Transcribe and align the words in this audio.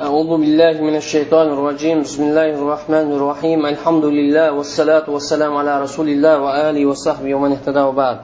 أعوذ 0.00 0.30
بالله 0.42 0.74
من 0.88 0.96
الشيطان 0.96 1.46
الرجيم 1.56 2.02
بسم 2.02 2.22
الله 2.28 2.50
الرحمن 2.60 3.08
الرحيم 3.16 3.66
الحمد 3.66 4.04
لله 4.04 4.52
والصلاة 4.52 5.06
والسلام 5.14 5.52
على 5.56 5.72
رسول 5.84 6.08
الله 6.08 6.34
وآله 6.44 6.82
وصحبه 6.86 7.34
ومن 7.34 7.52
اهتدى 7.56 7.80
وبعد 7.88 8.18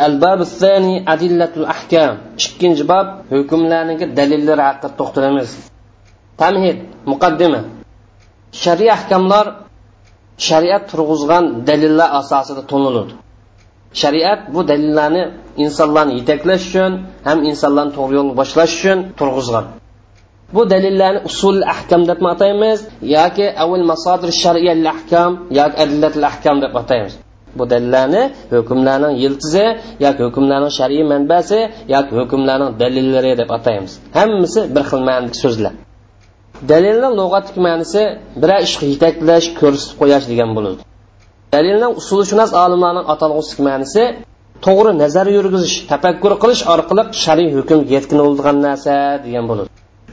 الباب 0.00 0.40
الثاني 0.40 0.94
أدلة 1.14 1.52
الأحكام 1.56 2.14
ikkinchi 2.38 2.88
bob 2.88 3.06
hukmlarniki 3.30 4.16
dalillari 4.16 4.62
haqida 4.68 4.88
to'xtalamiz 5.00 5.50
tamhid 6.40 6.78
muqaddima 7.12 7.60
shariy 8.64 8.90
ahkamlar 8.98 9.46
shariat 10.48 10.82
turg'izgan 10.90 11.44
dalillar 11.68 12.08
asosida 12.20 12.62
to'niladi 12.72 13.12
shariat 14.02 14.40
bu 14.54 14.60
dalillarni 14.70 15.22
insonlarni 15.64 16.12
yetaklash 16.20 16.64
uchun 16.68 16.92
ham 17.28 17.38
insonlarni 17.50 17.92
to'g'ri 17.98 18.14
yo'lga 18.18 18.34
boshlash 18.40 18.72
uchun 18.78 18.98
turg'izgan 19.20 19.66
Bu 20.55 20.61
dalillarni 20.73 21.19
usul 21.29 21.57
ahkam 21.73 22.01
deb 22.09 22.21
ataymiz 22.33 22.79
yoki 23.15 23.45
avval 23.63 23.85
masodir 23.91 24.31
shariya 24.43 24.73
ahkam 24.93 25.31
yoki 25.59 25.75
adillat 25.83 26.15
ahkam 26.31 26.55
deb 26.63 26.73
ataymiz 26.81 27.13
bu 27.57 27.69
dalillarni 27.69 28.23
hukmlarning 28.55 29.13
yiltizi 29.23 29.65
yoki 30.05 30.21
hukmlarning 30.27 30.73
shar'iy 30.79 31.03
manbasi 31.13 31.59
yoki 31.95 32.11
hukmlarning 32.19 32.71
dalillari 32.81 33.31
deb 33.41 33.49
ataymiz. 33.57 33.91
Hammasi 34.17 34.59
bir 34.75 34.83
xil 34.89 35.01
ma'nodagi 35.07 35.37
so'zlar. 35.43 35.73
Dalilning 36.71 37.13
lug'atlik 37.19 37.57
ma'nosi 37.67 38.01
biror 38.41 38.61
ishga 38.67 38.85
yetaklash 38.93 39.47
ko'rsatib 39.59 39.95
qo'yash 40.01 40.25
degan 40.31 40.49
bo'ladi. 40.57 40.81
Dalilning 41.55 41.93
usulshunos 42.01 42.51
olimlarning 42.63 43.05
atalg'usi 43.13 43.55
ma'nosi 43.67 44.03
to'g'ri 44.65 44.91
nazar 45.03 45.27
yurgizish 45.37 45.75
tafakkur 45.91 46.33
qilish 46.43 46.63
orqali 46.73 47.03
shar'iy 47.23 47.49
hukm 47.57 47.79
yetkin 47.79 47.91
yetkinilgan 47.95 48.57
narsa 48.67 48.93
degan 49.25 49.45
bo'ladi. 49.51 49.69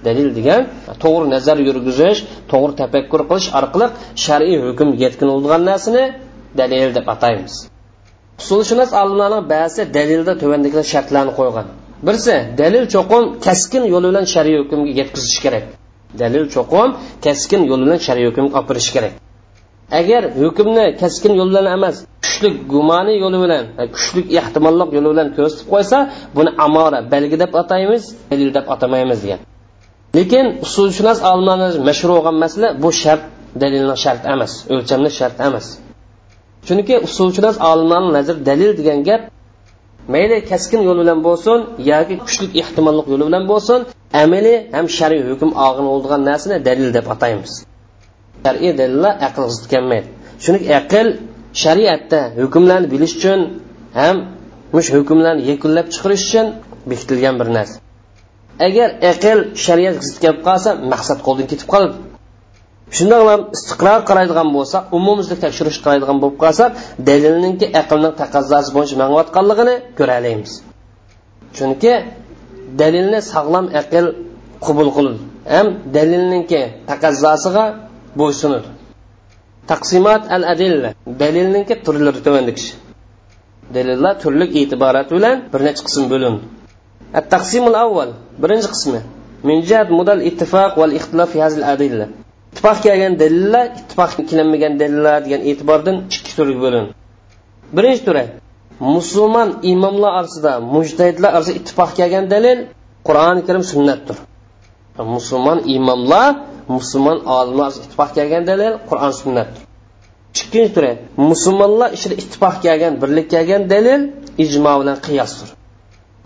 Dalil 0.07 0.29
degan 0.39 0.63
to'g'ri 1.03 1.27
nazar 1.35 1.57
yurgizish 1.69 2.19
to'g'ri 2.53 2.73
tafakkur 2.81 3.21
qilish 3.31 3.49
orqali 3.59 3.87
shar'iy 4.25 4.59
hukm 4.67 4.89
yetkin 5.03 5.29
bo'lgan 5.35 5.63
narsani 5.71 6.05
dalil 6.61 6.91
deb 6.97 7.07
ataymiz. 7.15 7.55
Usulshunos 8.43 8.91
olimlarning 9.03 9.45
ba'zi 9.55 9.83
dalilda 9.99 10.33
tuvandagi 10.43 10.81
shartlarni 10.93 11.33
qo'ygan. 11.39 11.67
Birisi 12.07 12.35
dalil 12.61 12.85
cho'qim 12.95 13.23
kaskin 13.47 13.85
yo'li 13.93 14.07
bilan 14.11 14.27
shariy 14.35 14.57
hukmga 14.61 14.91
yetkazish 15.01 15.39
kerak. 15.45 15.65
Dalil 16.23 16.45
cho'qim 16.55 16.89
kaskin 17.27 17.63
yo'li 17.71 17.83
bilan 17.87 18.01
shariy 18.07 18.25
hukmga 18.29 18.51
olib 18.59 18.67
kirish 18.71 18.91
kerak. 18.97 19.13
Agar 20.01 20.23
hukmni 20.43 20.85
kaskin 21.03 21.33
yo'l 21.39 21.49
bilan 21.53 21.67
emas 21.77 21.97
kuchli 22.25 22.51
gumoni 22.73 23.15
yo'li 23.23 23.39
bilan 23.45 23.65
e, 23.81 23.85
kuchli 23.95 24.21
ehtimollik 24.41 24.91
yo'li 24.97 25.09
bilan 25.13 25.29
ko'rsatib 25.37 25.67
qo'ysa 25.73 25.99
buni 26.37 26.51
amora 26.67 26.99
belgi 27.13 27.37
deb 27.43 27.53
ataymiz 27.63 28.03
dalil 28.31 28.51
deb 28.57 28.67
atamaymiz 28.75 29.19
degan. 29.25 29.41
Lekin 30.17 30.47
usulshunos 30.65 31.19
olimlarni 31.31 31.69
mashhur 31.89 32.11
bo'lgan 32.17 32.37
masala 32.45 32.69
bu 32.83 32.91
shart 33.03 33.23
dalilni 33.63 33.97
shart 34.05 34.23
emas 34.35 34.53
o'lchamli 34.73 35.11
shart 35.19 35.37
emas. 35.49 35.67
Chunki 36.67 36.95
usulshunos 37.07 37.57
olimlarni 37.71 38.11
nazar 38.19 38.37
dalil 38.49 38.71
degan 38.79 39.01
gap 39.09 39.23
mayli 40.15 40.37
kaskin 40.51 40.81
yo'l 40.89 40.99
bilan 41.03 41.19
bo'lsin 41.27 41.59
yoki 41.91 42.15
kuchli 42.25 42.47
ehtimollik 42.63 43.07
yo'li 43.13 43.25
bilan 43.29 43.45
bo'lsin 43.53 43.81
amaliy 44.23 44.59
ham 44.77 44.87
shar'iy 44.99 45.23
hukm 45.31 45.51
og'in 45.67 45.87
bo'lgan 45.93 46.21
narsani 46.31 46.57
dalil 46.69 46.89
deb 46.97 47.07
ataymiz. 47.15 47.53
Shar'iy 48.45 48.73
dalillar 48.81 49.15
aql 49.29 49.43
zid 49.55 49.67
kelmaydi. 49.73 50.09
Chunki 50.45 50.67
aql 50.81 51.07
shariatda 51.63 52.21
hukmlarni 52.41 52.87
bilish 52.95 53.15
uchun 53.19 53.41
ham 54.01 54.17
mush 54.75 54.89
hukmlarni 54.97 55.43
yakunlab 55.51 55.87
chiqarish 55.95 56.25
uchun 56.29 56.47
bekitilgan 56.91 57.35
bir 57.41 57.49
narsa. 57.59 57.77
Agar 58.67 58.89
aql 59.13 59.39
shariat 59.67 59.97
zid 60.07 60.17
kelib 60.23 60.41
qolsa 60.49 60.71
maqsad 60.93 61.19
qo'ldan 61.27 61.47
ketib 61.53 61.69
qoladi 61.73 61.97
shundoq 62.97 63.23
ham 63.33 63.43
istiqror 63.57 64.01
qaraydigan 64.09 64.49
bo'lsak 64.57 64.83
umumizlik 64.99 65.39
tekshirish 65.45 65.79
qaraydigan 65.85 66.19
bo'lib 66.23 66.39
qolsak 66.45 66.71
dalilninki 67.09 67.67
aqlning 67.81 68.15
taqozosi 68.23 68.71
bo'yicha 68.77 68.97
mangayotganligini 69.03 69.75
ko'ra 69.99 70.17
chunki 71.57 71.93
dalilni 72.81 73.21
sog'lom 73.33 73.67
aql 73.81 74.07
qabul 74.67 74.89
qiladi 74.97 75.21
ham 75.55 75.67
dalilninki 75.97 76.61
taqozosiga 76.91 77.65
bo'ysunadi 78.21 78.69
taqsimot 79.71 80.23
al 80.37 80.43
adilla 80.53 80.91
dalilninki 81.23 81.75
turlari 81.87 82.21
tuvandikish 82.27 82.69
dalillar 83.75 84.15
turli 84.23 84.47
e'tiborat 84.61 85.09
bilan 85.17 85.37
bir 85.53 85.61
necha 85.67 85.83
qism 85.87 86.05
bo'lindi. 86.13 86.43
التقسيم 87.15 87.65
taqsimul 87.65 87.75
avval 87.75 88.11
birinchi 88.43 88.69
qismi. 88.75 89.01
Min 89.43 89.63
jihad 89.69 89.89
mudal 89.91 90.21
ittifoq 90.29 90.73
val 90.81 90.93
ixtilof 90.99 91.29
fi 91.33 91.39
hazil 91.41 91.65
adilla. 91.65 92.07
Ittifoq 92.53 92.79
kelgan 92.87 93.13
dalillar 93.23 93.67
ittifoq 93.81 94.11
kelinmagan 94.31 94.73
dalillar 94.81 95.19
degan 95.25 95.43
e'tibordan 95.51 95.97
ikki 96.17 96.33
turga 96.37 96.59
bo'linadi 96.65 96.93
birinchi 97.77 98.03
turi 98.09 98.25
musulmon 98.95 99.49
imomlar 99.73 100.13
orasida 100.21 100.53
mujtahidlar 100.75 101.31
orasida 101.37 101.57
ittifoq 101.61 101.91
kelgan 101.99 102.25
dalil 102.35 102.59
qur'oni 103.07 103.43
karim 103.49 103.65
sunnatdir. 103.73 104.17
Musulmon 105.15 105.59
imomlar 105.77 106.31
musulmon 106.77 107.19
olimlar 107.39 107.71
ittifoq 107.85 108.11
kelgan 108.19 108.43
dalil 108.51 108.73
qur'on 108.91 109.13
sunnatdir. 109.23 109.63
Ikkinchi 110.41 110.71
turi 110.77 110.93
musulmonlar 111.31 111.91
ichida 111.97 112.15
ittifoq 112.23 112.57
kelgan 112.65 112.93
birlik 113.03 113.27
kelgan 113.35 113.63
dalil 113.73 114.01
ijmo 114.45 114.73
bilan 114.81 114.99
qiyosdir. 115.07 115.49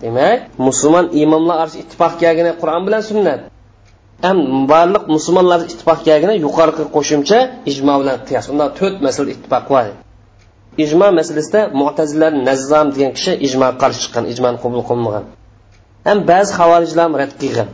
Demak 0.03 0.39
musulmon 0.67 1.07
imomlar 1.23 1.57
orasida 1.63 1.83
ittifoq 1.85 2.13
kelgan 2.23 2.55
qur'on 2.61 2.83
bilan 2.87 3.03
sunnat. 3.11 3.41
Ham 4.27 4.39
barliq 4.73 5.05
musulmonlar 5.15 5.61
ittifoq 5.73 6.01
kelgani 6.09 6.35
yuqorqi 6.47 6.85
qo'shimcha 6.97 7.39
ijmo 7.71 7.95
bilan 8.01 8.19
qiyos. 8.29 8.45
Unda 8.53 8.67
to'rt 8.79 8.97
masala 9.07 9.29
ittifoq 9.35 9.65
bor. 9.73 9.87
Ijmo 10.85 11.07
masalasida 11.19 11.61
mo'tazillar 11.81 12.33
nazzam 12.49 12.87
degan 12.95 13.13
kishi 13.17 13.33
ijmo 13.47 13.69
qarshi 13.83 14.01
chiqqan 14.05 14.25
ijmoni 14.33 14.59
qabul 14.65 14.83
qilmagan 14.91 15.25
ham 16.07 16.19
ba'zi 16.31 16.53
havorijlar 16.59 17.09
rad 17.21 17.33
qilgan. 17.43 17.69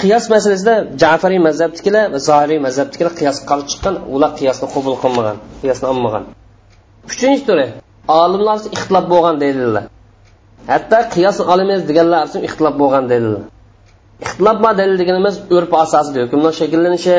Qiyos 0.00 0.24
masalasida 0.34 0.74
jafariy 1.02 1.40
mazhabnikilar 1.48 2.04
va 2.14 2.18
zohiriy 2.28 2.60
mazhabnikilar 2.66 3.12
qiyos 3.20 3.38
qarshi 3.50 3.66
chiqqan 3.72 3.94
ular 4.14 4.30
qiyosni 4.38 4.66
qabul 4.74 4.94
qilmagan 5.02 5.36
qiyosni 5.62 5.86
olmagan. 5.92 6.24
Uchinchi 7.10 7.42
turi 7.48 7.66
olimlar 8.22 8.56
ixtilof 8.76 9.04
bo'lgan 9.12 9.36
deydilar. 9.42 9.84
Hatto 10.70 10.98
qiyos 11.14 11.36
olamiz 11.52 11.80
deganlar 11.90 12.22
ixtilof 12.48 12.74
bo'lgan 12.82 13.04
dalil 13.12 13.34
ixtilof 14.24 14.56
bor 14.64 14.72
dalil 14.80 14.96
deganimiz 15.02 15.34
urf 15.56 15.72
asosida 15.84 16.18
hukmni 16.24 16.50
shakllanishi 16.60 17.16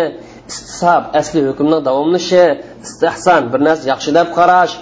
istisob 0.52 1.04
asli 1.20 1.40
hukmning 1.50 1.82
davomlashi 1.88 2.44
istehson 2.86 3.42
bir 3.52 3.60
narsa 3.68 3.86
yaxshi 3.94 4.12
deb 4.20 4.28
qarash 4.38 4.74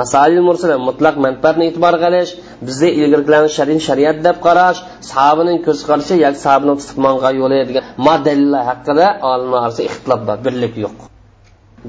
masalil 0.00 0.42
mursala 0.48 0.76
mutlaq 0.88 1.14
manfaatni 1.26 1.64
e'tibor 1.68 1.94
qilish 2.04 2.30
bizda 2.66 2.88
ilgirgilarni 3.00 3.50
shariy 3.58 3.78
shariat 3.88 4.16
deb 4.26 4.36
qarash 4.46 4.78
sahobaning 5.10 5.58
ko'z 5.66 5.78
qarashi 5.88 6.14
yoki 6.24 6.40
sahobaning 6.46 6.78
tutmonga 6.82 7.30
yo'li 7.40 7.58
degan 7.68 7.84
ma 8.06 8.14
dalillar 8.26 8.62
haqida 8.70 9.06
olimlar 9.32 9.58
orasida 9.66 9.84
ixtilof 9.90 10.20
bor 10.28 10.38
birlik 10.46 10.74
yo'q. 10.84 10.96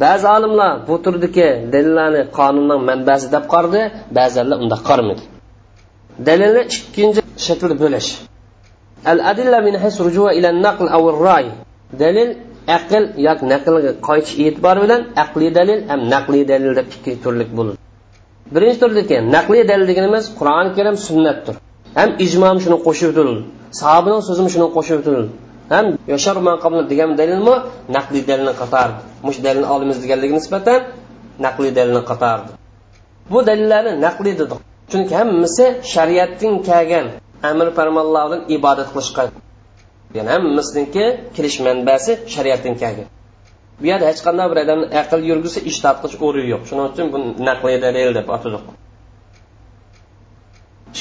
Ba'zi 0.03 0.25
olimlar 0.37 0.71
bu 0.87 0.95
turdagi 1.05 1.47
dalillarni 1.73 2.21
qonunning 2.37 2.81
manbasi 2.89 3.27
deb 3.35 3.43
qaradi 3.53 3.81
ba'zilar 4.17 4.57
unda 4.63 4.77
qaramadi 4.89 5.23
dalilni 6.27 6.61
ikkinchi 6.75 7.21
shaklda 7.47 7.75
bo'lish 7.83 8.09
al 9.11 9.19
adilla 9.31 9.59
min 9.67 9.75
his 9.83 9.95
rujua 10.05 10.29
ila 10.37 10.49
naql 10.65 10.87
aw 10.97 11.03
ra'y. 11.27 11.45
dalil 12.01 12.29
aql 12.77 13.03
yoki 13.27 13.45
naqlga 13.53 13.91
qaytish 14.07 14.33
e'tibor 14.45 14.77
bilan 14.83 15.01
aqliy 15.23 15.51
dalil 15.59 15.79
ham 15.89 16.01
naqliy 16.13 16.43
dalil 16.51 16.71
deb 16.79 16.87
ikki 16.95 17.11
turlik 17.23 17.49
bo'ladi. 17.57 17.77
Birinchi 18.53 18.77
turdiki 18.83 19.17
naqliy 19.35 19.63
dalil 19.71 19.85
deganimiz 19.91 20.23
qur'oni 20.39 20.69
karim 20.77 20.95
sunnatdir. 21.07 21.55
Ham 21.97 22.09
ijmom 22.25 22.57
shuni 22.63 22.77
qo'shib 22.85 23.09
o'tildi 23.11 23.41
sahobini 23.79 24.19
so'zini 24.27 24.49
shuni 24.53 24.67
qo'shib 24.75 24.97
o'tildi 25.01 25.29
ham 25.73 25.85
yoshar 26.13 26.35
degan 26.91 27.09
dalilmi 27.19 27.55
naqliy 27.95 28.23
dalilni 28.29 28.53
qatardi 28.61 28.99
mush 29.25 29.37
dalilni 29.45 29.67
olamiz 29.75 29.97
deganligiga 30.03 30.35
nisbatan 30.39 30.79
naqliy 31.45 31.71
dalilni 31.77 32.03
qatardi 32.11 32.49
bu 33.31 33.39
dalillarni 33.49 33.91
naqliy 34.05 34.33
dedik. 34.41 34.59
Chunki 34.91 35.13
hammasi 35.19 35.65
shariatdan 35.93 36.55
kelgan. 36.69 37.05
Amr 37.49 37.67
farmonlardan 37.77 38.41
ibodat 38.55 38.89
qilishgan. 38.93 39.29
Ya'ni 40.17 40.29
hammasiniki 40.35 41.05
kelish 41.35 41.57
manbasi 41.65 42.11
shariatdan 42.33 42.73
kelgan. 42.81 43.07
Bu 43.79 43.85
yerda 43.91 44.05
hech 44.11 44.21
qanday 44.27 44.47
bir 44.51 44.57
odamni 44.63 44.87
aql 45.01 45.19
yurgisi 45.31 45.59
ish 45.69 45.79
qilish 46.01 46.17
o'rni 46.25 46.43
yo'q. 46.53 46.61
Shuning 46.69 46.85
uchun 46.91 47.07
buni 47.13 47.27
naqliy 47.49 47.77
dalil 47.85 48.09
deb 48.19 48.27
atadik 48.35 48.63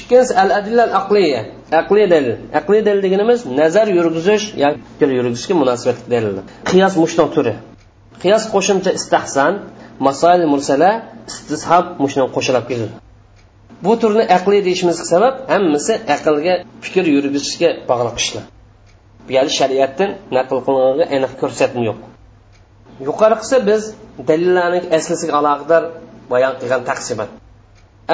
ikkinchisi 0.08 0.34
al 0.42 0.50
adillal 0.58 0.92
aqliya 1.00 1.40
aqliy 1.80 2.06
dalil. 2.14 2.36
Aqliy 2.60 2.80
dalil 2.86 3.02
deganimiz 3.06 3.40
nazar 3.60 3.86
yurgizish 3.98 4.44
yoki 4.64 4.80
fikr 4.90 5.08
yurgizishga 5.18 5.54
munosabatli 5.62 6.06
dalillar 6.14 6.44
qiyos 6.70 6.94
mushno 7.02 7.24
turi. 7.34 7.54
Qiyos 8.22 8.44
qo'shimcha 8.54 8.90
istahson 8.98 9.52
masoil 10.06 10.42
mursala 10.52 10.90
istishab 11.30 11.84
mushno 12.02 12.24
qo'shilib 12.36 12.64
keladi. 12.70 12.94
Bu 13.84 13.92
turni 14.00 14.24
aqliy 14.36 14.60
deyishimizga 14.66 15.06
sabab 15.14 15.34
hammasi 15.52 15.92
aqlga 16.14 16.54
fikr 16.84 17.04
yurgizishga 17.14 17.70
bog'liq 17.90 18.16
ishlar. 18.22 18.44
Bu 19.26 19.32
shariatdan 19.58 20.10
naql 20.36 20.58
qilinganiga 20.66 21.06
aniq 21.16 21.32
ko'rsatma 21.40 21.82
yo'q. 21.88 22.00
Yuqorqisi 23.08 23.56
biz 23.68 23.82
dalillarning 24.28 24.84
aslisiga 24.96 25.32
aloqador 25.40 25.82
bayon 26.32 26.54
qilgan 26.60 26.82
taqsimot. 26.90 27.30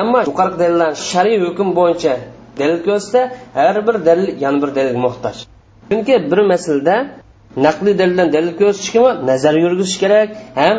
Ammo 0.00 0.18
yuqorqi 0.30 0.56
dalillar 0.62 0.90
shariy 1.10 1.36
hukm 1.46 1.68
bo'yicha 1.78 2.14
dalil 2.58 2.78
ko'rsatsa 2.86 3.20
har 3.58 3.76
bir 3.86 3.96
dalil 4.08 4.28
yana 4.44 4.58
bir 4.62 4.70
dalilga 4.76 5.00
muhtoj. 5.06 5.36
Chunki 5.90 6.14
bir 6.30 6.40
masalada 6.52 6.96
naqliy 7.66 7.94
dalildan 8.00 8.28
dalil 8.36 8.52
ko'rsatishga 8.60 9.10
nazar 9.30 9.54
yurgizish 9.64 9.96
kerak 10.02 10.28
ham 10.60 10.76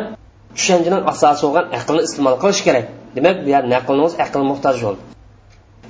tushunchaning 0.56 1.02
asosi 1.12 1.42
bo'lgan 1.46 1.66
aqlni 1.78 2.02
iste'mol 2.08 2.36
qilish 2.42 2.62
kerak. 2.66 2.86
Demak 3.16 3.36
bu 3.44 3.48
yer 3.54 3.64
naqlni 3.74 4.02
o'zi 4.06 4.16
aql 4.26 4.42
muhtoj 4.50 4.76
bo'ldi. 4.86 5.02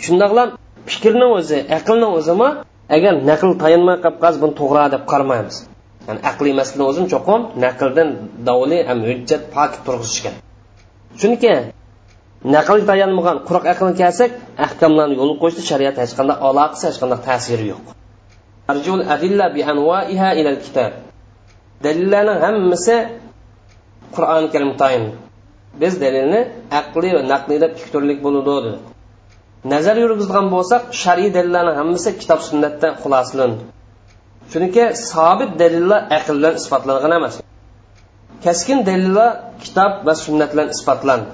Shundoqlam 0.05 0.49
fikrni 0.91 1.27
o'zi 1.39 1.59
aqlni 1.79 2.09
o'zimi 2.19 2.49
agar 2.97 3.15
naql 3.31 3.51
tayanmay 3.63 3.97
qolib 4.05 4.19
qolsa 4.23 4.39
buni 4.43 4.55
to'g'ri 4.61 4.85
deb 4.95 5.03
qaramaymiz 5.13 5.57
ya'ni 6.09 6.21
aqliy 6.31 6.55
masalani 6.61 6.85
o'zini 6.91 7.09
cho'qim 7.15 7.41
naqldan 7.65 8.09
davli 8.49 8.79
ham 8.89 8.99
hujjat 9.09 9.43
pok 9.55 9.73
turg'izish 9.87 10.21
kerak. 10.25 10.41
Chunki 11.21 11.53
naql 12.55 12.79
tayanmagan 12.91 13.37
quruq 13.49 13.65
aql 13.73 13.89
kelsak 14.01 14.31
ahkamlarni 14.67 15.15
yo'l 15.21 15.33
qo'yishda 15.43 15.63
shariat 15.71 15.97
hech 16.03 16.13
qanday 16.19 16.37
aloqasi 16.49 16.85
hech 16.89 16.99
qanday 17.03 17.21
ta'siri 17.29 17.67
yo'q. 17.73 17.85
Dalillarning 21.85 22.39
hammasi 22.45 22.97
qur'oni 24.15 24.49
karim 24.55 24.73
tayin. 24.81 25.05
Biz 25.81 25.95
dalilni 26.05 26.41
aqliy 26.81 27.13
va 27.17 27.23
naqliy 27.33 27.59
deb 27.65 27.73
ikki 27.79 27.89
turlik 27.95 28.19
bo'ladi 28.27 28.51
dedi. 28.67 28.79
Nazar 29.73 29.97
yurgizgan 30.05 30.47
bo'lsak 30.55 30.83
shar'iy 31.03 31.31
dalillarni 31.37 31.73
hammasi 31.81 32.11
kitob 32.21 32.41
sunnatdan 32.49 32.93
xulosalandi 33.03 33.63
chunki 34.53 34.85
sobit 35.11 35.51
dalillar 35.63 36.01
aql 36.19 36.35
bilan 36.39 36.55
isbotlangan 36.61 37.13
emas. 37.19 37.35
Kaskin 38.45 38.79
dalillar 38.89 39.31
kitob 39.65 39.93
va 40.07 40.15
sunnat 40.25 40.51
bilan 40.55 40.69
isbotlandi. 40.75 41.31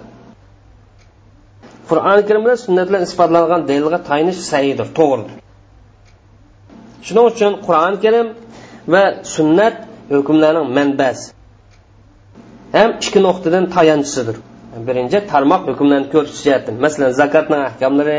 Qur'oni 1.88 2.22
karim 2.28 2.42
bilan 2.44 2.58
sunnat 2.66 2.86
bilan 2.90 3.02
isbotlangan 3.08 3.60
dalilga 3.70 3.98
tayinish 4.08 4.40
saydir 4.50 4.86
to'g'ridir. 4.98 5.34
Shuning 7.06 7.26
uchun 7.32 7.52
qur'oni 7.66 7.98
karim 8.04 8.28
va 8.92 9.04
sunnat 9.36 9.74
hukmlarning 10.14 10.66
manbasi. 10.78 11.24
Ham 12.76 12.90
ikki 13.04 13.20
nuqtadan 13.26 13.64
tayanchisidir. 13.76 14.36
Birinchi 14.88 15.18
tarmoq 15.32 15.62
hukmlarni 15.70 16.08
ko'rish 16.14 16.40
jihatdan 16.46 16.74
masalan 16.84 17.12
zakotning 17.20 17.62
ahkomlari 17.70 18.18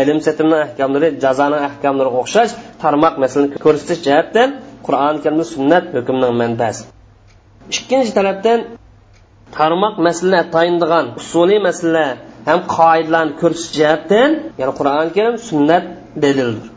ilm 0.00 0.18
setimning 0.26 0.60
ahkomlari 0.66 1.08
jazoning 1.24 1.62
ahkomlariga 1.68 2.18
o'xshash 2.22 2.52
tarmoq 2.82 3.14
masalani 3.24 3.48
ko'rsatish 3.64 4.00
jihatdan 4.06 4.48
qur'oni 4.86 5.18
karimda 5.24 5.46
sunnat 5.54 5.84
hukmning 5.96 6.32
manbasi. 6.42 6.82
Ikkinchi 7.76 8.12
tarafdan 8.18 8.58
tarmoq 9.58 9.94
masala 10.06 10.40
tayindigan 10.54 11.06
usuliy 11.20 11.60
masala 11.68 12.04
ham 12.48 12.58
qoidalarni 12.76 13.34
ko'rsatish 13.42 13.72
jihatdan 13.78 14.30
ya'ni 14.60 14.72
qur'oni 14.78 15.10
karim 15.16 15.36
sunnat 15.48 15.84
dalildir 16.24 16.73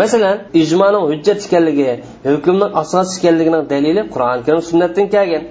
masalan 0.00 0.36
ijmoning 0.62 1.04
hujjat 1.10 1.38
ekanligi 1.46 1.90
hukmning 2.30 2.70
asos 2.82 3.08
ekanligining 3.18 3.64
dalili 3.72 4.02
qur'oni 4.14 4.42
karim 4.46 4.62
sunnatdan 4.70 5.06
kelgan. 5.14 5.44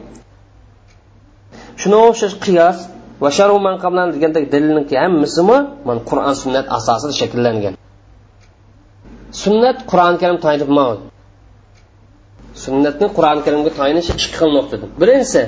Shunga 1.81 1.99
o'xshash 2.09 2.35
qiyos 2.45 2.77
va 3.23 3.29
sharu 3.37 3.55
manqablan 3.67 4.07
degandek 4.15 4.45
dalilniki 4.53 4.95
hammasimi 5.03 5.57
mana 5.87 6.01
qur'on 6.09 6.35
sunnat 6.43 6.65
asosida 6.77 7.13
shakllangan. 7.21 7.73
Sunnat 9.43 9.77
qur'oni 9.91 10.17
karim 10.21 10.37
tayinibmadi 10.45 10.99
sunnatni 12.63 13.07
qur'oni 13.17 13.41
karimga 13.45 13.71
tayinishi 13.79 14.11
ikki 14.15 14.29
xil 14.39 14.49
nuqtadir 14.57 14.89
birinchisi 15.01 15.43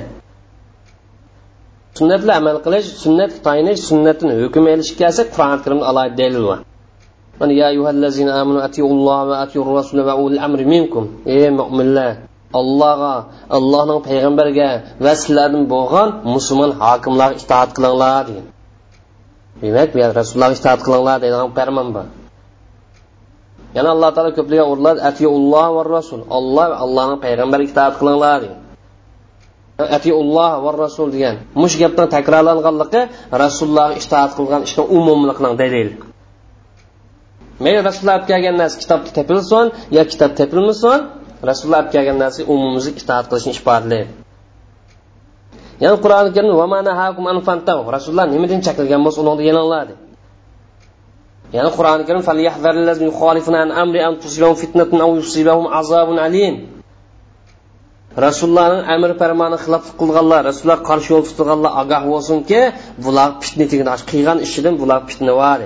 sunnat 1.98 2.20
bilan 2.24 2.36
amal 2.42 2.56
qilish 2.66 2.88
sunnat 3.04 3.32
tayinish 3.46 3.80
sunnatdan 3.90 4.30
hukm 4.42 4.64
elishga 4.74 4.96
kelsa 5.02 5.22
qur'oni 5.34 5.58
karimda 5.64 5.84
alohida 5.90 6.16
dalil 6.20 6.44
bor 6.48 6.58
mana 7.38 7.52
ya 7.52 7.66
ayyuhallazina 7.72 8.32
amanu 8.40 8.62
atiulloh 8.62 9.18
va 9.30 9.34
atiur 9.44 9.66
rasul 9.66 9.98
va 10.06 10.14
ul 10.14 10.38
amri 10.38 10.64
minkum. 10.64 11.04
Ey 11.26 11.50
mo'minlar 11.50 12.30
allohga 12.60 13.14
allohning 13.56 14.00
payg'ambariga 14.08 14.70
va 15.04 15.12
sizlardan 15.20 15.64
bo'lgan 15.74 16.08
musulmon 16.34 16.70
hokimlarga 16.82 17.36
itoat 17.42 17.70
qilinglar 17.76 18.22
degan. 18.28 18.46
Demak 19.62 19.88
bu 19.94 19.98
rasulullohga 20.20 20.56
itoat 20.60 20.80
qilinglar 20.86 21.16
deydigan 21.22 21.50
farmon 21.58 21.88
bor. 21.96 22.06
Yana 23.76 23.88
alloh 23.94 24.10
taolo 24.14 24.30
ko'plagan 24.38 24.66
o'rinlarda 24.72 25.00
atiulloh 25.10 25.66
va 25.76 25.82
rasul. 25.98 26.20
Olloh 26.38 26.66
va 26.70 26.76
allohning 26.84 27.18
payg'ambariga 27.24 27.70
itoat 27.72 27.94
qilinglar 28.00 28.38
degan. 28.44 28.60
Atiulloh 29.96 30.52
va 30.64 30.70
rasul 30.84 31.06
degan 31.14 31.36
mush 31.62 31.74
gapdan 31.82 32.06
takrorlanganligi 32.16 33.00
rasulullohga 33.42 33.94
itoat 34.02 34.30
qilgan 34.38 34.62
ishni 34.68 34.82
umumliqning 34.98 35.54
dalili. 35.62 36.13
Mayli 37.62 37.78
rasululloh 37.88 38.16
olib 38.18 38.26
kelgan 38.30 38.56
narsa 38.62 38.76
kitobda 38.82 39.10
topilsin 39.18 39.66
yo 39.96 40.02
kitob 40.12 40.30
topilmasin 40.40 40.98
rasululloh 41.50 41.80
olib 41.82 41.90
kelgan 41.94 42.16
narsa 42.22 42.40
umumimizga 42.52 42.92
itoat 43.02 43.24
qilishni 43.30 43.52
ifodalaydi 43.58 44.00
ya'ni 45.82 45.96
qur'oni 46.04 46.30
karim 46.36 46.52
rasululloh 47.96 48.26
nimadan 48.34 48.60
chakilgan 48.66 49.00
bo'lsa 49.06 49.18
uni 49.24 49.42
yeninglar 49.48 49.88
ya'ni 51.56 51.70
qur'oni 51.78 52.02
karim 52.08 52.22
rasulullohning 58.26 58.82
amr 58.94 59.10
farmoni 59.20 59.56
xilof 59.64 59.84
qilganlar 60.00 60.40
rasululloh 60.48 60.80
qarshi 60.88 61.08
yo'l 61.12 61.24
tutganlar 61.28 61.72
ogoh 61.82 62.02
bo'lsinki 62.12 62.60
bular 63.04 63.28
fitna 63.42 63.64
qilgan 64.10 64.38
ishidan 64.46 64.74
bular 64.82 65.00
fitna 65.08 65.32
bor 65.42 65.60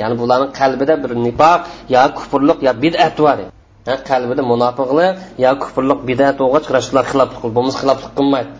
ya'ni 0.00 0.14
bularni 0.20 0.48
qalbida 0.60 0.94
bir 1.02 1.10
nifoq 1.26 1.60
yo 1.94 2.02
kufrlik 2.18 2.58
yo 2.66 2.72
bid'at 2.84 3.16
bor 3.26 3.38
qalbida 4.10 4.42
munofiqlik 4.52 5.12
yo 5.44 5.50
kufrlik 5.62 6.00
bidat 6.08 6.34
bo'lg'ach 6.40 6.66
rasululloh 6.76 7.06
xiloflik 7.12 7.38
qilib 7.40 7.54
bo'lmasa 7.56 7.78
xiloflik 7.82 8.12
qilmaydi. 8.18 8.50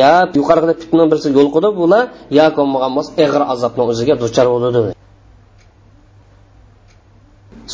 Yo 0.00 0.12
yuqorida 0.38 0.74
fitna 0.82 1.04
birisi 1.10 1.28
yo'l 1.38 1.48
qo'ydi 1.54 1.70
bular 1.80 2.04
yo 2.38 2.46
bo'lmagan 2.58 2.92
bo'lsa 2.96 3.10
ig'ir 3.24 3.42
azobni 3.52 3.82
o'ziga 3.90 4.14
duchor 4.22 4.46
bo'ladi. 4.54 4.80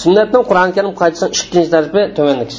Sunnatni 0.02 0.40
qur'oni 0.50 0.72
karim 0.76 0.92
qaytishdan 1.00 1.30
ikkinchi 1.36 1.68
tarafi 1.74 2.02
tovandiki 2.18 2.56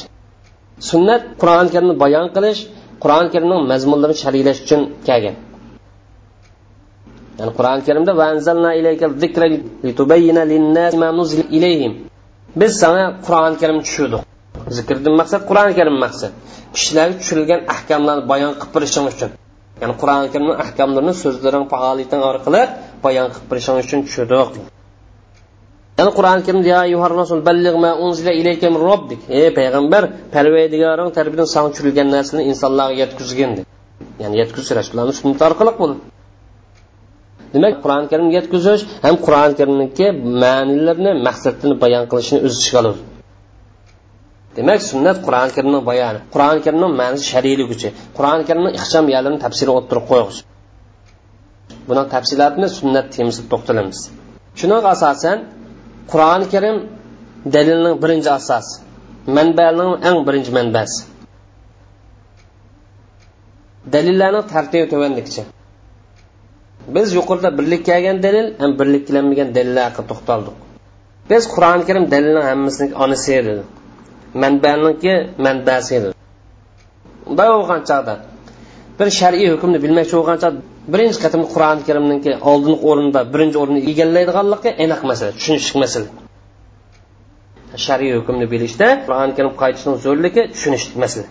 sunnat 0.89 1.21
qur'oni 1.41 1.69
karimni 1.73 1.95
bayon 2.03 2.25
qilish 2.35 2.61
qur'oni 3.03 3.27
karimning 3.33 3.61
mazmunlarini 3.71 4.17
sharhlash 4.23 4.59
uchun 4.65 4.81
kelgan. 5.07 5.35
Ya'ni 7.39 7.51
qur'oni 7.57 7.81
karimda 7.87 8.11
biz 12.61 12.71
sana 12.81 13.01
qur'oni 13.25 13.55
karim 13.61 13.77
tushirdik. 13.85 14.21
Zikrdan 14.77 15.13
maqsad 15.21 15.41
qur'oni 15.49 15.73
karim 15.79 15.95
maqsad. 16.05 16.31
Kishilarga 16.75 17.15
tushirilgan 17.21 17.59
ahkamlarni 17.73 18.23
bayon 18.31 18.53
qilib 18.59 18.71
berishing 18.75 19.05
uchun. 19.11 19.29
Ya'ni 19.81 19.93
qur'oni 20.01 20.27
karimni 20.33 20.55
ahkamlarini 20.65 21.13
so'zlaring 21.23 21.65
faoliyating 21.73 22.21
orqali 22.31 22.61
bayon 23.05 23.27
qilib 23.33 23.47
berishing 23.51 23.75
uchun 23.83 23.99
tushirdik. 24.07 24.51
Ya'ni 25.99 26.11
qur'oni 26.17 26.41
karimda 26.47 26.69
ey 29.39 29.47
payg'ambar 29.59 30.03
parvardigoring 30.35 31.09
tarafidan 31.17 31.47
sana 31.55 31.67
tushirilgan 31.73 32.07
narsani 32.15 32.41
insonlarga 32.51 32.95
yetkazgin 33.03 33.51
ya'ni 34.23 34.35
yetkazish 34.41 34.71
rasulullohni 34.79 35.13
sunnati 35.19 35.43
orqali 35.49 35.71
bo'ladi 35.81 36.14
demak 37.55 37.75
qur'oni 37.83 38.07
karimni 38.11 38.31
yetkazish 38.37 38.81
ham 39.05 39.15
qur'oni 39.25 39.53
karimniki 39.59 40.07
ma'nilarini 40.43 41.11
maqsadini 41.27 41.75
bayon 41.83 42.03
qilishni 42.11 42.37
o'z 42.47 42.53
ichiga 42.59 42.79
oladi 42.83 43.01
demak 44.57 44.79
sunnat 44.91 45.17
qur'oni 45.25 45.51
karimning 45.57 45.83
bayoni. 45.89 46.19
Qur'oni 46.33 46.59
karimning 46.65 46.93
ma'nosi 47.01 47.25
shariyligichi 47.31 47.89
qur'oni 48.17 48.43
karimning 48.49 48.73
ixcham 48.79 49.05
yerlarini 49.13 49.39
tafsiri 49.45 49.71
o'tirib 49.77 50.05
qo'yish 50.11 50.39
buni 51.89 52.03
tafsilotini 52.13 52.67
sunnat 52.77 53.05
temisida 53.15 53.47
to'xtalamiz. 53.53 53.99
Shuning 54.59 54.81
asosan 54.93 55.37
qur'oni 56.11 56.45
karim 56.53 56.77
dalilning 57.55 57.95
birinchi 58.03 58.29
asosi 58.39 58.73
manbaning 59.37 59.91
eng 60.07 60.17
birinchi 60.27 60.51
manbasi. 60.57 60.99
Dalillarning 63.93 64.45
tartibi 64.53 64.85
tuvanlikcha 64.93 65.43
biz 66.95 67.07
yuqorida 67.17 67.49
birlik 67.57 67.81
kelgan 67.89 68.17
dalil 68.25 68.47
ham 68.61 68.71
birlikkilanmagan 68.79 69.49
dalillar 69.57 69.83
haqida 69.87 70.07
to'xtaldik. 70.11 70.55
Biz 71.31 71.43
qur'oni 71.53 71.83
karim 71.89 72.05
dalilni 72.13 72.41
hammasini 72.49 72.87
onasi 73.03 73.31
edi 73.39 73.53
manbaniki 74.43 75.13
manbasi 75.45 75.91
edi 75.99 76.09
unday 77.29 77.49
bo'lgan 77.55 77.81
chog'da 77.89 78.13
bir 78.99 79.07
shar'iy 79.19 79.47
hukmni 79.53 79.77
bilmoqchi 79.85 80.15
bo'lgan 80.19 80.37
chog'da 80.43 80.59
birinchi 80.93 81.19
qatim 81.25 81.43
qur'oni 81.53 81.81
karimniki 81.87 82.31
oldingi 82.51 82.79
o'rinda 82.89 83.19
birinchi 83.33 83.57
o'rinni 83.63 83.81
egallaydiganligi 83.91 84.69
aniq 84.83 85.01
masala 85.09 85.31
tushunishlik 85.37 85.77
masala. 85.83 86.07
Shar'iy 87.85 88.13
hukmni 88.19 88.45
bilishda 88.53 88.87
qur'oni 89.05 89.33
karim 89.37 89.53
qaytishning 89.61 89.95
zo'rligi 90.05 90.41
tushunishlik 90.53 90.95
masala. 91.03 91.27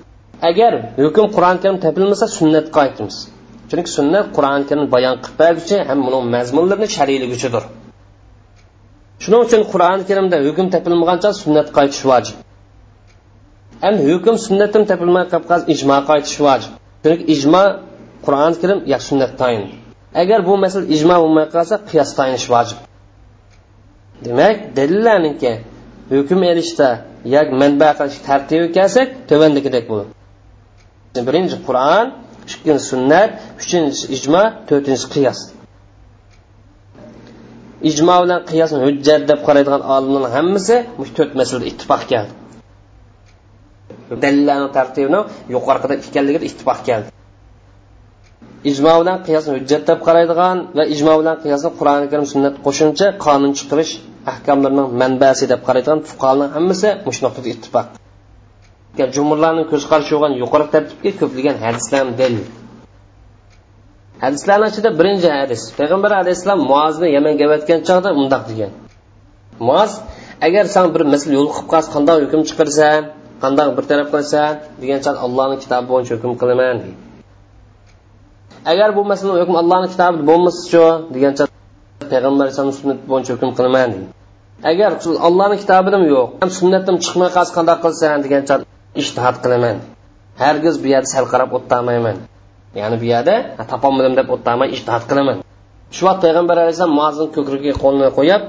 Agar 0.50 0.72
hukm 1.06 1.26
qur'oni 1.36 1.58
karim 1.62 1.78
topilmasa 1.84 2.26
sunnatga 2.38 2.72
qaytamiz. 2.78 3.16
Chunki 3.74 3.90
sunnat 3.98 4.26
qur'oni 4.36 4.64
karimni 4.68 4.88
bayon 4.96 5.14
qilib 5.24 5.38
berguchi 5.42 5.76
ham 5.88 5.98
uni 6.08 6.18
mazmunlarini 6.34 6.88
shar'iyliguchidir. 6.96 7.64
Shuning 9.22 9.40
uchun 9.46 9.62
qur'oni 9.72 10.02
karimda 10.08 10.36
hukm 10.46 10.66
topilmagancha 10.74 11.30
sunnat 11.42 11.68
qaytish 11.76 12.02
vojib. 12.10 12.36
Ham 13.84 13.94
hukm 14.08 14.34
sunnatdan 14.46 14.82
topilmay 14.90 15.24
qolib 15.32 15.46
qolsa 15.50 15.64
ijmo 15.74 15.96
qaytish 16.10 16.36
vojib. 16.46 16.70
Chunki 17.04 17.24
ijmo 17.34 17.62
qur'oni 18.24 18.56
karim 18.62 18.78
yo 18.92 18.98
sunnat 19.08 19.32
tayin. 19.40 19.64
Agar 20.22 20.38
bu 20.48 20.54
masala 20.64 20.84
ijmo 20.96 21.16
bo'lmay 21.22 21.46
qolsa 21.54 21.74
qiyos 21.90 22.10
tayinish 22.18 22.46
vojib. 22.54 22.78
Demak 24.24 24.56
dalillarniki 24.76 25.52
hukm 26.14 26.40
erishda 26.50 26.88
yoki 27.34 27.52
manba 27.62 27.88
qilish 27.98 28.18
tartibi 28.28 28.66
kelsak 28.76 29.08
tovandagidek 29.30 29.84
bo'ladi. 29.90 30.10
Birinchi 31.28 31.56
qur'on 31.68 32.06
ikkinchisi 32.52 32.86
sunnat 32.92 33.30
uchinchisi 33.62 34.04
ijmo 34.16 34.42
to'rtinchisi 34.68 35.08
qiyos. 35.14 35.38
Ijmo 37.90 38.14
bilan 38.24 38.40
qiyosni 38.50 38.78
hujjat 38.86 39.22
deb 39.30 39.40
qaraydigan 39.46 39.82
olimlarni 39.94 40.30
hammasi 40.36 40.76
to'rt 41.16 41.32
masalada 41.40 41.66
ittifoq 41.72 42.02
keldi. 42.12 42.32
Dalillarni 44.22 44.68
tartibini 44.76 45.20
yuqorida 45.54 45.94
ekanligida 46.08 46.44
ittifoq 46.50 46.80
keldi. 46.88 47.08
Ijmo 48.70 48.92
bilan 49.00 49.18
qiyosni 49.26 49.50
hujjat 49.56 49.82
deb 49.90 49.98
qaraydigan 50.06 50.56
va 50.76 50.84
ijmo 50.94 51.12
bilan 51.20 51.36
qiyosni 51.44 51.70
qur'oni 51.78 52.06
karim 52.12 52.26
sunnat 52.32 52.54
qo'shimcha 52.66 53.06
qonun 53.26 53.52
chiqarish 53.58 53.92
ahkomlarining 54.32 54.88
manbasi 55.02 55.44
deb 55.52 55.60
qaraydigan 55.68 55.98
fuqaroning 56.10 56.50
hammasi 56.56 56.88
mush 57.06 57.20
nuqtada 57.24 57.48
ittifoq. 57.56 57.86
Jumurlarning 59.16 59.66
ko'z 59.72 59.82
qarashi 59.90 60.12
bo'lgan 60.14 60.32
yuqori 60.42 60.66
tartibga 60.74 61.10
ko'plagan 61.20 61.56
hadislar 61.64 62.04
dalil 62.20 62.44
hadislarni 64.24 64.66
ichida 64.72 64.90
birinchi 65.00 65.28
hadis 65.38 65.62
payg'ambar 65.78 66.12
alayhissalom 66.22 66.60
muazni 66.70 67.08
yamanga 67.16 67.44
avatgan 67.48 67.80
chog'da 67.88 68.10
undoq 68.20 68.42
degan. 68.50 68.70
Muaz 69.68 69.92
agar 70.46 70.64
san 70.74 70.86
bir 70.94 71.02
misl 71.12 71.30
yo'l 71.36 71.48
qilib 71.54 71.68
qolsa 71.72 71.88
qandoq 71.96 72.16
hukm 72.24 72.42
chiqarsan 72.48 73.00
qandoq 73.44 73.68
bir 73.76 73.84
taraf 73.90 74.08
qilsan 74.14 74.50
degan 74.82 74.98
chog 75.04 75.16
allohni 75.26 75.56
kitobi 75.62 75.86
bo'yicha 75.92 76.12
hukm 76.16 76.32
qilaman 76.40 76.76
deydi. 76.82 77.00
Agar 78.72 78.88
bu 78.96 79.02
masala 79.10 79.32
hukm 79.42 79.54
allohni 79.62 79.88
kitobi 79.94 80.18
bo'lmasachu 80.30 80.84
degancha 81.14 81.42
payg'ambar 82.12 82.42
alayhisalom 82.44 82.74
sunnat 82.80 82.98
bo'yicha 83.10 83.32
hukm 83.36 83.50
qilaman 83.58 83.88
deydi. 83.94 84.08
Agar 84.70 84.90
allohni 85.28 85.56
kitobidan 85.62 86.02
yo'q 86.14 86.28
sunnatdan 86.60 86.96
chiqmay 87.04 87.28
qolsa 87.36 87.52
qandoq 87.56 87.78
qilsan 87.84 88.18
degancha 88.26 88.54
ishtihod 89.02 89.36
qilaman. 89.44 89.76
Hargiz 90.42 90.74
bu 90.82 90.86
yerda 90.94 91.08
sal 91.14 91.26
qarab 91.32 91.50
o'tolmayman. 91.58 92.16
Ya'ni 92.80 92.96
bu 93.02 93.06
yerda 93.14 93.34
topolmadim 93.72 94.14
deb 94.20 94.28
o'tolmay 94.36 94.68
ishtihod 94.76 95.04
qilaman. 95.10 95.36
Shu 95.96 96.02
vaqt 96.08 96.20
payg'ambar 96.26 96.56
alayhissalom 96.62 96.94
muozni 97.00 97.26
ko'kragiga 97.36 97.74
qo'lini 97.84 98.10
qo'yib 98.18 98.42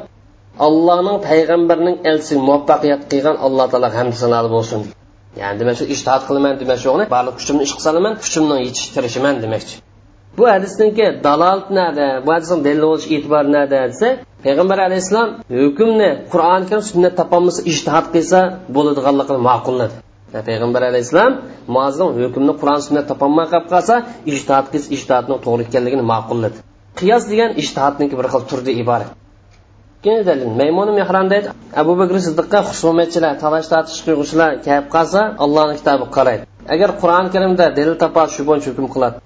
allohning 0.68 1.18
payg'ambarning 1.30 1.98
elchisi 2.10 2.36
muvaffaqiyat 2.48 3.02
qilgan 3.12 3.36
alloh 3.46 3.66
taolo 3.72 3.90
hamd 3.98 4.14
sanolar 4.22 4.46
bo'lsin. 4.56 4.80
Ya'ni 5.42 5.56
demak 5.62 5.76
shu 5.80 5.86
ishtihod 5.96 6.24
qilaman 6.28 6.54
demak 6.62 6.80
shu 6.84 6.90
barliq 7.16 7.36
kuchimni 7.40 7.62
ish 7.68 7.74
qilsalaman 7.78 8.14
kuchimni 8.24 8.56
yetishtirishiman 8.68 9.36
demakchi. 9.46 9.76
Bu 10.38 10.44
hadisniki 10.54 11.06
dalolat 11.26 11.68
nada 11.80 12.08
bu 12.26 12.30
hadisning 12.36 12.62
dalil 12.68 12.84
bo'lish 12.90 13.08
e'tibori 13.16 13.50
nada 13.58 13.80
desa 13.92 14.08
payg'ambar 14.46 14.78
alayhissalom 14.88 15.30
hukmni 15.60 16.10
qur'oni 16.34 16.66
karim 16.70 16.86
sunnat 16.92 17.14
topolmasa 17.22 17.62
ishtihod 17.72 18.06
qilsa 18.16 18.40
bo'ladiganligini 18.76 19.42
ma'qulladi 19.50 20.05
payg'ambar 20.50 20.82
alayhissalom 20.90 21.34
muazzam 21.76 22.08
hukmni 22.24 22.54
qur'on 22.62 22.82
sunnat 22.88 23.06
topolmay 23.12 23.46
qolib 23.52 23.68
qolsa 23.74 23.96
ijtihod 24.32 24.66
qilsa 24.74 24.88
ijtihodni 24.98 25.36
to'g'ri 25.46 25.64
ekanligini 25.68 26.06
ma'qulladi 26.14 26.58
qiyos 27.00 27.24
degan 27.32 27.52
ijtihodniki 27.62 28.16
bir 28.20 28.28
xil 28.34 28.44
turda 28.50 28.72
iborat. 28.84 29.10
Ikkinchi 30.00 30.24
dalil 30.30 30.50
maymuni 30.62 30.92
mehronda 31.00 31.38
abu 31.82 31.94
bakr 32.02 32.16
siddiqqa 32.28 32.60
husumatchilar 32.70 33.34
talash 33.44 33.68
tortish 33.74 34.02
tuyg'uchilar 34.06 34.50
kelib 34.66 34.88
qolsa 34.96 35.22
allohni 35.44 35.76
kitobi 35.80 36.06
qaraydi 36.18 36.44
agar 36.74 36.90
qur'oni 37.02 37.30
karimda 37.36 37.66
dalil 37.78 37.96
topadi 38.04 38.30
shu 38.36 38.42
bo'yicha 38.50 38.68
hukm 38.72 38.88
qiladi. 38.94 39.18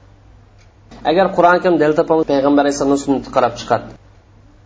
Agar 1.11 1.25
qur'oni 1.37 1.59
karim 1.63 1.77
dalil 1.81 1.95
topolmasa 1.99 2.29
payg'ambar 2.33 2.61
alayhissalomni 2.65 3.01
sunnati 3.05 3.29
qarab 3.35 3.53
chiqadi. 3.59 3.85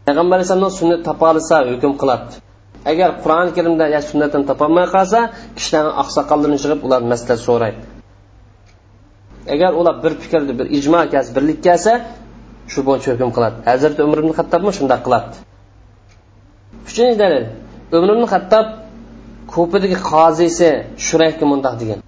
Payg'ambar 0.07 0.35
alayhissalomni 0.38 0.71
sunnati 0.79 1.03
topa 1.09 1.25
olsa 1.33 1.55
hukm 1.71 1.93
qiladi. 2.01 2.42
Agar 2.91 3.09
qur'oni 3.23 3.51
karimda 3.57 3.85
yo 3.95 3.99
sunnatdan 4.09 4.43
topolmay 4.49 4.85
qolsa 4.95 5.19
kishilarni 5.57 5.91
oqsoqollarini 6.03 6.59
chiqib 6.63 6.79
ular 6.87 7.01
maslahat 7.11 7.39
so'raydi 7.47 7.81
agar 9.53 9.71
ular 9.79 9.95
bir 10.03 10.13
fikrda 10.23 10.53
bir 10.59 10.67
ijmo 10.77 11.01
kelsa 11.13 11.29
birlik 11.37 11.59
kelsa 11.67 11.93
shu 12.71 12.79
bo'yicha 12.87 13.09
hukm 13.13 13.29
qiladi. 13.35 13.57
Hazrati 13.69 13.99
umr 14.07 14.17
ibn 14.23 14.31
hattobmi 14.39 14.71
shundoq 14.77 15.01
qiladi? 15.05 15.27
Uchinchi 16.87 17.15
dalil. 17.23 17.43
Umr 17.97 18.09
ibn 18.15 18.25
hattob 18.33 18.65
ko'pidagi 19.53 19.97
qozisi 20.11 20.69
shurayhga 21.07 21.45
mundoq 21.51 21.75
degan. 21.81 21.99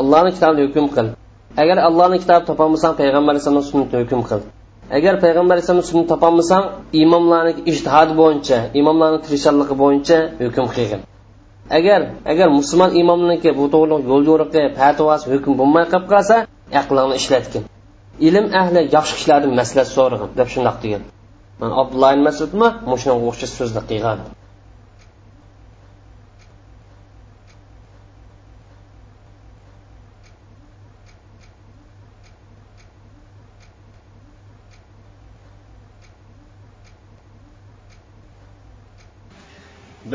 Allohni 0.00 0.30
kitobini 0.36 0.62
hukm 0.68 0.86
qil. 0.96 1.06
Agar 1.62 1.76
allohni 1.88 2.18
kitobi 2.22 2.44
topolmasang 2.50 2.94
payg'ambar 3.00 3.30
alayhisalomni 3.34 3.66
sunnatini 3.70 4.00
hukm 4.04 4.22
qil. 4.30 4.40
Agar 4.90 5.14
payg'ambar 5.24 5.54
alayhisalom 5.56 5.84
sunnat 5.90 6.08
topolmasang 6.12 6.64
imomlarni 7.02 7.52
ijtihodi 7.72 8.12
bo'yicha 8.20 8.58
imomlarni 8.80 9.18
tirishchanligi 9.24 9.74
bo'yicha 9.82 10.18
hukm 10.44 10.66
qilgin. 10.76 11.00
Agar 11.78 12.00
agar 12.32 12.48
musulmon 12.58 12.90
imomniki 13.02 13.50
bu 13.58 13.64
to'g'ri 13.74 13.96
yo'l 14.10 14.22
yo'riqi 14.30 14.62
fatvosi 14.78 15.26
hukm 15.32 15.52
bo'lmay 15.60 15.84
qolib 15.92 16.08
qolsa 16.12 16.36
aqlingni 16.80 17.14
ishlatgin. 17.20 17.62
Ilm 18.28 18.46
ahli 18.60 18.80
yaxshi 18.96 19.14
kishilardan 19.16 19.52
maslahat 19.60 19.88
so'rag'in 19.96 20.30
deb 20.38 20.48
shundoq 20.54 20.76
degan. 20.84 21.02
Man 21.60 21.70
abdulloh 21.80 22.12
masudmi? 22.28 22.68
Mushunga 22.92 23.24
o'xshash 23.30 23.52
so'zni 23.58 23.82
qilgan. 23.90 24.18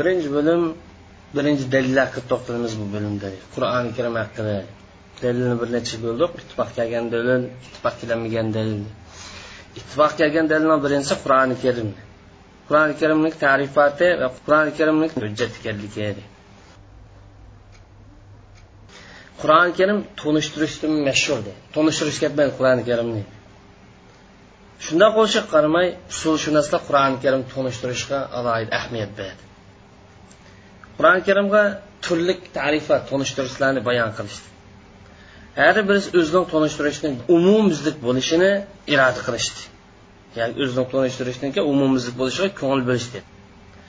Birinchi 0.00 0.28
bo'lim 0.36 0.62
birinchi 1.36 1.64
dalillar 1.74 2.04
haqida 2.06 2.26
to'xtalamiz 2.32 2.72
bu 2.80 2.86
bo'limda 2.94 3.28
qur'oni 3.54 3.90
karim 3.96 4.14
haqida 4.22 4.54
dalilni 5.22 5.54
bir 5.60 5.68
necha 5.76 5.96
bo'ldik 6.04 6.30
ittifoq 6.42 6.70
kelgan 6.78 7.04
dalil 7.14 7.42
ittifoq 7.66 7.94
kelmagan 8.00 8.48
dalil 8.56 8.82
ittifoq 9.78 10.12
kelgan 10.20 10.46
dalilni 10.52 10.78
birinchisi 10.84 11.14
qur'oni 11.24 11.56
karim 11.64 11.88
qur'oni 12.68 12.94
karimning 13.00 13.34
tarifati 13.46 14.08
va 14.22 14.28
qur'oni 14.46 14.72
karimning 14.78 15.10
hujjat 15.24 15.52
ekanligi 15.58 16.08
qur'oni 19.42 19.72
karim 19.78 19.98
tunishtirishdan 20.20 20.92
mashhur 21.08 21.38
tunishtirish 21.74 22.18
ketmaydi 22.24 22.52
qur'oni 22.58 22.82
karimni 22.90 23.22
shundoq 24.86 25.12
bo'lishiga 25.18 25.44
qaramay 25.54 25.86
usulshunoslar 26.12 26.80
qur'oni 26.88 27.16
karim 27.24 27.42
tunishtirishga 27.52 28.18
alohida 28.38 28.72
ahamiyat 28.78 29.12
berdi 29.20 29.49
qur'oni 31.00 31.22
karimga 31.28 31.62
turli 32.04 32.34
tarifa 32.58 32.96
tunishtirishlarni 33.10 33.80
bayon 33.88 34.10
qilishdi. 34.18 34.46
Har 35.60 35.76
birisi 35.88 36.08
o'zini 36.18 36.44
tunishtirishni 36.52 37.08
umumizlik 37.36 37.96
bo'lishini 38.06 38.50
iroda 38.94 39.20
qilishdi. 39.26 39.60
Ya'ni 40.38 40.52
o'zini 40.62 40.84
tunishtirishniki 40.92 41.60
umumizlik 41.72 42.14
bo'lishiga 42.20 42.48
ko'ngil 42.60 42.82
bo'lishdi 42.90 43.20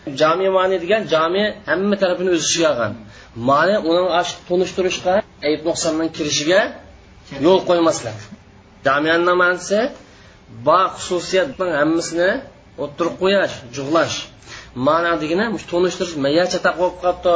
jami 0.08 0.50
mani 0.50 0.76
degan 0.84 1.02
jami 1.14 1.44
hamma 1.70 1.96
tarafini 2.02 2.30
o'z 2.36 2.44
ichiga 2.48 2.68
olgan. 2.74 2.94
Mani 3.50 3.76
uning 3.90 4.08
tunishtirishga 4.50 5.14
ayb 5.48 5.62
nuqsondan 5.70 6.10
kirishiga 6.18 6.62
yo'l 7.46 7.60
qo'ymaslar. 7.70 8.16
Jamiyani 8.88 9.34
ma'nosi 9.44 9.80
bor 10.68 10.86
xususiyatning 10.98 11.72
hammasini 11.80 12.30
o'ttirib 12.84 13.16
qo'yash 13.22 13.54
jug'lash. 13.76 14.16
Ma'no 14.88 15.14
degani 15.24 15.46
to'nishtirish 15.72 16.16
maya 16.26 16.46
chataq 16.54 16.76
bo'lib 16.82 16.96
qolibdi 17.04 17.36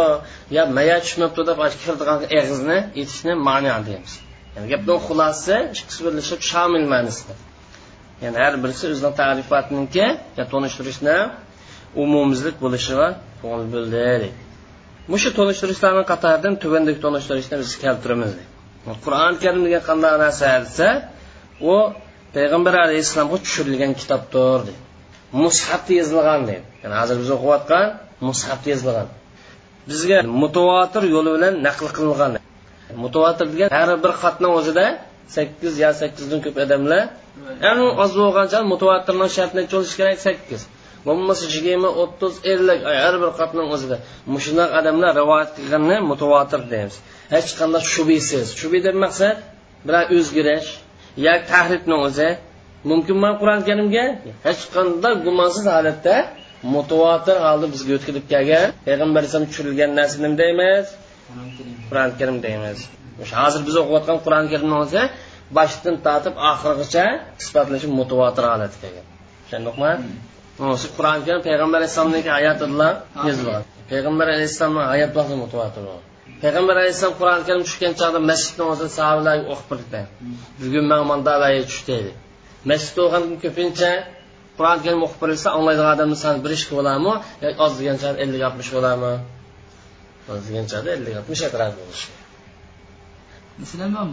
yo 0.56 0.64
maya 0.78 0.98
tushmabdi 1.06 1.42
deb 1.50 1.60
kirdigan 1.84 2.20
eg'izni 2.40 2.78
aytishni 3.00 3.34
ma'no 3.48 3.78
deymiz 3.88 4.14
yani 4.56 4.68
gapni 4.74 4.94
xulosasi 5.08 5.56
ikki 5.82 6.00
birlashib 6.06 6.40
shamil 6.52 6.86
ma'nosida. 6.94 7.36
Ya'ni 8.24 8.38
har 8.44 8.54
birisi 8.64 8.84
o'zining 8.94 9.14
tarifatiniki 9.22 10.06
tonishtirishni 10.54 11.18
umumizlik 12.04 12.56
bo'lishiga 12.64 13.08
ko'ngil 13.42 13.68
bo'ldi 13.76 14.30
mushu 15.12 15.30
tonishtirishlarni 15.40 16.04
qatoridan 16.12 16.54
tuvandagi 16.64 17.00
tonishtirishni 17.06 17.56
biz 17.62 17.72
keltiramiz 17.84 18.32
qur'oni 19.06 19.38
karim 19.44 19.62
degan 19.68 19.84
qanday 19.90 20.14
narsa 20.24 20.48
desa 20.66 20.88
u 21.72 21.74
payg'ambar 22.36 22.74
alayhissalomga 22.86 23.38
tushirilgan 23.46 23.92
kitobdir 24.02 24.60
deydi. 24.68 24.85
Mushafda 25.44 25.94
yozilgan 26.00 26.42
deydi 26.50 26.66
ya'ni 26.84 26.96
hozir 27.02 27.16
biz 27.22 27.30
o'qiyotgan 27.36 27.86
mushafda 28.28 28.68
yozilgan. 28.74 29.08
Bizga 29.90 30.18
mutavotir 30.44 31.04
yo'li 31.16 31.32
bilan 31.36 31.54
naql 31.68 31.88
qilingan. 31.98 32.32
Mutavotir 33.04 33.46
degan 33.54 33.70
har 33.78 33.90
bir 34.04 34.12
xatni 34.22 34.50
o'zida 34.58 34.86
sakkiz 35.36 35.74
yo 35.84 35.90
sakkizdan 36.02 36.40
ko'p 36.46 36.58
odamlar 36.66 37.04
eng 37.70 37.82
oz 38.04 38.12
bo'lgancha 38.22 38.60
mutavotirni 38.74 39.28
sharti 39.36 39.56
necha 39.60 39.74
bo'lishi 39.78 39.96
kerak 40.02 40.20
sakkiz. 40.28 40.62
Bo'lmasa 41.08 41.46
yigirma 41.56 41.90
o'ttiz 42.02 42.34
ellik 42.52 42.80
har 43.04 43.16
bir 43.24 43.32
qatning 43.40 43.68
o'zida 43.76 43.98
mushunaq 44.34 44.70
odamlar 44.80 45.12
rivoyat 45.22 45.50
qilganni 45.58 45.98
mutavotir 46.12 46.62
deymiz. 46.74 46.96
Hech 47.36 47.50
qanday 47.60 47.84
shubisiz 47.94 48.48
shubi 48.60 48.80
deb 48.88 48.96
maqsad 49.06 49.38
biror 49.88 50.06
o'zgarish 50.18 50.70
yo 51.26 51.34
tahrifni 51.52 51.96
o'zi 52.08 52.30
mumkinmi 52.92 53.30
qur'oni 53.42 53.64
karimga? 53.70 54.06
Hech 54.48 54.62
qanday 54.76 55.14
gumonsiz 55.26 55.66
holatda 55.76 56.16
mutavotir 56.76 57.38
holda 57.46 57.68
bizga 57.74 57.92
o'tkazib 57.98 58.26
kelgan. 58.34 58.66
Payg'ambar 58.88 59.20
alayhisalom 59.22 59.48
tushirilgan 59.52 59.92
narsa 60.00 60.18
nima 60.24 60.38
deymiz? 60.44 60.86
Qur'oni 61.90 62.14
karim. 62.20 62.38
Deymiz. 62.48 62.78
Hozir 63.42 63.62
biz 63.68 63.76
o'qiyotgan 63.82 64.18
qur'oni 64.26 64.48
karimni 64.54 64.78
o'zi 64.84 65.02
boshdan 65.58 65.96
tortib 66.06 66.36
oxirigacha 66.52 67.06
isbotlashi 67.42 67.88
mutavotir 68.00 68.44
holatga 68.52 68.78
kelgan. 68.84 69.06
Tushundikmi? 69.44 69.92
Shu 70.82 70.88
qur'oni 70.98 71.22
karim 71.28 71.42
payg'ambar 71.48 71.78
alayhissalomniki 71.82 72.32
hayotida 72.38 72.90
yozilgan 73.30 73.64
payg'ambar 73.92 74.28
alayhissalomni 74.36 74.84
hayot 74.94 75.12
mutavotir 75.44 75.84
payg'ambar 76.44 76.76
alayhissalom 76.82 77.16
qur'oni 77.20 77.44
karim 77.48 77.64
tushgan 77.68 77.94
chog'da 78.02 78.20
masjidni 78.32 78.64
o'zida 78.72 78.90
sahobalarga 79.00 79.46
o'qib 79.54 79.68
birdi 79.72 80.02
bugun 80.62 80.86
man 80.92 81.02
manda 81.12 81.34
tushdi 81.72 81.98
masjidda 82.70 83.02
o'qigan 83.06 83.24
ko'pincha 83.44 83.92
qur'oni 84.58 84.82
karim 84.86 85.02
o'qib 85.06 85.20
berilsa 85.24 85.48
anglaydigan 85.58 85.90
odamni 85.96 86.18
soni 86.24 86.40
bir 86.46 86.52
ishki 86.58 86.74
bo'ladimi 86.80 87.14
yo 87.44 87.50
oz 87.66 87.72
degancha 87.80 88.08
ellik 88.24 88.42
oltmish 88.48 88.72
bo'ladimi? 88.76 89.14
Oz 90.34 90.42
degancha 90.48 90.78
ellik 90.98 91.16
oltmish 91.20 91.44
atrof 91.48 91.74
bo'lishi. 91.82 92.08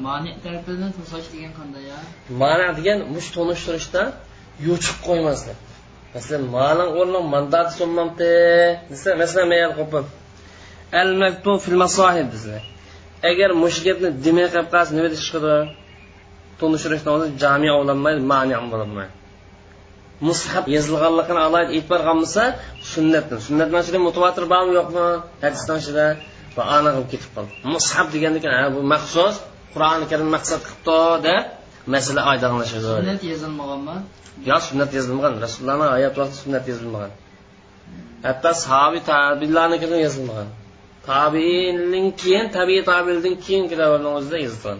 Mani 0.06 0.30
degan 1.34 1.52
qanday 1.58 1.84
ma'na 2.42 2.66
degan 2.78 2.98
mush 3.14 3.28
tonishtirishda 3.36 4.02
yo'chiq 4.66 4.96
qo'ymaslik 5.06 5.58
masalan 6.14 6.42
ma'ni 6.56 6.84
o'rni 6.98 7.20
mandat 7.34 7.68
summamti 7.78 8.30
desa 8.90 9.10
masalan 9.22 9.46
mayal 9.52 9.72
qo'pib 9.78 10.06
al 11.00 11.10
maktub 11.22 11.58
fil 11.64 11.78
masohib 11.84 12.28
desa 12.34 12.56
agar 13.30 13.50
mush 13.62 13.78
gapni 13.86 14.08
demay 14.24 14.46
qolib 14.52 14.68
qolsa 14.74 14.92
nima 14.96 15.08
deyish 15.12 15.30
qiladi 15.34 15.81
tonishtirishdan 16.62 17.12
oldin 17.14 17.30
jami 17.42 17.68
ovlanmaydi 17.78 18.20
ma'ni 18.32 18.52
ham 18.58 18.66
bo'lolmaydi 18.72 19.12
mushab 20.28 20.64
yozilganligini 20.76 21.40
alohida 21.46 21.72
e'tibor 21.78 22.00
qilmasa 22.08 22.42
sunnatni 22.92 23.36
sunnat 23.46 23.68
ichida 23.82 23.98
mutavotir 24.08 24.44
bormi 24.52 24.72
yo'qmi 24.78 25.06
hadisdan 25.44 25.76
ichida 25.82 26.06
va 26.56 26.62
aniq 26.76 26.92
bo'lib 26.96 27.08
ketib 27.12 27.30
qoldi. 27.36 27.52
Mushab 27.74 28.06
degandan 28.14 28.40
keyin 28.44 28.70
bu 28.76 28.80
maxsus 28.92 29.34
qur'oni 29.74 30.04
karim 30.10 30.28
maqsad 30.36 30.60
qilibdi 30.66 30.98
deb 31.28 31.42
masala 31.94 32.20
oydinlashadi. 32.30 32.88
Sunnat 32.98 33.22
yozilmaganmi? 33.32 33.96
Yo 34.50 34.56
sunnat 34.68 34.90
yozilmagan. 34.98 35.32
Rasulullohni 35.44 35.86
hayot 35.96 36.14
vaqti 36.20 36.36
sunnat 36.42 36.64
yozilmagan. 36.72 37.12
Hatto 38.26 38.50
sahobiy 38.64 39.02
tabilarnikida 39.10 39.96
yozilmagan. 40.06 40.48
Tabiindan 41.10 42.06
keyin 42.20 42.46
tabiiy 42.56 42.82
tabiindan 42.90 43.34
keyin 43.44 43.64
o'zida 44.18 44.38
yozilgan 44.46 44.78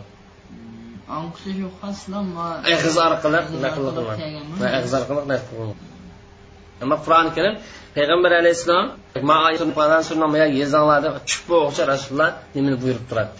orqali 3.08 3.36
naql 3.64 3.80
orqali 3.92 5.24
naql 5.32 5.54
ammo 6.82 6.96
qur'oni 7.04 7.30
karim 7.36 7.54
payg'ambar 7.96 8.32
alayhissalom 8.40 8.86
deb 11.04 11.14
rasululloh 11.92 12.30
nimani 12.54 12.76
buyurib 12.82 13.04
turadi 13.10 13.38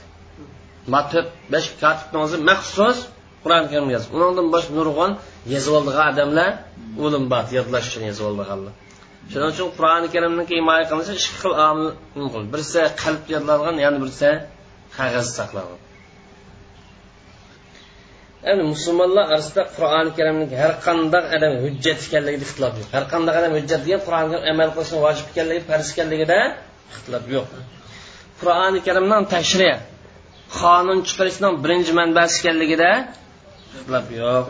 ma 0.92 1.00
to'rt 1.10 1.28
besh 1.52 1.68
katibni 1.82 2.18
o'zi 2.24 2.36
maxsus 2.50 2.98
qur'oni 3.42 3.66
karim 3.72 3.88
yozib 3.94 4.10
undan 4.28 4.46
boshqa 4.54 4.72
nurg'on 4.78 5.10
yozib 5.54 5.72
oldigan 5.78 6.06
odamlar 6.12 6.50
o'lim 7.04 7.24
bor 7.32 7.44
yodlash 7.58 7.86
uchun 7.90 8.02
yozib 8.10 8.24
oldiganlar 8.30 8.72
shuning 9.30 9.50
uchun 9.54 9.68
qur'oni 9.76 10.08
karimniki 10.14 10.54
himoya 10.60 10.84
qilinishi 10.90 11.12
ikki 11.18 11.34
xil 11.42 11.54
omil 11.68 12.44
birisi 12.52 12.80
qalb 13.02 13.22
yodlangan 13.34 13.76
yana 13.84 13.98
birisi 14.02 14.30
qog'oz 14.96 15.28
saqlangan 15.38 15.80
endi 18.50 18.62
musulmonlar 18.72 19.24
orasida 19.32 19.62
qur'oni 19.76 20.10
karimni 20.18 20.44
har 20.62 20.72
qanday 20.86 21.24
odam 21.36 21.52
hujjat 21.64 21.98
ekanligida 22.06 22.44
ixtilof 22.46 22.74
yo'q. 22.80 22.88
Har 22.96 23.04
qanday 23.12 23.32
odam 23.40 23.52
hujjat 23.58 23.80
degan 23.86 24.00
qur'onga 24.06 24.38
amal 24.52 24.68
qilishni 24.74 24.98
vojib 25.06 25.26
ekanligi 25.32 25.62
farz 25.70 25.86
ekanligida 25.94 26.38
ixtilof 26.92 27.24
yo'q. 27.36 27.48
Qur'oni 28.40 28.78
karimdan 28.86 29.22
tashri 29.34 29.70
qonun 30.60 30.98
chiqarishni 31.08 31.48
birinchi 31.64 31.92
manbasi 32.00 32.34
ekanligida 32.40 32.90
ixtilof 33.76 34.06
yo'q. 34.20 34.46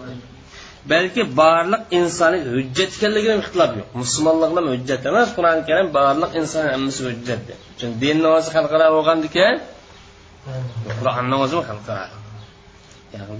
Balki 0.92 1.22
barliq 1.40 1.82
insoni 1.98 2.38
hujjat 2.54 2.90
ekanligida 2.96 3.34
ixtilof 3.42 3.72
yo'q. 3.78 3.88
Musulmonlarga 4.02 4.60
hujjat 4.72 5.02
emas 5.10 5.28
qur'oni 5.36 5.62
karim 5.68 5.88
barliq 5.98 6.32
inson 6.40 6.64
hammasi 6.72 7.00
hujjat. 7.08 7.40
Chunki 7.78 7.96
dinni 8.04 8.28
o'zi 8.36 8.48
xalqaro 8.56 8.86
bo'lgandikan 8.96 9.54
qur'onni 10.98 11.36
o'zi 11.44 11.56
xalqaro. 11.70 12.21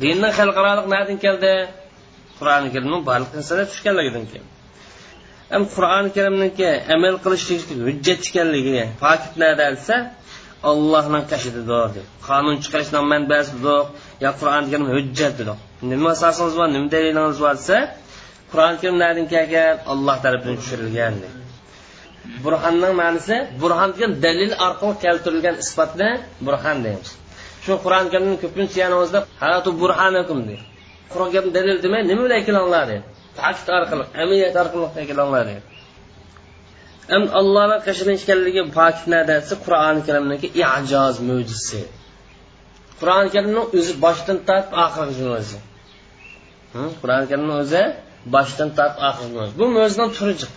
Dinni 0.03 0.29
xalqaroliq 0.39 0.87
nadan 0.95 1.17
keldi. 1.25 1.53
Qur'oni 2.39 2.69
karimni 2.75 2.99
barliq 3.09 3.31
narsalar 3.37 3.67
tushganligidan 3.73 4.25
keldi 4.33 4.53
ham 5.53 5.63
qur'oni 5.75 6.11
karimniki 6.17 6.71
amal 6.95 7.15
qilishlik 7.25 7.61
hujjat 7.89 8.21
ekanligi 8.29 8.85
pokit 9.03 9.35
nada 9.43 9.67
desa 9.75 9.97
allohning 10.71 11.25
qashididir 11.33 11.87
deb 11.97 12.07
qonun 12.29 12.57
chiqarishni 12.63 13.01
manbasidir 13.13 13.81
yo 14.25 14.31
qur'oni 14.41 14.67
karim 14.73 14.87
hujjat 14.97 15.33
dedi 15.41 15.55
nima 15.93 16.11
asosingiz 16.17 16.55
bor 16.61 16.69
nima 16.77 16.89
dalilingiz 16.95 17.39
bor 17.45 17.55
desa 17.61 17.79
qur'oni 18.53 18.77
karim 18.81 18.97
nadan 19.05 19.27
kelgan 19.35 19.75
olloh 19.93 20.17
tarafidan 20.25 20.57
tushirilgan 20.61 21.15
burhanning 22.45 22.95
ma'nosi 23.03 23.37
burhan 23.63 23.91
degan 23.95 24.13
dalil 24.25 24.53
orqali 24.67 24.95
keltirilgan 25.05 25.57
isbotni 25.65 26.11
burhan 26.47 26.79
deymiz. 26.85 27.11
Shu 27.65 27.73
qur'oni 27.85 28.09
karimni 28.15 28.37
ko'pincha 28.45 28.79
yana 28.85 28.97
hayatu 29.43 29.71
burhanakum 29.81 30.39
deydi 30.49 30.65
qur'on 31.13 31.29
karim 31.35 31.51
dalil 31.57 31.77
demay 31.85 32.03
nima 32.11 32.23
bilan 32.27 32.43
kelinglar? 32.49 32.85
deydi 32.91 33.05
orqali 33.79 34.05
amiyat 34.23 34.55
orqali 34.63 35.05
kelinglar 35.11 35.45
deydi 35.51 35.63
endi 37.15 37.29
allohni 37.41 37.77
qashilishganligi 37.87 38.63
poknadasi 38.79 39.55
qur'oni 39.65 40.01
karimniki 40.09 40.49
ijoz 40.69 41.17
mo'jizasi. 41.29 41.83
Qur'oni 43.01 43.29
karimni 43.35 43.61
o'zi 43.79 43.93
boshdan 44.05 44.39
tortib 44.49 44.73
oxirigacha 44.85 45.27
o'zi 45.39 45.59
hm? 46.75 46.91
qur'oni 47.01 47.27
karimni 47.31 47.55
o'zi 47.63 47.83
boshdan 48.35 48.69
tortib 48.79 49.01
oxirigacha 49.09 49.53
bu 49.61 49.65
mo'jizadan 49.77 50.11
turi 50.17 50.35
jiq 50.41 50.53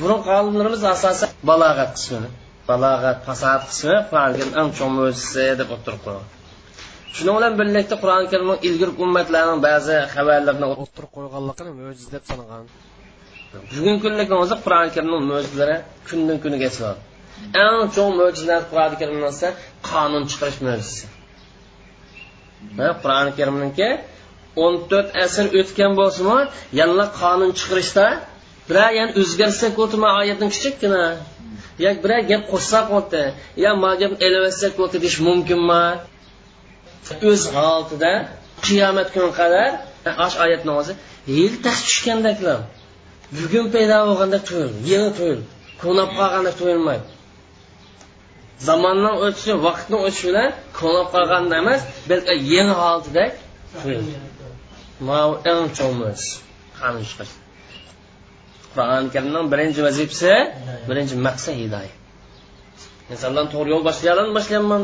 burun 0.00 0.20
olimlarimiz 0.36 0.82
asosan 0.94 1.30
balog'at 1.50 1.90
qismini. 1.96 2.28
Balog'at 2.68 3.18
fasohat 3.26 3.62
qismi 3.70 3.96
qur'oni 4.10 4.34
karim 4.38 4.52
eng 4.60 4.70
cho'ng 4.78 4.92
mo'jizasi 4.98 5.46
deb 5.60 5.68
o'tirib 5.76 6.00
qo'ygan 6.06 6.26
shuning 7.16 7.34
bilan 7.38 7.52
birlikda 7.60 7.96
qur'oni 8.02 8.26
karimni 8.32 8.56
ilgari 8.68 8.92
ummatlarning 9.04 9.60
ba'zi 9.68 9.96
xabarlarini 10.14 10.66
o'tirib 10.84 11.10
qo'yganligini 11.16 11.72
mo'jiza 11.80 12.08
deb 12.16 12.24
sanagan 12.30 12.64
bugungi 13.70 13.98
kunlikni 14.04 14.36
o'zi 14.44 14.54
qur'oni 14.64 14.90
karimni 14.96 15.18
mo'jizalari 15.32 15.76
kundan 16.08 16.36
kuniga 16.44 16.66
esladi 16.70 17.00
eng 17.64 17.80
cho'ng 17.94 18.12
mo'jizalar 18.20 18.62
qur'oni 18.70 18.96
karimdan 19.00 19.30
esa 19.36 19.48
qonun 19.90 20.22
chiqarish 20.30 20.60
mo'jizasi. 20.66 21.06
Qur'oni 23.02 23.32
karimniki 23.38 23.88
o'n 24.64 24.74
to'rt 24.90 25.08
asr 25.24 25.46
o'tgan 25.60 25.92
bo'lsinmi 26.00 26.38
yana 26.80 27.06
qonun 27.20 27.50
chiqarishda 27.58 28.06
biror 28.68 28.90
yana 28.98 29.12
o'zgarsak 29.20 29.74
o'tma 29.84 30.08
oyatni 30.20 30.46
kichikkina 30.54 31.02
yo 31.84 31.90
biror 32.02 32.22
gap 32.30 32.42
qo'shsak 32.52 32.84
bo'ldi 32.92 33.22
yo 33.64 33.70
ma 33.82 33.90
gap 34.00 34.12
ilaversak 34.26 34.72
bo'ldi 34.80 34.96
deyish 35.04 35.18
mumkinmi 35.28 35.84
o'z 37.30 37.42
holatida 37.54 38.12
qiyomat 38.66 39.08
kuni 39.14 39.30
qadar 39.40 39.70
osh 40.26 40.36
oyatni 40.44 40.72
o'zi 40.80 40.92
yil 41.36 41.54
tas 41.64 41.78
tushgandaklar 41.86 42.58
bugun 43.38 43.66
paydo 43.74 43.96
bo'lganda 44.08 44.38
to'yil 44.48 44.72
yili 44.90 45.10
to'yil 45.18 45.40
ko'nab 45.82 46.08
qolganda 46.18 46.52
to'yilmaydi 46.60 47.06
zamonning 48.68 49.16
o'tishi 49.26 49.52
vaqtni 49.66 49.96
o'tishi 50.06 50.24
bilan 50.28 50.48
ko'nab 50.80 51.06
qolganda 51.14 51.54
emas 51.62 51.80
balki 52.10 52.34
yangi 52.54 52.74
holatida 52.82 53.24
eng 55.52 55.64
cho'miz 55.78 56.22
qur'oni 58.76 59.08
karimning 59.14 59.46
birinchi 59.52 59.80
vazifasi 59.88 60.32
birinchi 60.88 61.14
maqsad 61.26 61.56
hidoyat 61.62 61.94
insonlarni 63.12 63.50
to'g'ri 63.54 63.68
yo'l 63.74 63.84
boshlayalarmi 63.88 64.32
boshlayapman. 64.38 64.82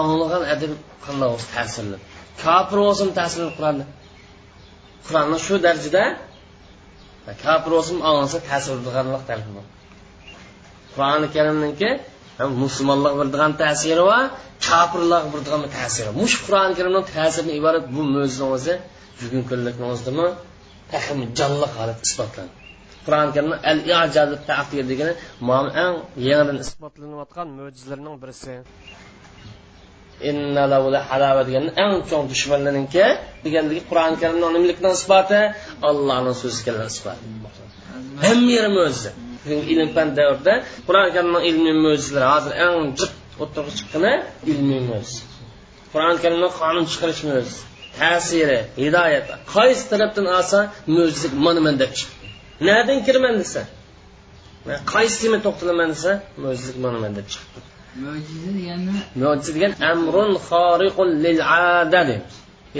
Anglagan 0.00 0.42
adam 0.54 0.72
qanday 1.04 1.28
bo'lsa 1.32 1.48
ta'sirli. 1.56 1.96
Kofir 2.42 2.78
bo'lsin 2.86 3.08
ta'sir 3.18 3.40
qur'onni. 3.56 3.84
Qur'onni 5.06 5.38
shu 5.46 5.54
darajada 5.66 6.04
kofir 7.44 7.70
bo'lsin 7.76 7.96
anglasa 8.08 8.38
ta'sir 8.50 8.72
qilganlik 8.84 9.22
tarafi 9.30 9.50
bor. 9.56 9.66
Qur'oni 10.94 11.26
karimniki 11.36 11.90
musulmonlar 12.62 13.12
beradigan 13.20 13.52
ta'siri 13.62 14.02
va 14.10 14.18
kofirlar 14.68 15.22
beradigan 15.32 15.62
ta'siri. 15.76 16.10
Mush 16.22 16.36
qur'oni 16.44 16.72
karimning 16.78 17.04
ta'siridan 17.16 17.54
iborat 17.60 17.84
bu 17.94 18.02
mo'jizani 18.14 18.50
o'zi 18.56 18.74
bugungi 19.20 19.46
kunlikni 19.50 19.84
o'zidami 19.92 20.26
jonliq 21.38 21.72
holat 21.78 21.98
isbotlandi. 22.06 22.54
Qur'oni 23.06 23.30
karimni 23.36 23.56
al 23.70 23.78
ijazi 23.90 24.36
taqdir 24.50 24.84
degani 24.92 25.12
eng 25.84 25.94
yangidan 26.28 26.58
isbotlanayotgan 26.64 27.48
mo'jizalarning 27.58 28.16
birisi. 28.22 28.54
Inna 30.30 30.64
halava 31.10 31.42
degan 31.48 31.66
eng 31.84 31.94
chong 32.08 32.24
dushmanlarniki 32.32 33.06
degandagi 33.44 33.82
qur'oni 33.90 34.16
karimni 34.22 34.46
nimalikni 34.56 34.88
isboti 34.98 35.40
allohning 35.88 36.36
so'zi 36.42 36.60
kelgan 36.66 36.88
isboti. 36.94 37.24
Hamma 38.24 38.50
yeri 38.56 38.70
mo'jiza. 38.78 39.10
Ilm 39.74 39.88
fan 39.96 40.08
davrida 40.18 40.54
qur'oni 40.86 41.10
karimning 41.16 41.42
ilmiy 41.50 41.74
mo'jizalari 41.84 42.28
hozir 42.34 42.52
eng 42.66 42.76
jiq 42.98 43.12
o'tirg'i 43.42 43.72
chiqqani 43.78 44.12
ilmiy 44.52 44.80
mo'jiza. 44.90 45.22
Qur'oni 45.92 46.18
karimni 46.24 46.48
qonun 46.60 46.84
chiqarish 46.92 47.22
mo'jiza 47.30 47.69
ta'siri 48.00 48.60
hidoyat 48.82 49.26
qaysi 49.54 49.84
tarafdan 49.92 50.26
olsa 50.36 50.58
mo'jiza 50.94 51.28
mana 51.46 51.60
man 51.66 51.74
deb 51.82 51.92
chiqdi. 51.98 52.26
Nadan 52.68 52.98
kiraman 53.06 53.34
desa? 53.42 53.62
Qaysini 54.92 55.38
to'xtalaman 55.46 55.88
desa 55.94 56.12
mo'jiza 56.42 56.72
mana 56.84 56.98
man 57.04 57.12
deb 57.18 57.26
chiqdi. 57.32 57.58
Mo'jiza 59.22 59.50
degani 59.56 59.74
amrun 59.92 60.32
xoriqun 60.48 61.08
lil 61.24 61.38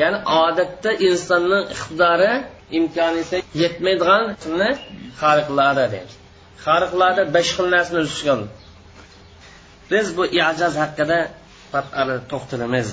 ya'ni 0.01 0.19
odatda 0.43 0.91
insonning 1.09 1.65
iqtidori 1.75 2.33
imkoniyati 2.79 3.39
yetmaydigan 3.63 4.25
xoriqlarda 5.21 5.85
deymiz. 5.95 6.15
Xoriqlarda 6.65 7.23
besh 7.37 7.51
xil 7.57 7.67
narsani 7.75 7.99
o'z 8.03 8.11
ichiga 8.15 8.35
biz 9.91 10.07
bu 10.17 10.25
ijoz 10.43 10.75
haqida 10.83 11.19
to'xtalamiz 12.33 12.87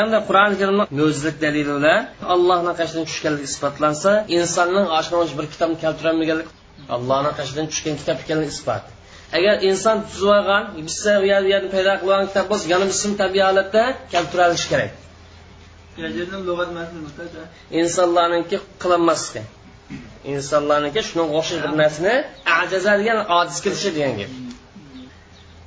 endi 0.00 0.18
qur'oni 0.28 0.56
karimni 0.60 0.84
mo'jizlik 1.00 1.36
dalili 1.44 1.72
bilan 1.78 2.00
allohni 2.34 2.72
qashidan 2.80 3.04
tushganligi 3.10 3.46
isbotlansa 3.52 4.10
insonning 4.38 4.86
oshnosh 4.98 5.32
bir 5.38 5.46
kitobni 5.52 5.76
keltirolmaganligi 5.84 6.50
allohni 6.96 7.32
qashidan 7.38 7.66
tushgan 7.72 7.94
kitob 8.00 8.18
ekanligi 8.24 8.52
isbot. 8.56 8.84
Agar 9.38 9.54
inson 9.68 9.96
tuzib 10.08 10.30
olgan 10.38 10.64
bitsa 10.76 11.10
u 11.22 11.24
yerni 11.32 11.68
paydo 11.74 11.92
qilib 12.00 12.12
olgan 12.14 12.28
kitob 12.30 12.46
bo'lsa 12.52 12.66
yana 12.74 12.86
bism 12.92 13.10
tabiiy 13.22 13.44
holatda 13.48 13.82
keltira 14.12 14.42
olishi 14.48 14.68
kerak 14.72 14.92
insonlarniki 17.80 18.56
qilinmasligi 18.82 19.42
insonlarniki 20.34 21.00
shunga 21.08 21.24
o'xshash 21.38 21.60
bir 21.64 21.72
narsani 21.82 22.14
ajaza 22.60 22.92
degan 23.00 23.18
ojiz 23.38 23.58
kirishi 23.64 23.90
degan 23.96 24.14
gap. 24.20 24.32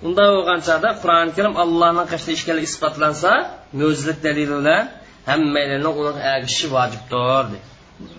Unda 0.07 0.23
bo'lgan 0.35 0.59
chog'da 0.67 0.89
qur'oni 1.01 1.31
karim 1.37 1.53
allohni 1.63 2.03
qashda 2.11 2.31
ishkanligi 2.37 2.67
isbotlansa 2.71 3.31
mo'jizlik 3.79 4.17
dalili 4.25 4.55
bilan 4.59 4.83
hammalarni 5.29 5.89
uni 6.01 6.21
agishishi 6.35 6.67
vojibdir 6.75 7.21
deydi 7.51 7.59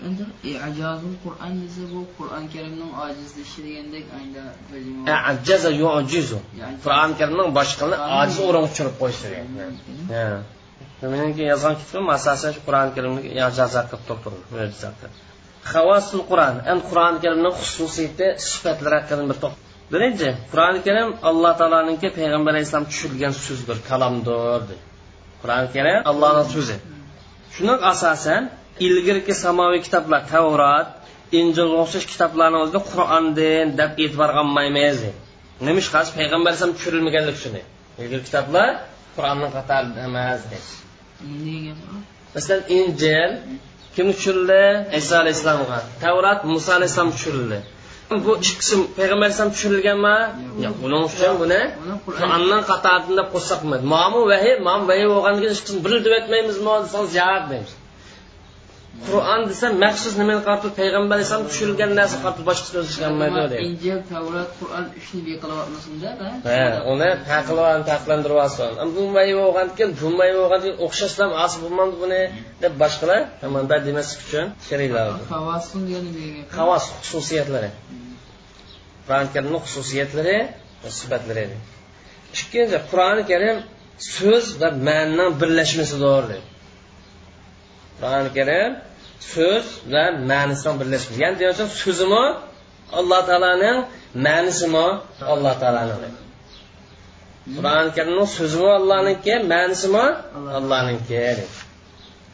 endi 0.07 0.23
ijozul 0.69 1.15
qur'on 1.25 1.53
desa 1.61 1.83
bu 1.93 2.01
qur'oni 2.17 2.47
karimning 2.55 2.91
ojizlishi 3.05 3.59
degandek 3.67 4.05
ajaza 5.31 5.71
yujizu 5.83 6.39
qur'oni 6.83 7.13
karimning 7.19 7.49
boshqani 7.59 7.95
ojiz 8.19 8.37
o'rin 8.47 8.65
tushirib 8.69 8.95
qo'yishi 9.01 9.27
meniki 11.13 11.43
yozgan 11.51 11.75
kitobim 11.81 12.07
asosan 12.17 12.51
shu 12.55 12.61
qur'oni 12.67 12.91
karimni 12.95 13.21
ijoza 13.39 13.81
qilib 13.91 14.03
turibdi 14.23 15.07
havosul 15.73 16.21
qur'on 16.31 16.55
endi 16.71 16.83
qur'oni 16.89 17.17
karimning 17.23 17.55
xususiyati 17.65 18.27
sifatlari 18.49 18.95
haqida 18.99 19.23
bir 19.29 19.37
to'xtab 19.43 19.61
birinchi 19.93 20.27
qur'oni 20.51 20.79
karim 20.87 21.09
alloh 21.29 21.53
taoloniki 21.61 22.07
payg'ambar 22.17 22.51
alayhissalom 22.53 22.87
tushirgan 22.91 23.33
so'zdir 23.45 23.77
kalomdir 23.89 24.61
qur'oni 25.43 25.67
karim 25.75 25.97
allohni 26.11 26.43
so'zi. 26.53 26.75
Shunga 27.55 27.75
asosan 27.91 28.43
ilgirki 28.87 29.33
samoviy 29.43 29.81
kitoblar 29.87 30.21
tavrat 30.33 30.87
injilga 31.39 31.75
o'xshash 31.83 32.07
kitoblarni 32.13 32.57
o'zida 32.63 32.79
qur'ondin 32.91 33.65
deb 33.79 33.91
e'tibor 34.03 34.29
qilmaymiz. 34.37 34.99
Nima 35.65 35.79
ish 35.83 35.89
qilish? 35.93 36.11
Payg'ambar 36.19 36.49
alayhisalom 36.51 36.75
tushirilmaganlik 36.77 37.37
shuni 37.43 37.61
ilgari 38.01 38.23
kitoblar 38.27 38.69
qur'onni 39.15 39.47
qatorida 39.57 39.99
emas 40.09 40.41
masalan 42.35 42.63
injil 42.79 43.31
kim 43.95 44.07
tushirildi? 44.15 44.61
Iso 44.99 45.13
alayhissalomga. 45.23 45.79
Tavrat 46.03 46.39
muso 46.53 46.69
alayhissalom 46.77 47.11
tushirildi. 47.15 47.59
Bu 48.25 48.31
ikki 48.37 48.53
qism 48.61 48.79
payg'ambar 48.97 49.25
alayhisalom 49.25 49.51
tushirilganmi 49.55 50.17
yo'q 50.65 50.75
buning 50.83 51.03
uchun 51.09 51.33
buni 51.43 51.61
qur'ondan 52.07 52.61
qatorida 52.71 53.13
deb 53.19 53.27
qo'shsak 53.35 53.59
bo'lmaydi 53.61 53.85
mamu 53.95 54.19
vahiy 54.31 54.55
mam 54.67 54.81
vahiy 54.89 55.07
bo'lgandan 55.13 55.39
keyin 55.41 55.53
ikki 55.55 55.65
qism 55.67 55.79
bir 55.85 55.93
deb 56.05 56.13
aytmaymizmi 56.19 56.71
desangiz 56.85 57.11
javob 57.19 57.43
deymiz 57.51 57.71
qur'on 59.07 59.41
desa 59.51 59.67
maxsus 59.83 60.13
nimani 60.21 60.41
qarab 60.47 60.61
payg'ambar 60.79 61.13
alayhissalom 61.17 61.45
tushirilgan 61.51 61.91
narsa 61.99 62.17
qarab 62.23 62.39
boshqa 62.49 62.67
so'z 62.73 62.87
ishlanmaydi 62.93 63.55
injil 63.67 63.99
tavrat 64.11 64.49
qur'on 64.59 64.85
uchni 64.99 65.19
beqilyapmasmanda 65.29 66.09
ha 66.49 66.63
uni 66.93 67.09
taqilib 67.29 67.81
taqlantiryapsan 67.91 68.71
keyin 68.71 68.89
bunday 68.97 70.29
bo'lgandan 70.37 70.61
keyin 70.63 70.75
o'xshashlar 70.85 71.29
asl 71.45 71.57
bo'lmadi 71.63 71.95
buni 72.03 72.21
deb 72.63 72.73
boshqalar 72.83 73.21
bunday 73.55 73.79
demaslik 73.87 74.19
uchun 74.25 74.45
degani 74.69 76.43
havas 76.59 76.83
xususiyatlari. 77.03 77.69
Qur'oni 79.05 79.29
karimni 79.35 79.59
xususiyatlari 79.65 80.37
va 80.83 80.89
sifatlari. 80.99 81.45
Ikkinchi 82.35 82.77
qur'oni 82.91 83.23
karim 83.31 83.57
so'z 84.15 84.45
va 84.61 84.69
ma'noning 84.87 85.31
birlashmasidir 85.41 86.25
qur'oni 87.99 88.29
karim 88.37 88.71
so'z 89.33 89.65
va 89.93 90.03
ma'nisi 90.31 90.69
birlashgan. 90.79 91.15
Ya'ni 91.23 91.35
deyapsan 91.41 91.67
so'zimi 91.81 92.23
alloh 92.99 93.21
taoloning 93.29 93.77
ma'nisimi 94.25 94.87
alloh 95.33 95.53
taoloniki 95.61 96.21
qur'oni 97.55 97.89
karimni 97.97 98.25
so'zimi 98.37 98.69
allohniki 98.79 99.33
ma'nisimi 99.53 100.05
allohniki 100.59 101.21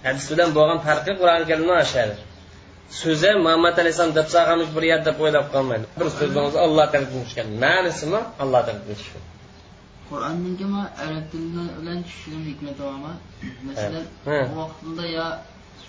hadis 0.06 0.26
bilan 0.32 0.50
bo'lgan 0.58 0.80
farqi 0.88 1.12
qur'oni 1.22 1.46
karimni 1.52 1.76
oshadi. 1.84 2.16
So'zi 3.02 3.32
muhammad 3.46 3.76
alayhissalom 3.82 4.14
deb 4.20 4.28
solganmish 4.36 4.72
bir 4.78 4.84
yerda 4.92 5.06
deb 5.10 5.18
o'ylab 5.24 5.46
qolmaydi. 5.56 5.86
Bir 6.00 6.08
so'zimiz 6.20 6.56
alloh 6.66 6.86
tarafidan 6.94 7.24
tushgan 7.26 7.48
ma'nisimi 7.64 8.20
alloh 8.44 8.62
tarafidan 8.68 8.98
tushgan 9.02 9.24
qur'onninki 10.10 10.66
arab 11.04 11.26
tili 11.32 11.64
bilan 11.80 11.98
tushishini 12.06 12.44
hikmati 12.50 12.82
bormi 12.88 13.14
masalan 13.68 14.06
vaqtida 14.60 15.06
yo 15.18 15.28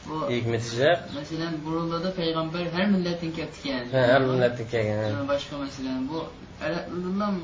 bu 0.06 0.16
hikmaticha 0.34 0.90
masalan 1.18 1.52
burunlarda 1.64 2.10
payg'ambar 2.20 2.64
har 2.74 2.86
millatdan 2.94 3.30
kelgan 3.38 3.82
har 4.12 4.22
millatdan 4.30 4.66
kelgan 4.72 5.28
boshqa 5.32 5.54
masalan 5.64 5.98
bu 6.10 6.18
arab 6.66 6.84
bilan 7.04 7.34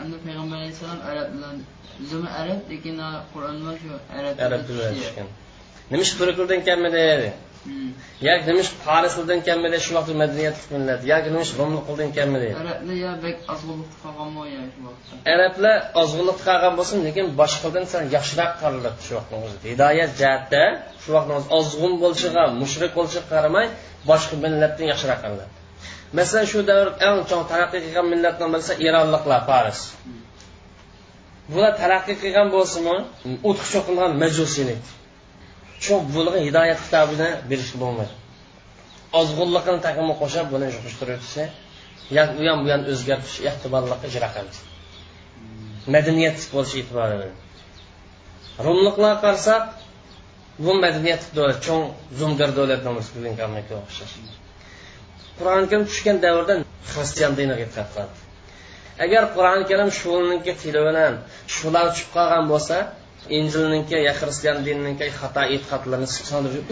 endi 0.00 0.16
payg'ambar 0.26 0.56
alayhissalom 0.60 1.00
arab 1.10 1.26
bilan 1.34 1.56
o'zimi 2.02 2.28
arab 2.40 2.60
lekin 2.72 2.96
qur'on 3.32 3.56
shu 3.82 3.90
arab 4.18 4.34
arab 4.46 4.60
tilida 4.68 4.90
tushgan. 4.98 5.28
Nima 5.90 6.02
ish 6.06 6.12
turklardan 6.18 6.60
kelmadi 6.68 7.02
yoki 8.28 8.44
nima 8.48 8.60
ish 8.64 8.72
farislardan 8.84 9.40
kelmadi 9.48 9.78
shu 9.84 9.92
vaqtda 9.96 10.14
madaniyatli 10.22 10.66
millat 10.74 11.00
yoki 11.12 11.28
nima 11.32 11.42
ish 11.46 11.52
rumliqlardan 11.60 12.10
kelmadi. 12.16 12.48
Arablar 15.34 15.76
ozg'inlikda 16.02 16.42
qolgan 16.48 16.74
bo'lsin 16.78 16.98
lekin 17.06 17.26
boshqalardan 17.40 17.84
sal 17.92 18.02
yaxshiroq 18.16 18.52
qaraladi 18.62 19.00
shu 19.06 19.12
vaqtni 19.18 19.36
o'zida 19.46 19.66
hidoyat 19.72 20.10
jihatda 20.20 20.62
shu 21.02 21.10
vaqtni 21.16 21.34
o'zi 21.38 21.48
ozg'in 21.58 21.92
bo'lishiga 22.02 22.44
mushrik 22.62 22.92
bo'lishiga 22.98 23.24
qaramay 23.32 23.66
boshqa 24.10 24.34
millatdan 24.44 24.86
yaxshiroq 24.92 25.18
qaraladi 25.24 25.52
masalan 26.18 26.46
shu 26.52 26.58
davr 26.70 26.88
eng 27.08 27.18
chong 27.30 27.44
taraqqiy 27.52 27.80
qilgan 27.84 28.06
millatdan 28.12 28.48
bilsa 28.54 28.72
eronliklar 28.88 29.40
faris 29.50 29.80
bular 31.52 31.72
taraqqiy 31.82 32.16
qilgan 32.22 32.48
bo'lsinmi? 32.56 32.96
O'tib 33.48 33.66
cho'qilgan 33.72 34.12
majusiylik 34.22 34.80
shu 35.84 35.94
bo'lgan 36.14 36.42
hidoyat 36.48 36.78
kitobini 36.84 37.28
berishga 37.50 37.78
bo'lmaydi. 37.84 38.14
Ozg'unligini 39.20 39.80
taqimi 39.86 40.14
qo'shib 40.22 40.46
buni 40.54 40.66
qo'shtirib 40.84 41.18
o'tsa 41.18 41.44
u 42.12 42.14
ham 42.50 42.58
bu 42.64 42.70
ham 42.72 42.82
o'zgartirish 42.92 43.40
ehtimollikni 43.50 44.06
ijro 44.10 44.28
qilamiz 44.34 44.58
madaniyatli 45.94 46.46
bo'lish 46.54 46.74
e'tibori 46.80 47.16
bilan. 47.20 47.34
Rumliqlarga 48.66 49.18
qarasak 49.24 49.62
bu 50.64 50.72
madaniyat 50.84 51.22
davlat 51.36 51.58
cho'ng 51.66 51.84
zo'mgar 52.20 52.50
davlat 52.58 52.80
bugungi 53.16 53.42
amerikaga 53.48 53.80
o'xshash. 53.84 54.14
Qur'oni 55.38 55.66
karim 55.70 55.84
tushgan 55.90 56.16
davrda 56.24 56.54
xristian 56.92 57.32
diniga 57.38 57.62
e'tiqod 57.66 57.88
qiladi. 57.92 58.16
Agar 59.04 59.22
qur'oni 59.36 59.64
karim 59.70 59.90
shuniki 60.00 60.52
tili 60.60 60.80
bilan 60.88 61.14
shular 61.56 61.86
tushib 61.92 62.10
qolgan 62.16 62.44
bo'lsa 62.52 62.76
injilniki 63.38 63.96
yo 64.06 64.12
xristian 64.20 64.58
dininiki 64.66 65.06
xato 65.20 65.42
e'tiqodlarni 65.54 66.08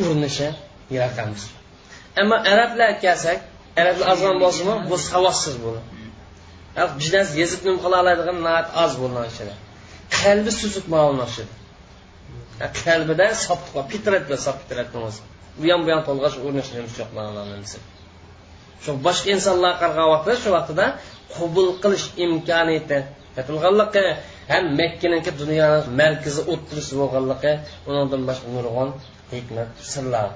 urinishi 0.02 0.48
yaratamiz. 0.96 1.42
Ammo 2.20 2.36
arablar 2.52 2.90
kelsak 3.04 3.38
arablar 3.80 4.06
ozg'an 4.14 4.36
bo'lsinmi? 4.44 4.76
Bu 4.90 4.96
savossiz 5.10 5.56
bo'ldi. 5.64 5.82
Bizdan 7.00 7.26
yezib 7.40 7.60
nim 7.66 7.76
qila 7.84 7.96
oladigan 8.02 8.38
oz 8.84 8.92
bo'lgan 9.00 9.24
ichida 9.32 9.54
qalbi 10.18 10.50
suzib 10.60 10.86
ma'lumlashadi 10.94 11.52
qalbida 12.84 13.26
soptiq 13.46 13.74
fitrat 13.92 14.22
bilan 14.26 14.40
sop 14.46 14.56
fitratni 14.62 14.98
o'zi. 15.08 15.20
Bu 15.60 15.66
ham 15.72 15.80
bu 15.86 15.90
ham 15.94 16.02
to'lg'ash 16.08 16.36
urinishimiz 16.44 16.92
yo'q 17.00 17.10
shu 18.84 18.92
boshqa 19.06 19.28
insonlar 19.34 19.72
qaragan 19.82 20.08
vaqtda 20.14 20.34
shu 20.42 20.48
vaqtida 20.56 20.86
qabul 21.36 21.68
qilish 21.82 22.06
imkoniyati 22.24 22.98
topilganligi 23.36 24.04
ham 24.52 24.64
makkaniki 24.80 25.30
dunyoni 25.42 25.80
markazi 26.00 26.40
o'tirishi 26.52 26.94
bo'lganligi 27.00 27.52
undan 27.88 28.22
boshqa 28.28 28.48
nurg'on 28.56 28.88
hikmat 29.32 29.70
sirlar. 29.92 30.28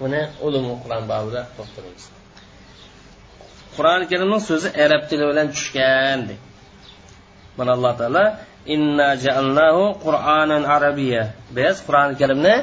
Buni 0.00 0.20
ulumi 0.46 0.74
qur'on 0.82 1.04
babida 1.12 1.40
to'xtalamiz. 1.56 2.04
Qur'oni 3.76 4.04
karimning 4.10 4.42
so'zi 4.50 4.68
arab 4.84 5.02
tili 5.10 5.24
bilan 5.30 5.46
tushgan 5.54 6.20
mana 7.58 7.70
alloh 7.76 7.92
taolo 8.00 8.24
inna 8.74 9.08
ja'alnahu 9.24 9.82
qur'anan 10.04 10.62
arabiyya. 10.76 11.22
Biz 11.56 11.74
qur'oni 11.86 12.14
karimni 12.20 12.54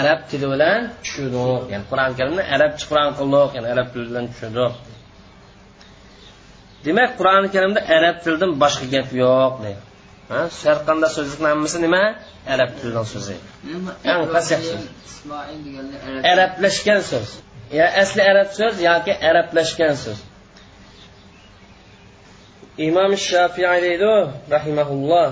arab 0.00 0.20
tili 0.30 0.46
bilan 0.52 0.80
tushundik 1.04 1.64
ya'ni 1.72 1.84
qur'oni 1.90 2.14
karimni 2.20 2.42
arabcha 2.54 2.84
qur'on 2.90 3.10
qildik 3.18 3.50
ya'ni 3.56 3.68
arab 3.74 3.86
tili 3.92 4.04
bilan 4.10 4.24
tushundik 4.32 4.93
demak 6.86 7.10
qur'oni 7.18 7.48
karimda 7.54 7.80
arab 7.96 8.16
tilidan 8.24 8.52
boshqa 8.62 8.86
gap 8.94 9.08
yo'q 9.22 9.54
deydi. 9.64 9.82
Har 10.66 10.78
qanday 10.88 11.10
so'zlikni 11.16 11.48
hammasi 11.52 11.78
nima? 11.86 12.02
Arab 12.54 12.70
tilidan 12.78 13.06
so'zi 13.12 13.36
eng 14.12 14.22
so'z 14.70 14.84
arablashgan 16.32 17.00
so'z. 17.10 17.28
Yo 17.78 17.86
asli 18.02 18.22
arab 18.32 18.48
so'z 18.58 18.74
yoki 18.88 19.12
arablashgan 19.28 19.94
so'z. 20.04 20.18
İmom 22.86 23.12
shofiy 23.28 23.66
deydi 23.86 24.12
rahimaulloh 24.54 25.28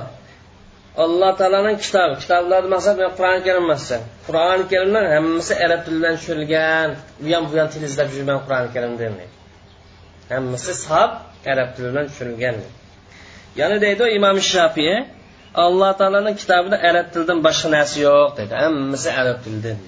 alloh 1.04 1.30
taoloning 1.40 1.78
kitobi. 1.84 2.14
Kitoblarni 2.22 2.68
maqsad 2.74 2.96
qur'oni 3.18 3.40
karim 3.46 3.64
emas 3.68 3.86
qur'oni 4.26 4.64
karimdan 4.72 5.04
hammasi 5.14 5.52
arab 5.64 5.80
tilidan 5.86 6.14
tushirilgan. 6.18 6.88
Bu 7.22 7.28
ham 7.34 7.44
bu 7.50 7.54
ham 7.60 7.68
til 7.72 7.82
izlab 7.88 8.08
yurman 8.16 8.38
qur'oni 8.46 8.68
karimda 8.76 9.04
hammasi 10.32 10.72
sob 10.86 11.10
arab 11.52 11.68
tilidan 11.76 12.04
tushirilgan 12.10 12.56
yana 13.60 13.76
deydi 13.84 14.04
imom 14.18 14.36
shafiy 14.52 14.94
alloh 15.64 15.90
taoloni 16.00 16.32
kitobida 16.40 16.76
arab 16.90 17.06
tilidan 17.12 17.38
boshqa 17.46 17.68
narsa 17.76 17.96
yo'q 18.06 18.30
dedi. 18.38 18.52
Hammasi 18.62 19.08
arab 19.20 19.38
tilidan 19.44 19.78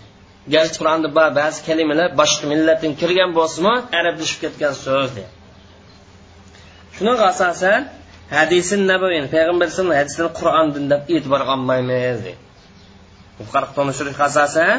garchi 0.55 0.77
qur'onda 0.81 1.09
bor 1.17 1.29
ba'zi 1.41 1.59
kalimalar 1.69 2.09
boshqa 2.21 2.45
millatdan 2.53 2.93
kirgan 3.01 3.31
bo'lsinmi 3.39 3.75
arablashib 3.99 4.39
ketgan 4.45 4.73
so'z 4.85 5.11
dedi 5.17 5.31
shunaqa 6.97 7.25
asosan 7.33 7.81
hadisi 8.39 8.75
nabaviy 8.93 9.23
payg'ambar 9.35 9.65
alayhisalom 9.67 9.93
hadisini 10.01 10.31
qur'ondan 10.41 10.85
deb 10.93 11.03
e'tibor 11.15 11.43
olmaymiz 11.55 12.19
deydi 12.27 12.43
asosan 14.31 14.77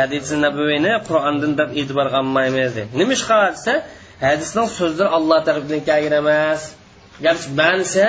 hadisi 0.00 0.34
nabaviyni 0.44 0.92
qur'ondan 1.08 1.52
deb 1.60 1.70
e'tibor 1.80 2.08
olmaymiz 2.20 2.70
deydi 2.76 2.92
nima 3.00 3.12
ish 3.18 3.24
desa 3.56 3.74
hadisning 4.20 4.68
so'zlari 4.78 5.10
alloh 5.18 5.38
tarafidan 5.46 5.80
kelgan 5.88 6.14
emas. 6.22 6.60
Garchi 7.24 7.48
ma'nisi 7.60 8.06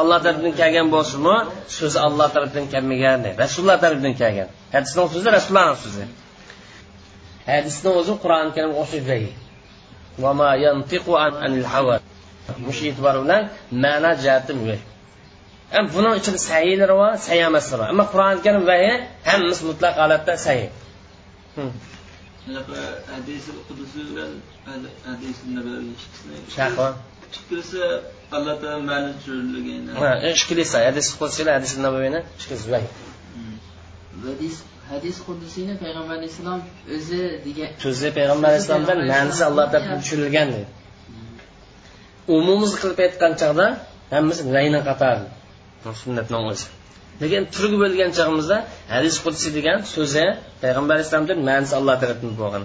alloh 0.00 0.18
tarafidan 0.24 0.54
kelgan 0.60 0.86
bo'lsinmi 0.94 1.36
so'zi 1.78 1.98
alloh 2.06 2.28
tarafidan 2.34 2.66
kelmagan 2.72 3.18
rasululloh 3.42 3.78
tarafidan 3.84 4.14
kelgan. 4.20 4.48
Hadisning 4.74 5.06
so'zi 5.14 5.28
rasulullohni 5.38 5.76
so'zi. 5.84 6.04
Hadisni 7.50 7.90
o'zi 8.00 8.12
qur'oni 8.22 8.50
karimga 8.56 8.78
o'xshash 8.82 9.06
mush 12.66 12.80
e'tibor 12.88 13.16
bilan 13.22 13.42
ma'no 13.84 14.12
jihati 14.22 14.52
ham 15.74 15.84
buning 15.94 16.14
ichida 16.20 16.38
saylari 16.50 16.94
bor 17.00 17.12
say 17.26 17.38
emaslar 17.48 17.78
bor 17.80 17.88
ammo 17.92 18.04
qur'oni 18.12 18.40
karim 18.46 18.62
vahiy 18.70 18.94
hammasi 19.30 19.62
mutlaq 19.70 19.94
holatda 20.02 20.34
say 26.16 27.10
ikkilisi 27.30 27.80
alloh 28.36 28.54
taolo 28.62 28.82
ma'ni 28.90 29.10
tushirilgan 29.18 30.16
ikkilisi 30.32 30.76
hadis 30.88 31.08
qudsiy 31.20 31.46
hadis 31.56 31.72
nabaviyni 31.84 32.20
ikkilisi 32.38 32.66
vahiy 32.74 32.90
hadis 34.26 34.56
hadis 34.90 35.16
qudusiyni 35.26 35.74
payg'ambar 35.82 36.14
alayhissalom 36.20 36.60
o'zi 36.96 37.20
degan 37.46 37.70
so'zi 37.84 38.08
payg'ambar 38.18 38.48
alayhissalomdan 38.52 38.98
ma'nisi 39.12 39.42
alloh 39.50 39.66
taolo 39.72 39.94
tushirilgan 40.02 40.48
deydi 40.54 40.68
umumimiz 42.36 42.72
qilib 42.80 42.98
aytgan 43.06 43.32
chog'da 43.42 43.66
hammasi 44.14 44.42
layni 44.56 44.80
qatori 44.88 45.24
sunnatni 46.02 46.36
o'zi 46.52 46.66
lekin 47.22 47.42
turgi 47.54 47.76
bo'lgan 47.82 48.10
chog'imizda 48.18 48.56
hadis 48.94 49.14
qudsiy 49.24 49.50
degan 49.58 49.78
so'zi 49.94 50.24
payg'ambar 50.62 50.92
alayhissalomdan 50.96 51.38
ma'nisi 51.48 51.72
alloh 51.80 51.96
tarafdan 52.02 52.30
bo'lgan. 52.40 52.62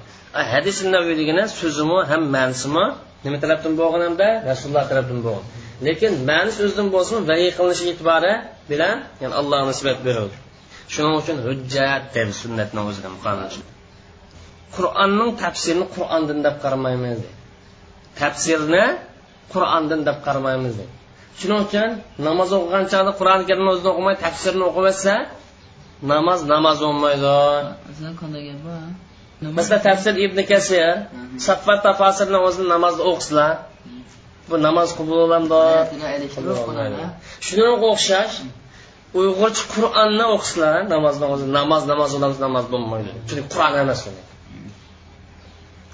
Hadis 0.53 0.77
naviy 0.95 1.15
degani 1.21 1.43
so'zimi 1.59 1.99
ham 2.11 2.21
ma'nisimi 2.35 2.85
nima 3.25 3.37
tarafdan 3.43 3.73
bo'lgan 3.81 4.01
hamda 4.07 4.27
rasululloh 4.49 4.85
tarafdan 4.91 5.19
bo'lgan. 5.25 5.45
Lekin 5.87 6.11
ma'ni 6.29 6.51
o'zidan 6.65 6.87
bo'lsin 6.95 7.17
vahiy 7.29 7.51
qilinishi 7.57 7.85
e'tibori 7.93 8.33
bilan 8.71 8.95
yani 9.23 9.33
allohga 9.39 9.65
nisbat 9.71 9.99
berildi 10.07 10.35
shuning 10.93 11.15
uchun 11.21 11.37
hujjat 11.47 12.01
deb 12.15 12.29
sunnatni 12.41 12.81
o'zida 12.89 13.09
qur'onning 14.75 15.29
tafsirini 15.43 15.85
qur'ondan 15.95 16.39
deb 16.47 16.55
qaramaymiz 16.63 17.19
tafsirni 18.21 18.85
qur'ondan 19.53 20.01
deb 20.07 20.17
qaramaymiz 20.27 20.73
deydi 20.79 20.93
shuning 21.39 21.61
uchun 21.65 21.89
namoz 22.27 22.49
o'qigan 22.57 22.83
chog'da 22.91 23.11
qur'oni 23.19 23.43
karimni 23.49 23.69
o'zini 23.73 23.89
o'qimay 23.93 24.15
tafsirini 24.25 24.65
o'qiversa 24.69 25.13
namoz 26.13 26.39
namoz 26.53 26.77
bo'lmaydi. 26.85 27.35
Masalan 29.57 29.81
tafsir 29.89 30.13
ibn 30.25 30.39
kasir 30.51 30.91
saffat 31.47 31.79
tafosirini 31.87 32.39
o'zini 32.47 32.67
namozda 32.75 33.03
o'qisalar 33.11 33.53
bu 34.49 34.55
namoz 34.67 34.89
qabul 34.97 35.17
bo'lamdi 35.23 35.61
shunga 37.47 37.71
o'xshash 37.91 38.35
uyg'urcha 39.19 39.63
qur'onni 39.73 40.25
o'qisalar 40.35 40.77
namozni 40.93 41.25
o'zi 41.33 41.45
namoz 41.57 41.81
namoz 41.91 42.11
namoz 42.45 42.65
bo'lmaydi. 42.73 43.11
Chunki 43.27 43.45
qur'on 43.53 43.73
emas 43.83 44.01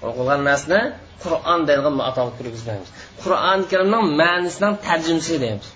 o'qilgan 0.07 0.41
narsa 0.49 0.77
qur'on 1.23 1.59
deyilgan 1.69 1.95
atolib 2.09 2.35
kirgizmaymiz 2.39 2.89
qur'oni 3.23 3.65
karimning 3.71 4.03
ma'nisidan 4.21 4.73
tarjimasi 4.87 5.35
deymiz. 5.43 5.67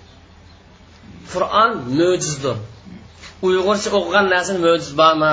Qur'on 1.32 1.70
mo'jizdir. 1.98 2.56
Uyg'urcha 3.46 3.88
o'qigan 3.98 4.26
narsani 4.34 4.60
mo'jiz 4.66 4.90
bormi? 5.00 5.32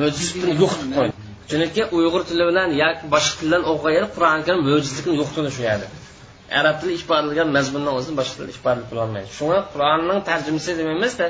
Mo'jizlikni 0.00 0.52
deb 0.52 0.60
qo'ydi 0.96 1.14
chunki 1.50 1.82
uyg'ur 1.96 2.22
tili 2.28 2.44
bilan 2.50 2.68
yoki 2.82 3.04
boshqa 3.14 3.34
til 3.38 3.46
bilan 3.48 3.62
o'qigan 3.72 4.06
qur'oni 4.14 4.42
karim 4.46 4.60
mo'jizlikni 4.68 5.14
yo'qligini 5.20 5.50
shu 5.56 5.62
yerda 5.68 5.86
arab 6.60 6.74
tili 6.80 6.92
ifodalagan 7.00 7.48
mazmunni 7.56 7.90
o'zini 7.98 8.14
boshqa 8.20 8.34
tilda 8.38 8.52
ifodalab 8.56 8.86
qilolmaydi 8.90 9.28
shunga 9.38 9.60
qur'onning 9.72 10.18
tarjimasi 10.30 10.70
demaymizda 10.80 11.26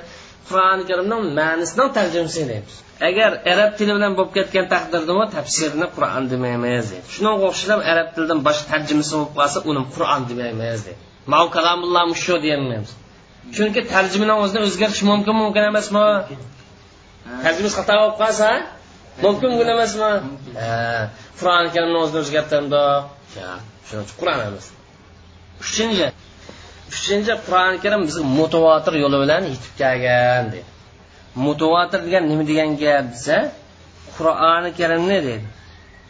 qur'oni 0.48 0.84
karimning 0.90 1.22
ma'nisidan 1.40 1.88
tarjimasi 1.98 2.42
deymiz 2.50 2.74
agar 3.08 3.30
arab 3.52 3.70
tili 3.78 3.92
bilan 3.96 4.12
bo'lib 4.18 4.32
ketgan 4.38 4.66
taqdirda 4.74 5.24
tafsirini 5.36 5.88
qur'on 5.96 6.24
demaymiz 6.32 6.84
deydi. 6.92 7.06
Shunga 7.14 7.32
o'xshab 7.48 7.80
arab 7.92 8.08
tilidan 8.14 8.40
boshqa 8.46 8.66
tarjimasi 8.72 9.12
bo'lib 9.16 9.32
qolsa 9.38 9.58
uni 9.70 9.82
qur'on 9.94 10.22
demaymiz 10.30 10.78
deydi. 10.86 11.00
Mau 11.34 11.46
kalamulloh 11.56 12.06
shu 12.24 12.34
deyolmaymiz 12.46 12.90
chunki 13.56 13.80
tarjimani 13.94 14.34
o'zida 14.42 14.60
o'zgartish 14.66 15.02
mumkin 15.10 15.34
mumkin 15.42 15.62
emasmi? 15.70 16.06
Tarjimasi 17.44 17.74
xato 17.78 17.94
bo'lib 18.00 18.16
qolsa 18.22 18.48
mumkin 19.24 19.48
mumkin. 19.52 19.68
Emasmi 19.76 20.10
qur'oni 21.38 21.68
karimni 21.74 21.98
o'zini 22.04 22.20
uchun 22.28 22.64
qur'on 24.20 24.40
emas. 24.48 24.66
Uchinchi 25.64 26.06
uchinchi 26.90 27.34
qur'oni 27.46 27.78
karim 27.84 28.00
bizga 28.08 28.24
mutovatir 28.40 28.94
yo'li 29.02 29.18
bilan 29.22 29.42
yetib 29.52 29.72
kelgan 29.80 30.44
dedi. 30.52 30.60
Mutovatir 31.46 32.00
degan 32.06 32.24
nima 32.30 32.44
degan 32.50 32.70
gap 32.82 33.04
desa 33.14 33.36
qur'oni 34.16 34.70
karimni 34.78 35.18
dedi? 35.28 35.46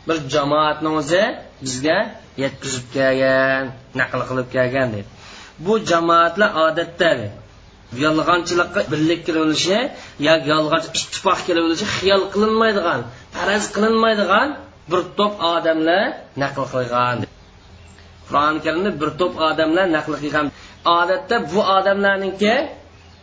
Bir 0.06 0.16
jamoatni 0.34 0.88
o'zi 1.00 1.22
bizga 1.64 1.98
yetkazib 2.42 2.84
kelgan 2.96 3.64
naql 4.00 4.20
qilib 4.28 4.48
kelgan 4.56 4.88
dedi. 4.94 5.08
Bu 5.64 5.72
jamoatlar 5.90 6.50
odatda 6.66 7.12
yolg'onchilikqa 8.04 8.80
birlik 8.92 9.20
kelilishi 9.28 9.78
yoki 10.28 10.46
yolg'on 10.54 10.82
ittifoq 10.98 11.38
kelilishi 11.48 11.86
xiyol 11.96 12.22
qilinmaydigan 12.34 13.00
faraz 13.34 13.64
qilinmaydigan 13.74 14.48
bir 14.90 15.00
to'p 15.18 15.34
odamlar 15.54 16.04
naql 16.42 16.64
qilgan 16.74 17.16
qur'oni 18.28 18.58
karimni 18.64 18.90
bir 19.00 19.10
to'p 19.20 19.34
odamlar 19.48 19.86
naql 19.96 20.14
qilgan 20.22 20.46
odatda 20.84 21.36
bu 21.52 21.60
odamlarniki 21.76 22.54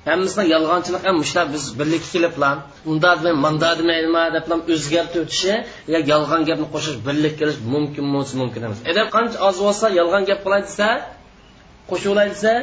hammasini 0.09 0.45
yolg'onchilik 0.53 1.03
ham 1.07 1.17
shular 1.29 1.45
biz 1.53 1.63
birlikka 1.79 2.09
keliblan. 2.13 2.57
Unda 2.91 3.09
demay 3.19 3.35
manda 3.45 3.69
demayma 3.79 4.23
deb 4.35 4.45
o'zgartib 4.75 5.21
o'tishi 5.25 5.53
yo 5.93 5.99
yolg'on 6.11 6.41
gapni 6.49 6.67
qo'shish 6.73 6.97
birlik 7.07 7.33
kelish 7.39 7.59
mumkin 7.73 8.05
mumkin 8.41 8.61
emas. 8.67 8.79
Agar 8.91 9.05
qancha 9.15 9.37
oz 9.47 9.57
bo'lsa 9.65 9.85
yolg'on 9.99 10.23
gap 10.29 10.39
qilay 10.45 10.61
desa 10.67 10.87
qo'shilay 11.89 12.27
desa 12.33 12.53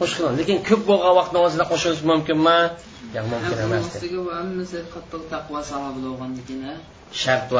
qo'shiladi 0.00 0.34
lekin 0.40 0.56
ko'p 0.68 0.82
bo'lgan 0.90 1.12
vaqtni 1.20 1.38
o'zida 1.46 1.64
qo'shilish 1.72 2.02
mumkinmi? 2.10 2.58
Yo'q 3.16 3.26
mumkin 3.32 3.56
emas 3.66 3.86
shart 7.12 7.52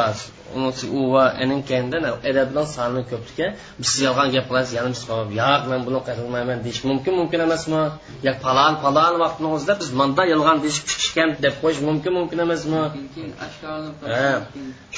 u 0.98 1.12
va 1.12 1.24
enin 1.42 1.62
keyinda 1.68 1.98
adabdan 2.30 2.66
soni 2.76 3.02
ko'pligi 3.10 3.46
biz 3.82 3.92
yolg'on 4.06 4.28
gap 4.34 4.46
qilasiz 4.50 4.72
yana 4.78 4.90
biz 4.94 5.02
yo'q 5.10 5.62
men 5.72 5.80
buni 5.86 6.00
qilmayman 6.08 6.58
deyish 6.64 6.80
mumkin 6.90 7.14
mumkin 7.20 7.40
emasmi? 7.46 7.82
Yo 8.26 8.32
falon 8.44 8.74
falon 8.84 9.14
vaqtni 9.24 9.48
o'zida 9.54 9.74
biz 9.82 9.88
manda 10.00 10.22
yolg'on 10.32 10.58
deyishib 10.64 10.84
chiqishgan 10.90 11.28
deb 11.44 11.54
qo'yish 11.62 11.80
mumkin 11.88 12.12
mumkin 12.18 12.38
emasmi? 12.46 12.80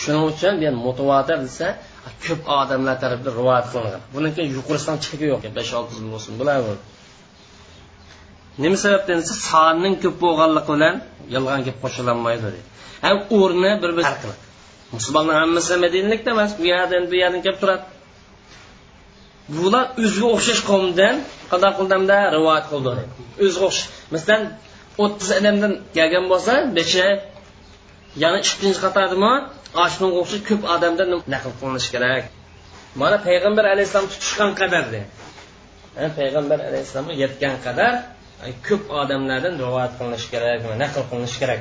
Shuning 0.01 0.25
uchun 0.33 0.55
men 0.63 0.75
mutavotir 0.87 1.39
desa 1.47 1.67
ko'p 2.25 2.41
odamlar 2.61 2.97
tarafidan 3.03 3.33
rivoyat 3.41 3.67
qilingan. 3.73 4.33
Keyin 4.37 4.51
yuqorisidan 4.59 4.97
chiqib 5.05 5.29
yo'q 5.33 5.43
besh 5.59 5.73
olti 5.79 5.93
yil 5.99 6.09
bo'lsin 6.15 6.33
bular 6.41 6.59
nima 8.63 8.77
sababdan 8.85 9.19
desa 9.23 9.35
sonning 9.51 9.95
ko'p 10.03 10.17
bo'lganligi 10.25 10.67
bilan 10.75 10.97
yolg'on 11.35 11.61
gap 11.67 11.77
qo'shilolmaydi 11.85 12.43
deydi 12.47 12.61
ham 13.05 13.19
o'rni 13.39 13.73
bir 13.83 13.91
bir 13.99 14.05
qilib. 14.21 14.39
Musulmonlar 14.97 15.37
hammasi 15.43 15.77
madinalikda 15.85 16.31
emas 16.37 16.53
bu 16.59 16.65
yerdan 16.75 17.05
bu 17.11 17.15
yerdan 17.23 17.41
kelib 17.47 17.59
turadi. 17.63 17.85
Bular 19.57 19.85
o'ziga 20.03 20.29
o'xshash 20.37 20.63
qavmdan 20.71 21.15
qanday 21.51 21.73
qildimda 21.79 22.19
rivoyat 22.37 22.67
qildi. 22.73 22.91
O'ziga 23.45 23.65
o'xshash. 23.69 23.89
Masalan 24.15 24.43
o'ttiz 25.03 25.31
odamdan 25.39 25.73
kelgan 25.97 26.25
bo'lsa 26.33 26.53
becha 26.79 27.07
yana 28.23 28.39
ikkinchi 28.45 28.81
qatordami 28.85 29.33
shunga 29.95 30.17
o'xshash 30.23 30.45
ko'p 30.49 30.63
odamdan 30.75 31.09
naql 31.35 31.53
qilinishi 31.61 31.91
kerak. 31.95 32.25
Mana 33.01 33.17
payg'ambar 33.27 33.65
alayhissalom 33.75 34.09
tutishgan 34.13 34.51
qadarda 34.61 35.01
payg'ambar 36.19 36.59
alayhissalomga 36.69 37.15
yetgan 37.25 37.55
qadar 37.67 37.93
ko'p 38.69 38.83
odamlardan 39.01 39.55
rivoyat 39.65 39.93
qilinishi 39.99 40.29
kerak 40.35 40.61
naql 40.83 41.03
qilinishi 41.11 41.39
kerak 41.43 41.61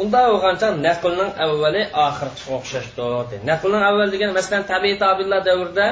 unda 0.00 0.20
bo'lgancha 0.30 0.68
naqlning 0.86 1.30
avvali 1.44 1.82
oxiriga 2.06 2.50
o'xshashdir 2.56 3.40
naqlning 3.50 3.82
avval 3.90 4.08
degani 4.14 4.32
masalan 4.38 4.64
tabiiy 4.72 4.96
tabirlar 5.04 5.40
davrida 5.50 5.86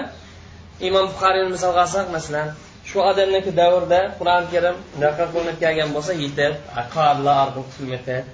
imom 0.88 1.06
buxoriyni 1.12 1.50
misol 1.54 1.72
olsak 1.84 2.06
masalan 2.16 2.48
shu 2.88 2.98
odamniki 3.10 3.50
davrida 3.62 4.00
qur'oni 4.18 4.48
karim 4.52 4.76
naql 5.02 5.26
qilinib 5.34 5.56
kelgan 5.64 5.90
bo'lsa 5.96 6.12
yetib 6.24 6.52
qorilar 6.94 7.36
orqali 7.60 7.88
yetib 7.94 8.24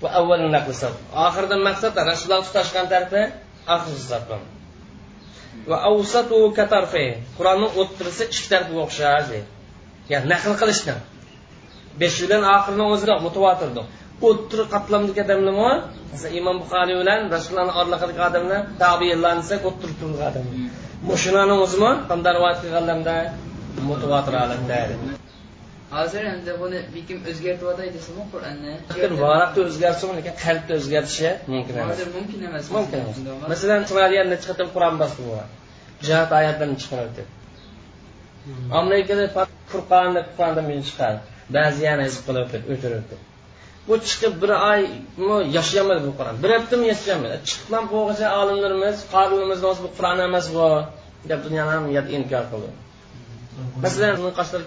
bu 0.00 0.06
avval 0.18 0.42
naql 0.56 0.72
oxiridan 1.26 1.60
maqsad 1.68 1.92
rasululloh 2.10 2.42
tutashgan 2.48 2.86
tarafi 2.92 3.22
oxir 3.74 3.94
hisoblanadi 4.00 4.54
va 5.68 5.76
avsatu 5.90 6.38
katarfi 6.58 7.06
qur'onning 7.38 7.72
o'ttirisi 7.80 8.24
ikki 8.32 8.48
tarafiga 8.52 8.80
o'xshaydi 8.86 9.38
ya'ni 10.12 10.26
naql 10.32 10.52
qilishdan. 10.60 10.98
Besh 12.00 12.16
yildan 12.22 12.44
oxirini 12.56 12.84
o'zida 12.94 13.14
mutavotirdi 13.26 13.82
o'ttir 14.28 14.60
qatlamdagi 14.74 15.20
odamlarmi 15.26 15.72
masalan 16.12 16.32
imom 16.40 16.56
buxoriy 16.62 16.96
bilan 17.02 17.20
rasulullohni 17.34 17.74
oraliqidagi 17.80 18.22
odamlar 18.28 18.60
tabiinlar 18.84 19.34
desak 19.42 19.62
o'ttir 19.70 19.90
turgan 20.00 20.26
odamlar. 20.30 20.56
Mushunani 21.10 21.54
o'zimi 21.64 21.90
qanday 22.10 22.32
rivoyat 22.36 22.58
qilganlarda 22.62 23.16
mutavotir 23.90 24.34
holatda 24.42 24.78
hozir 25.96 26.22
endi 26.34 26.52
buni 26.62 26.78
kim 27.08 27.18
o'zgartiryotay 27.30 27.88
desami 27.96 28.22
qur'onni 28.32 28.72
varaqda 29.24 29.60
o'zgarsin 29.68 30.08
lekin 30.18 30.34
qalbda 30.44 30.72
o'zgartishi 30.80 31.30
mumkin 31.54 31.74
emas. 31.82 31.98
Mumkin 32.16 32.40
emas. 32.48 32.64
Mumkin 32.76 32.98
emas. 33.02 33.16
Masalan 33.52 33.82
chiqargan 33.88 34.26
necha 34.32 34.46
qatam 34.50 34.68
qur'on 34.74 34.94
bosdi 35.02 35.20
bo'lgan 35.28 35.48
jihat 36.06 36.30
oyatlarni 36.38 36.76
chiqarib 36.82 37.06
o'tdi 37.10 37.22
amerikada 38.80 39.24
furqonni 39.70 40.22
qur'onda 40.36 40.62
men 40.70 40.80
chiqadi 41.44 41.54
ba'zi 41.56 41.80
yana 41.88 42.02
hizb 42.08 42.22
qilib 42.26 42.46
o'tiribdi 42.74 43.16
bu 43.88 43.94
chiqib 44.08 44.34
bir 44.42 44.50
oy 44.70 44.80
yashayolmadi 45.56 46.02
bu 46.08 46.12
qur'on. 46.18 46.36
Bir 46.42 46.50
haftami 46.56 46.86
yashayolmadi 46.92 47.36
chiqqan 47.48 47.84
bo'lg'icha 47.92 48.26
olimlarimiz 48.40 48.96
qorilarimiz 49.14 49.60
bu 49.84 49.88
qur'on 49.98 50.18
emas 50.28 50.46
bu 50.56 50.66
deb 51.30 51.40
dunyoni 51.46 51.70
ham 51.76 51.84
inkor 52.16 52.44
qildi. 52.52 52.70
Masalan 53.84 54.14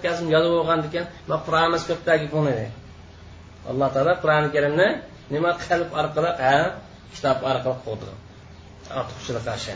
kazim 0.05 0.27
yozib 0.35 0.51
bo'lgandan 0.57 0.89
keyin 0.93 1.07
man 1.29 1.39
qur'on 1.45 1.63
emas 1.69 1.83
ko'pdagi 1.89 2.27
buni 2.35 2.57
alloh 3.71 3.89
taolo 3.95 4.13
qur'oni 4.23 4.49
karimni 4.55 4.87
nima 5.33 5.51
qalb 5.67 5.89
orqali 6.01 6.31
ha 6.45 6.55
kitob 7.13 7.37
orqali 7.51 7.77
qo'ydi 7.85 8.09
ortiqchilik 8.99 9.43
qarshi 9.49 9.73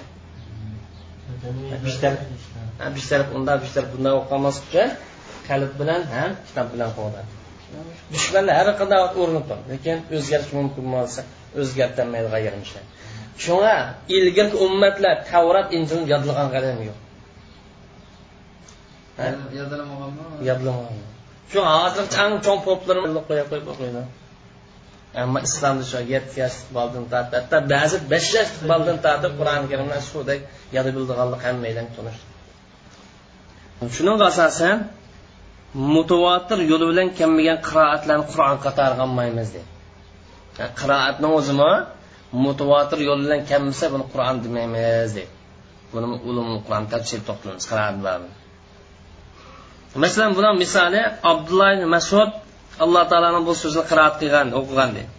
bish 2.95 3.09
unda 3.37 3.53
bish 3.63 3.75
bunday 3.93 4.13
o'qimaslikcha 4.21 4.83
qalb 5.51 5.71
bilan 5.81 6.01
ham 6.13 6.31
kitob 6.47 6.67
bilan 6.73 6.89
qo'ydi 6.97 7.21
dushmanlar 8.13 8.55
har 8.59 8.69
qanday 8.79 9.01
urinib 9.21 9.45
turdi 9.49 9.65
lekin 9.73 9.97
o'zgarish 10.15 10.51
mumkin 10.57 10.85
bo'lsa 10.95 11.21
o'zgartirmaydi 11.61 12.29
g'ayirmishlar 12.33 12.83
shunga 13.43 13.75
ilgirki 14.17 14.57
ummatlar 14.65 15.15
tavrat 15.31 15.67
injilni 15.77 16.07
yodlagan 16.13 16.47
qadam 16.55 16.77
yo'q. 16.89 16.99
Yodlamagan 20.49 20.99
shu 21.51 21.59
hozir 21.71 22.05
chang 22.15 22.33
chong 22.45 22.59
poplarni 22.67 23.21
qo'ya 23.29 23.43
qo'yib 23.51 23.67
o'qiydi 23.73 24.01
ammo 25.21 25.39
islomda 25.47 25.83
shu 25.91 25.99
yetti 26.13 26.35
yosh 26.41 26.57
iqboldan 26.63 27.05
tortib 27.13 27.33
hatto 27.39 27.57
ba'zi 27.73 27.97
besh 28.11 28.29
yosh 28.37 28.51
iqboldan 28.57 28.97
tortib 29.05 29.33
qur'oni 29.39 29.67
karimni 29.71 29.99
shudek 30.09 30.39
yodi 30.75 30.89
bildiganlik 30.95 31.41
hammadan 31.47 31.87
tunish 31.95 32.19
shuning 33.95 34.19
asosan 34.29 34.77
mutavotir 35.73 36.59
yo'li 36.71 36.85
bilan 36.91 37.07
kelmagan 37.19 37.57
qiroatlarni 37.67 38.25
qur'on 38.31 38.57
qatoriga 38.65 39.03
olmaymiz 39.07 39.47
deydi 39.55 39.69
qiroatni 40.79 41.27
o'zimi? 41.37 41.73
Mutavotir 42.45 42.99
yo'li 43.09 43.21
bilan 43.25 43.41
kelmasa 43.49 43.85
buni 43.93 44.05
qur'on 44.13 44.35
demaymiz 44.45 45.09
deydi 45.17 45.33
buni 45.93 46.07
ulum 46.29 46.47
qur'on 46.65 46.85
tafsir 46.93 47.19
to'xtalamiz 47.27 47.65
qiroat 47.71 47.95
masalan 50.03 50.31
buni 50.37 50.49
misoli 50.63 51.01
abdulloh 51.31 51.71
masud 51.95 52.29
alloh 52.83 53.03
taoloni 53.11 53.41
bu 53.47 53.53
so'zini 53.63 53.83
qiroat 53.91 54.13
qilgan 54.21 54.47
o'qigan 54.59 54.89
deydi 54.95 55.11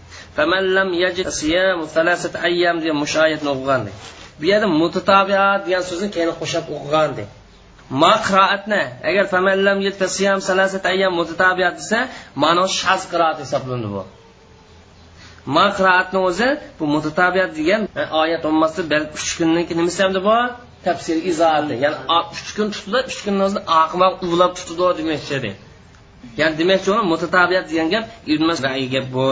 degan 2.82 2.96
mushoyatni 3.04 3.48
o'qigan 3.54 3.80
deydi 3.86 4.00
bu 4.40 4.44
yerda 4.50 4.68
mutatabiat 4.82 5.60
degan 5.66 5.82
so'zni 5.90 6.08
keyin 6.14 6.30
qo'shib 6.40 6.64
o'qigan 6.76 7.10
deydi 7.18 7.32
ma 8.00 8.12
qiroatni 8.26 8.82
agar 9.08 9.24
famallam 9.34 9.78
siyam 10.16 10.40
salasat 10.48 10.84
ayyam 10.92 11.12
mutatabiat 11.20 11.74
desa 11.80 11.98
ma'no 12.42 12.64
shaz 12.78 13.02
qiroat 13.12 13.38
hisoblanadi 13.44 13.88
bu. 13.94 14.02
Ma 15.54 15.66
qiroatni 15.76 16.18
o'zi 16.28 16.48
bu 16.78 16.84
mutatabiat 16.94 17.50
degan 17.58 17.82
e, 18.00 18.02
oyat 18.22 18.40
bo'lmasda 18.46 18.96
uch 19.16 19.30
kundan 19.38 19.62
keyin 19.66 19.78
nimasi 19.80 20.00
hamda 20.04 20.20
bu 20.28 20.36
tafsir 20.86 21.16
izoati 21.30 21.74
ya'ni 21.84 21.98
uch 22.34 22.50
kun 22.56 22.68
tutdi 22.74 22.98
uch 23.10 23.20
kundan 23.24 23.42
o'zida 23.46 23.60
oqibat 23.82 24.12
ulab 24.34 24.52
tutdi 24.58 24.84
demoqchi 25.00 25.52
ya'ni 26.40 26.54
demoqchi 26.60 26.88
bo'lgan 26.90 27.06
mutatabiat 27.12 27.64
degan 27.70 27.88
gap 27.94 28.04
ibn 28.32 28.42
masud 28.50 28.64
gap 28.94 29.06
bu 29.16 29.26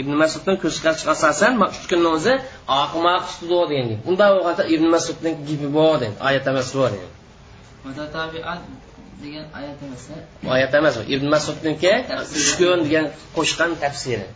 ibn 0.00 0.12
masuddan 0.22 0.56
ko'z 0.62 0.76
qarashiga 0.84 1.12
asosan 1.16 1.52
uch 1.66 1.84
kunni 1.90 2.08
o'zi 2.16 2.34
oqimat 2.82 3.22
tutdi 3.30 3.58
degan 3.70 3.86
gap. 3.90 4.00
Unda 4.10 4.24
bo'lganda 4.34 4.64
ibn 4.74 4.86
masudning 4.94 5.36
gapi 5.48 5.68
bu 5.76 5.84
oyat 6.28 6.44
emas 6.52 6.68
bu 6.76 6.86
degan 9.24 9.44
oyat 9.58 9.80
emas 9.86 10.04
oyat 10.54 10.72
emas 10.80 10.94
ibn 11.14 11.26
masudniki 11.34 11.92
tushkun 12.34 12.78
degan 12.86 13.06
qo'shgan 13.36 13.70
tafsiri. 13.82 14.26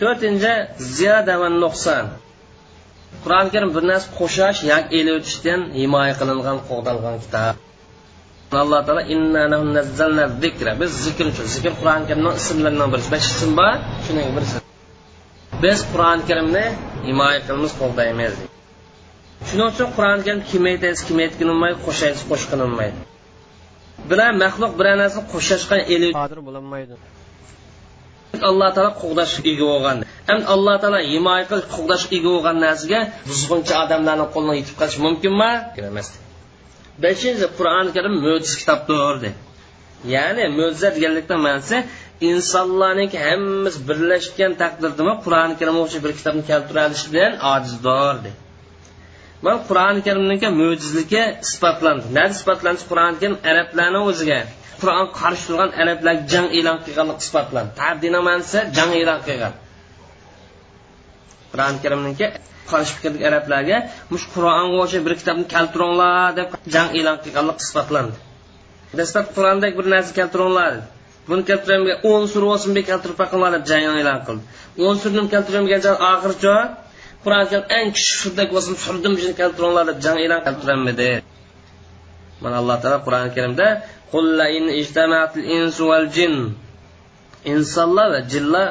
To'rtinchi 0.00 0.52
ziyoda 0.96 1.34
va 1.42 1.48
nuqson 1.62 2.04
qur'oni 3.24 3.50
karim 3.54 3.70
bir 3.76 3.84
narsa 3.90 4.08
qo'shash 4.20 4.58
yoki 4.72 4.88
elib 5.00 5.14
o'tishdan 5.18 5.60
himoya 5.80 6.14
qilingan 6.20 6.58
qo'g'dalgan 6.68 7.16
kitob. 7.24 7.54
Alloh 8.62 8.80
taolo 8.86 9.02
biz 10.80 10.90
zikr 11.06 11.24
uchun 11.32 11.46
zikr 11.54 11.72
qur'oni 11.80 12.04
karimni 12.08 12.30
ismlaridan 12.40 12.88
birisi. 12.94 13.08
Besh 13.14 13.28
ism 13.34 13.50
bor 13.60 13.74
shuning 14.06 14.28
birisi. 14.36 14.56
Biz 15.64 15.78
qur'oni 15.92 16.22
karimni 16.30 16.64
himoya 17.08 17.38
qilamiz 17.46 17.72
qo'llaymiz 17.80 18.34
shuning 19.52 19.68
uchun 19.72 19.88
qur'oni 19.96 20.22
karim 20.26 20.42
kim 20.50 20.62
aytasiz 20.72 21.00
kim 21.08 21.24
aytganolmaydi 21.24 21.78
qo'shaysiz 21.86 22.22
qo'shqinolmaydi 22.30 22.98
bilan 24.10 24.32
maxluq 24.44 24.72
bir 24.80 24.86
narsani 25.02 25.24
qo'shashga 25.32 25.76
eli 25.94 26.08
qodir 26.20 26.40
bo'lolmaydi 26.48 26.94
alloh 28.50 28.68
taolo 28.76 28.92
qo'g'dash 29.02 29.34
ega 29.50 29.64
bo'lgan. 29.72 29.96
Ham 30.28 30.40
alloh 30.54 30.76
taolo 30.82 31.00
himoya 31.12 31.44
qilish 31.50 31.68
qo'g'dash 31.76 32.04
ega 32.16 32.28
bo'lgan 32.34 32.56
narsaga 32.66 33.00
buzg'uncha 33.28 33.74
odamlarni 33.84 34.26
qo'lidan 34.34 34.56
yetib 34.60 34.74
qolishi 34.80 35.00
mumkinmi? 35.06 35.50
Emas 35.90 36.08
beshinchi 37.04 37.46
qur'oni 37.58 37.90
karim 37.96 38.14
mo'jiz 38.26 38.52
kitobdir 38.60 39.32
ya'ni 40.14 40.44
mo'jiza 40.58 40.88
deganlikdan 40.96 41.40
ma'nosi 41.46 41.76
insonlarniki 42.30 43.18
hammasi 43.28 43.78
birlashgan 43.88 44.52
taqdirdami 44.62 45.14
qur'oni 45.24 45.54
karim 45.60 45.76
o'xshash 45.82 46.02
bir 46.04 46.12
kitobni 46.18 46.42
keltira 46.50 46.80
olish 46.88 47.04
bilan 47.12 47.32
ojizdor 47.54 48.14
deydi 48.24 48.41
mana 49.44 49.58
qur'oni 49.68 50.00
karimniki 50.06 50.48
mo'jizligi 50.60 51.22
isbotlandi 51.46 52.06
na 52.16 52.22
isbotlandi 52.34 52.82
qur'oni 52.90 53.16
karim 53.22 53.36
arablarni 53.50 54.00
o'ziga 54.10 54.40
qur'on 54.82 55.06
qarshi 55.20 55.44
turgan 55.48 55.70
arablar 55.82 56.14
jang 56.32 56.48
e'lon 56.58 56.78
qilganlik 56.86 57.18
isbotlandi 57.24 57.70
tadinamansa 57.80 58.58
jang 58.76 58.90
e'lon 59.00 59.20
qilgan. 59.26 59.54
Qur'oni 61.52 61.78
karimniki 61.84 62.26
qarshi 62.70 62.92
fikrlik 62.96 63.22
arablarga 63.30 63.78
mush 64.12 64.24
qur'onga 64.34 64.76
o'xshab 64.84 65.02
bir 65.06 65.14
kitobni 65.20 65.46
keltiringlar 65.54 66.28
deb 66.38 66.48
jang 66.74 66.88
e'lon 66.98 67.16
qilganlik 67.24 67.58
isbotlandi 67.64 68.16
dastlab 68.98 69.26
qur'ondagi 69.36 69.74
bir 69.80 69.86
narsa 69.94 70.12
keltiringlar 70.20 70.72
buni 71.28 71.42
keltiramagan 71.50 71.98
o'n 72.10 72.24
sur 72.32 72.42
bo'lsin 72.50 72.70
bir 72.76 72.84
keltirib 72.90 73.16
boqinglar 73.22 73.50
deb 73.56 73.64
jang 73.70 73.84
e'lon 74.02 74.20
qildi. 74.26 74.42
o'n 74.86 74.96
surni 75.02 75.22
keltiramagan 75.34 75.80
oxiricha 76.12 76.56
qur'oni 77.24 77.46
karim 77.50 77.66
eng 77.78 77.88
kichik 77.96 78.16
surdak 78.22 78.48
bo'lsin 78.54 78.74
surdim 78.84 79.12
keltiringlar 79.40 79.84
deb 79.90 79.98
jang 80.04 80.18
e'lon 80.24 80.40
keltiramidi 80.46 81.10
mana 82.42 82.56
alloh 82.60 82.76
taolo 82.82 82.98
qur'oni 83.06 83.30
karimda 83.36 83.66
insonlar 87.54 88.06
va 88.14 88.20
jinlar 88.32 88.66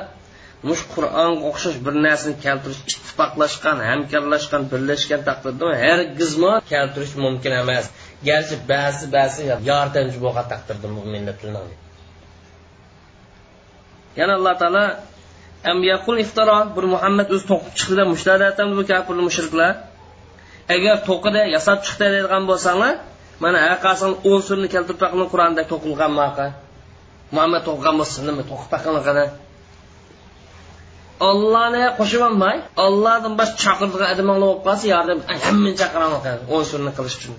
mush 0.67 0.83
qur'onga 0.93 1.41
o'xshash 1.49 1.77
bir 1.85 1.95
narsani 2.05 2.35
keltirish 2.45 2.81
ittifoqlashgan 2.91 3.77
hamkorlashgan 3.89 4.63
birlashgan 4.71 5.21
taqdirda 5.29 5.67
hargizmo 5.85 6.51
keltirish 6.73 7.13
mumkin 7.25 7.51
emas. 7.61 7.85
Garchi 8.27 8.55
ba'zi 8.73 9.05
ba'zi 9.17 9.41
yordamchi 9.71 10.19
bo'lgan 10.25 10.45
taqdirda 10.53 10.87
millatlar 11.13 11.65
yana 14.19 14.33
alloh 14.39 14.55
taolo 14.61 14.83
yaqul 15.91 16.17
iftaro 16.25 16.57
bir 16.75 16.85
muhammad 16.93 17.27
o'zi 17.33 17.45
to'qib 17.51 17.73
chiqdi 17.79 17.95
deb 17.99 18.07
mushtladatamiz 18.13 18.75
bu 18.79 18.83
kafir 18.91 19.15
mushriklar. 19.27 19.73
Agar 20.75 20.95
to'qida 21.09 21.41
yasab 21.55 21.77
chiqdi 21.85 22.05
deydigan 22.13 22.43
bo'lsanglar 22.51 22.93
mana 23.43 23.59
aqasini 23.75 24.15
o'n 24.29 24.41
surni 24.47 24.67
keltirib 24.73 24.99
qur'onda 25.33 25.61
to'qilgan 25.71 26.11
maqa 26.21 26.47
muhammad 27.35 27.61
to'qigan 27.67 27.95
bo'lsa 27.99 28.17
nima 28.27 28.43
to'qib 28.51 28.69
baqini 28.73 29.25
ollohni 31.29 31.83
qo'shib 31.99 32.21
olmay 32.29 32.57
ollohdan 32.85 33.33
bosh 33.39 33.51
chaqirdigan 33.63 34.07
adamlar 34.13 34.37
bo'lib 34.43 34.61
qolsa 34.67 34.85
yordam 34.93 35.19
hammani 35.45 35.73
chaqiraman 35.81 36.21
o'n 36.55 36.63
surni 36.71 36.91
qilish 36.97 37.17
uchun. 37.19 37.37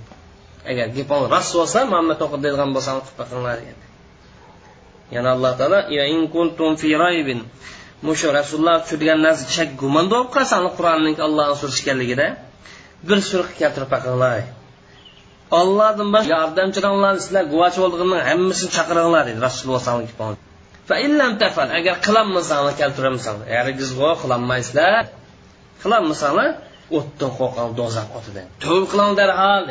Agar 0.70 0.86
gaping 0.96 1.24
rost 1.34 1.52
bo'lsa 1.58 1.78
muhammad 1.92 2.16
to'qib 2.22 2.40
deydigan 2.44 2.70
bo'lsang 2.76 2.96
qilib 3.04 3.16
baqinglar 3.20 3.54
degan 3.60 3.78
yana 5.14 5.28
alloh 5.36 5.52
taolo 5.60 5.78
in 6.14 6.22
kuntum 6.34 6.70
fi 6.80 6.88
raybin 7.04 7.40
mushu 8.06 8.26
rasululloh 8.38 8.76
tushirgan 8.84 9.18
narsa 9.26 9.44
shak 9.56 9.70
gumon 9.82 10.06
bo'lib 10.12 10.28
qolsa 10.36 10.56
qur'onning 10.78 11.16
ollohni 11.26 11.54
surasi 11.60 11.80
ekanligida 11.84 12.26
bir 13.08 13.18
sura 13.28 13.44
keltirib 13.60 13.90
baqinglar 13.94 14.38
ollohdan 15.60 16.08
boshqa 16.14 16.34
yordamchilarni 16.36 17.20
sizlar 17.24 17.44
guvoch 17.52 17.76
bo'lganning 17.82 18.22
hammasini 18.30 18.70
chaqiringlar 18.76 19.22
dedi 19.28 19.38
rasululloh 19.46 19.82
agar 21.78 21.94
qilolmasanglar 22.06 22.74
keltirolmasanglar 22.82 23.46
hargizgo 23.58 24.10
qilolmaysizlar 24.22 25.02
qilolmasanglar 25.82 26.48
o'tdan 26.96 27.30
qo'rqan 27.38 27.68
do'zax 27.80 28.06
o'tidan 28.18 28.46
tavba 28.62 28.86
qiling 28.92 29.12
darhol 29.20 29.66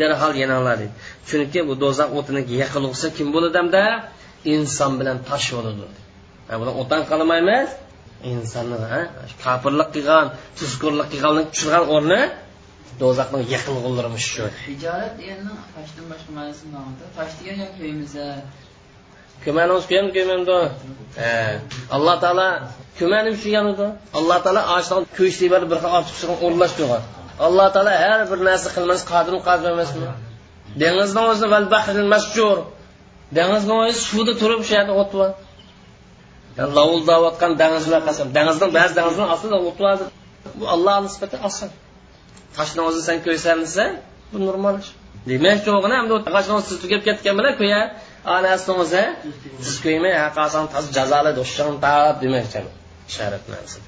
darhol 0.00 0.32
yananglar 0.42 0.74
deydi 0.80 0.94
chunki 1.28 1.60
bu 1.68 1.74
do'zax 1.84 2.08
o'tini 2.18 2.40
yaqilg'isa 2.62 3.08
kim 3.16 3.28
bo'ladi 3.34 3.56
hamda 3.60 3.82
inson 4.54 4.92
bilan 5.00 5.16
tosh 5.28 5.48
bo'ladi 5.56 6.05
buni 6.60 6.72
o'tan 6.80 7.02
qilmaymiz 7.10 7.68
insonni 8.32 9.00
kofirlik 9.44 9.88
qilgan 9.96 10.26
tuzkurlik 10.58 11.08
qilganni 11.12 11.42
tushirgan 11.52 11.84
o'rni 11.94 12.20
do'zaxning 13.00 13.42
yiqilg'ilirmish 13.52 14.26
shu 14.34 14.44
hijorat 14.68 15.12
deganni 15.20 15.52
toshdan 15.74 16.04
boshqa 16.12 16.30
ma'nosi 16.38 16.64
tosh 17.16 17.32
degan 17.38 17.56
yo 17.62 17.68
ko'ymiza 17.78 18.26
ko'mani 19.44 19.70
o'zi 19.76 19.86
ko'yam 19.90 20.08
ko'ymamdi 20.16 20.58
alloh 21.96 22.16
taolo 22.24 22.48
ko'mani 22.98 23.30
tushgan 23.36 23.66
edi 23.74 23.86
alloh 24.18 24.38
taolo 24.44 24.62
ochdan 24.76 25.02
ko'yishlik 25.18 25.48
bir 25.54 25.62
bir 25.70 25.78
xil 25.82 25.90
ortiqcha 25.98 26.34
o'rlashtirgan 26.46 27.02
alloh 27.46 27.66
taolo 27.74 27.92
har 28.04 28.20
bir 28.30 28.38
narsa 28.48 28.68
qilmas 28.76 29.02
qodir 29.12 29.34
qodir 29.48 29.68
emasmi? 29.76 30.08
Dengizni 30.82 32.06
masjur. 32.14 32.58
Dengizni 33.38 33.74
o'zi 33.80 34.00
suvda 34.08 34.32
turib 34.40 34.60
shu 34.66 34.72
yerda 34.78 34.92
o't 35.02 35.12
bor 35.18 35.30
lovuldayotgan 36.76 37.52
dengizlar 37.62 38.02
qasam 38.08 38.28
dengizning 38.36 38.70
ba'zi 38.78 38.92
dengizlar 38.98 39.26
ostida 39.34 39.56
o't 39.68 39.78
bor 39.84 39.98
bu 40.58 40.64
allohni 40.74 41.04
nisbati 41.08 41.36
oson 41.48 41.70
toshni 42.56 42.80
o'zi 42.88 43.00
sen 43.08 43.18
ko'ysan 43.26 43.58
desa 43.64 43.84
bu 44.32 44.36
normal 44.48 44.74
ish 44.82 44.90
demak 45.30 45.60
yo'g'ini 45.70 45.94
hamda 46.00 46.14
toshni 46.26 46.60
siz 46.68 46.76
tugab 46.82 47.02
ketgan 47.08 47.34
bilan 47.38 47.54
ko'ya 47.60 47.80
anasini 48.36 48.74
o'zi 48.82 49.02
siz 49.66 49.76
ko'ymay 49.84 50.14
qasam 50.38 50.64
jazoli 50.96 51.30
do'shon 51.38 51.74
tap 51.84 52.14
demoqchi 52.22 52.60
ishorat 53.10 53.44
narsa 53.52 53.78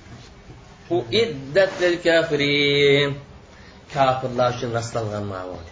u 0.94 0.96
iddat 1.22 1.72
kafirin 2.06 3.10
kofirlar 3.94 4.48
uchun 4.54 4.70
rastlangan 4.78 5.24
ma'lum 5.32 5.64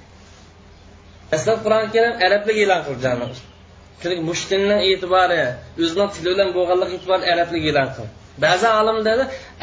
aslida 1.34 1.54
qur'oni 1.64 1.88
karim 1.94 2.14
arablik 2.26 2.56
e'lon 2.64 2.80
qilgan 2.88 3.16
chunki 4.02 4.22
mushtilni 4.30 4.76
e'tibori 4.90 5.42
o'zini 5.82 6.06
tili 6.14 6.28
bilan 6.34 6.48
bo'lganligi 6.56 6.94
e'tibori 6.98 7.24
arablik 7.32 7.64
e'lon 7.70 7.88
qil 7.96 8.06
ba'zi 8.44 8.68
olimlar 8.80 9.18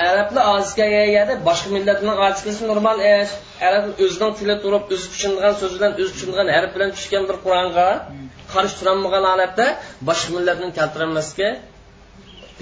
arablar 0.10 0.44
ojizga 0.54 0.86
egadi 1.08 1.34
boshqa 1.48 1.70
millatning 1.76 2.16
ojiz 2.26 2.40
qilishi 2.44 2.64
normal 2.72 2.98
ish. 3.16 3.34
Arab 3.68 3.84
o'zining 4.06 4.32
tili 4.40 4.56
turib 4.64 4.84
o'zi 4.94 5.06
tushunadigan 5.14 5.54
so'z 5.62 5.74
bilan 5.78 5.92
o'zi 6.02 6.12
tushunadigan 6.16 6.50
harf 6.56 6.70
bilan 6.76 6.90
tushgan 6.96 7.24
bir 7.30 7.38
qur'onga 7.46 7.90
qarshi 8.54 8.76
turolmagan 8.80 9.24
holatda 9.32 9.66
boshqa 10.10 10.30
millatni 10.38 10.70
keltirolmasga 10.80 11.50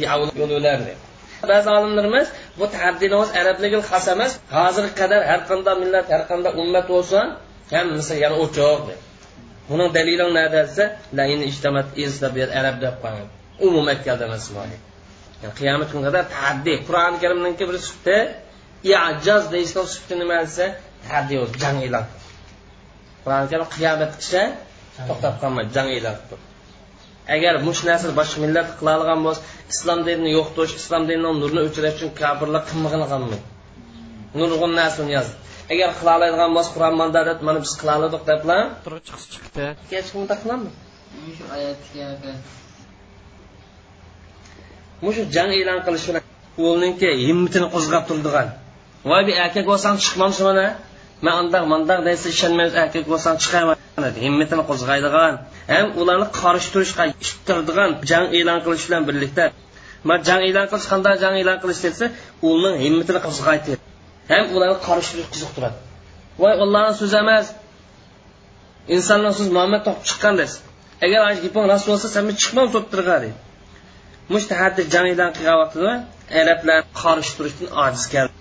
yo'l 0.06 0.52
o'lardi 0.58 0.94
ba'zi 1.52 1.70
olimlarimiz 1.78 2.28
bu 2.60 2.66
taddini 2.78 3.16
o'zi 3.22 3.32
arablik 3.42 3.74
xos 3.92 4.06
emas 4.16 4.32
hozirga 4.58 4.92
qadar 5.02 5.22
har 5.32 5.42
qanday 5.50 5.76
millat 5.84 6.06
har 6.14 6.24
qanday 6.32 6.52
ummat 6.64 6.86
bo'lsin 6.94 7.26
misol 8.00 8.18
yana 8.26 8.36
o'choq 8.44 8.80
buni 9.72 9.86
dalili 9.98 10.26
nada 10.38 10.50
desa 10.56 10.84
arab 12.60 12.76
deb 12.84 12.96
qo'ygan 13.04 13.28
umuman 13.68 13.98
keldi 14.06 14.24
emas 14.30 14.46
yani 15.44 15.54
qiyomat 15.60 15.88
kunida 15.92 16.10
qadar 16.10 16.26
taddi 16.38 16.74
qur'oni 16.88 17.18
karimniki 17.24 17.64
bir 17.70 17.78
sufti 17.88 18.18
i'jaz 18.96 19.44
deyishgan 19.54 19.86
sufti 19.94 20.14
nima 20.22 20.38
desa 20.46 20.66
taddi 21.08 21.36
o'zi 21.44 21.56
jang 21.64 21.78
e'lon 21.88 22.06
qur'oni 23.24 23.48
karim 23.52 23.68
qiyomatgacha 23.76 24.44
to'xtab 25.08 25.34
qolmaydi 25.42 25.72
jang 25.78 25.90
e'lon 25.98 26.16
qilib 26.22 26.42
agar 27.36 27.54
mush 27.68 27.82
nasr 27.90 28.10
boshqa 28.20 28.38
millat 28.46 28.68
qila 28.80 28.94
bo'lsa 29.28 29.42
islom 29.74 30.00
dinini 30.08 30.32
yo'qotish 30.38 30.74
islom 30.82 31.04
dinini 31.10 31.32
nurini 31.42 31.62
o'chirish 31.68 31.96
uchun 31.98 32.12
kofirlar 32.22 32.62
qilmaganmi 32.70 33.40
nurg'un 34.40 34.72
narsani 34.80 35.12
yozdi. 35.18 35.36
Agar 35.74 35.90
qila 36.00 36.12
oladigan 36.18 36.52
bo'lsa 36.58 36.72
qur'on 36.76 36.96
mandarat 37.02 37.40
mana 37.48 37.60
biz 37.66 37.74
qila 37.82 37.94
oldik 37.98 38.24
deblar. 38.30 38.62
Turib 38.86 39.04
chiqib 39.08 39.28
chiqdi. 39.34 39.64
Hech 39.92 40.08
kim 40.14 40.24
qiladimi 40.32 40.72
shu 41.38 41.44
oyatga 41.56 42.34
mushu 45.04 45.24
jang 45.36 45.52
e'lon 45.60 45.80
qilish 45.86 46.06
bilan 46.10 46.24
o'g'liniki 46.66 47.10
himmatini 47.28 47.68
qo'zg'ab 47.76 48.04
turadigan 48.10 48.48
voy 49.10 49.22
bu 49.28 49.34
erkak 49.44 49.66
bo'lsang 49.72 49.96
chiqmamsan 50.04 50.46
mana. 50.50 50.68
Man 51.26 51.34
andaq 51.42 51.64
mandaq 51.74 52.00
desa 52.08 52.26
ishonmaymiz 52.36 52.74
erkak 52.84 53.06
bo'lsang 53.12 53.36
chiqaman. 53.44 53.76
Himmatini 54.26 54.64
qo'zg'aydigan 54.70 55.34
ham 55.74 55.88
ularni 56.02 56.28
qarshi 56.42 56.70
turishga 56.74 57.04
ittiradigan 57.24 57.90
jang 58.12 58.26
e'lon 58.40 58.60
qilish 58.66 58.86
bilan 58.88 59.04
birlikda. 59.10 59.46
Man 60.10 60.20
jang 60.28 60.42
e'lon 60.50 60.66
qilish 60.72 60.88
qanday 60.92 61.16
jang 61.24 61.36
e'lon 61.42 61.58
qilish 61.64 61.82
desa 61.86 62.06
uning 62.52 62.76
himmatini 62.86 63.20
qo'zg'aydi 63.28 63.74
ham 64.32 64.46
ularni 64.56 64.78
qarshi 64.88 65.10
turish 65.14 65.30
qiziqtiradi 65.34 65.78
voy 66.42 66.54
ollohni 66.64 66.94
so'zi 67.02 67.18
emas. 67.24 67.46
Insonning 68.96 69.34
so'zi 69.38 69.52
muhammad 69.58 69.82
topib 69.88 70.04
chiqqan 70.10 70.34
desa. 70.42 70.58
Agar 71.06 71.20
gaping 71.46 71.66
rost 71.72 71.86
bo'lsa 71.90 72.08
san 72.16 72.24
chiqmam 72.42 72.68
so'ttirg'a 72.76 73.18
deydi 73.24 73.40
mushtahaddi 74.34 74.82
jamidan 74.94 75.30
qilgan 75.38 75.58
vaqtida 75.62 75.94
arablar 76.42 76.80
qarshi 77.02 77.32
turishdan 77.38 77.70
ojiz 77.84 78.04
keldi. 78.14 78.34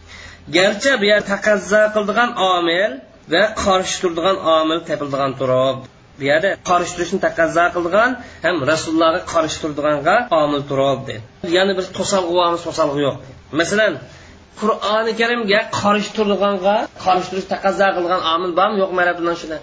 Garchi 0.57 0.93
bu 1.01 1.07
yer 1.12 1.22
taqazzo 1.32 1.82
qildigan 1.95 2.30
omil 2.55 2.93
va 3.32 3.43
qarshi 3.64 3.97
turadigan 4.03 4.38
omil 4.59 4.78
topildigan 4.88 5.32
turib. 5.41 5.78
Bu 6.18 6.24
yerda 6.30 6.51
qarshi 6.70 6.93
turishni 6.97 7.18
taqazzo 7.26 7.64
qildigan 7.74 8.11
ham 8.45 8.57
rasulullohga 8.72 9.20
qarshi 9.34 9.59
turdiganga 9.62 10.16
omil 10.43 10.62
turib 10.70 11.01
dedi 11.09 11.20
yana 11.57 11.72
bir 11.78 11.86
to'salg'i 11.99 12.32
bormi 12.38 12.59
to'salg'i 12.66 13.01
yo'q. 13.07 13.18
Masalan 13.61 13.93
qur'oni 14.61 15.12
karimga 15.20 15.61
qarshi 15.80 16.11
turdiganga 16.16 16.76
qarshi 17.05 17.28
turish 17.30 17.48
taqozo 17.55 17.86
qilgan 17.96 18.22
omil 18.34 18.53
bormi? 18.59 18.76
Yo'qmi 18.82 19.01
arablar 19.05 19.34
shuni. 19.42 19.59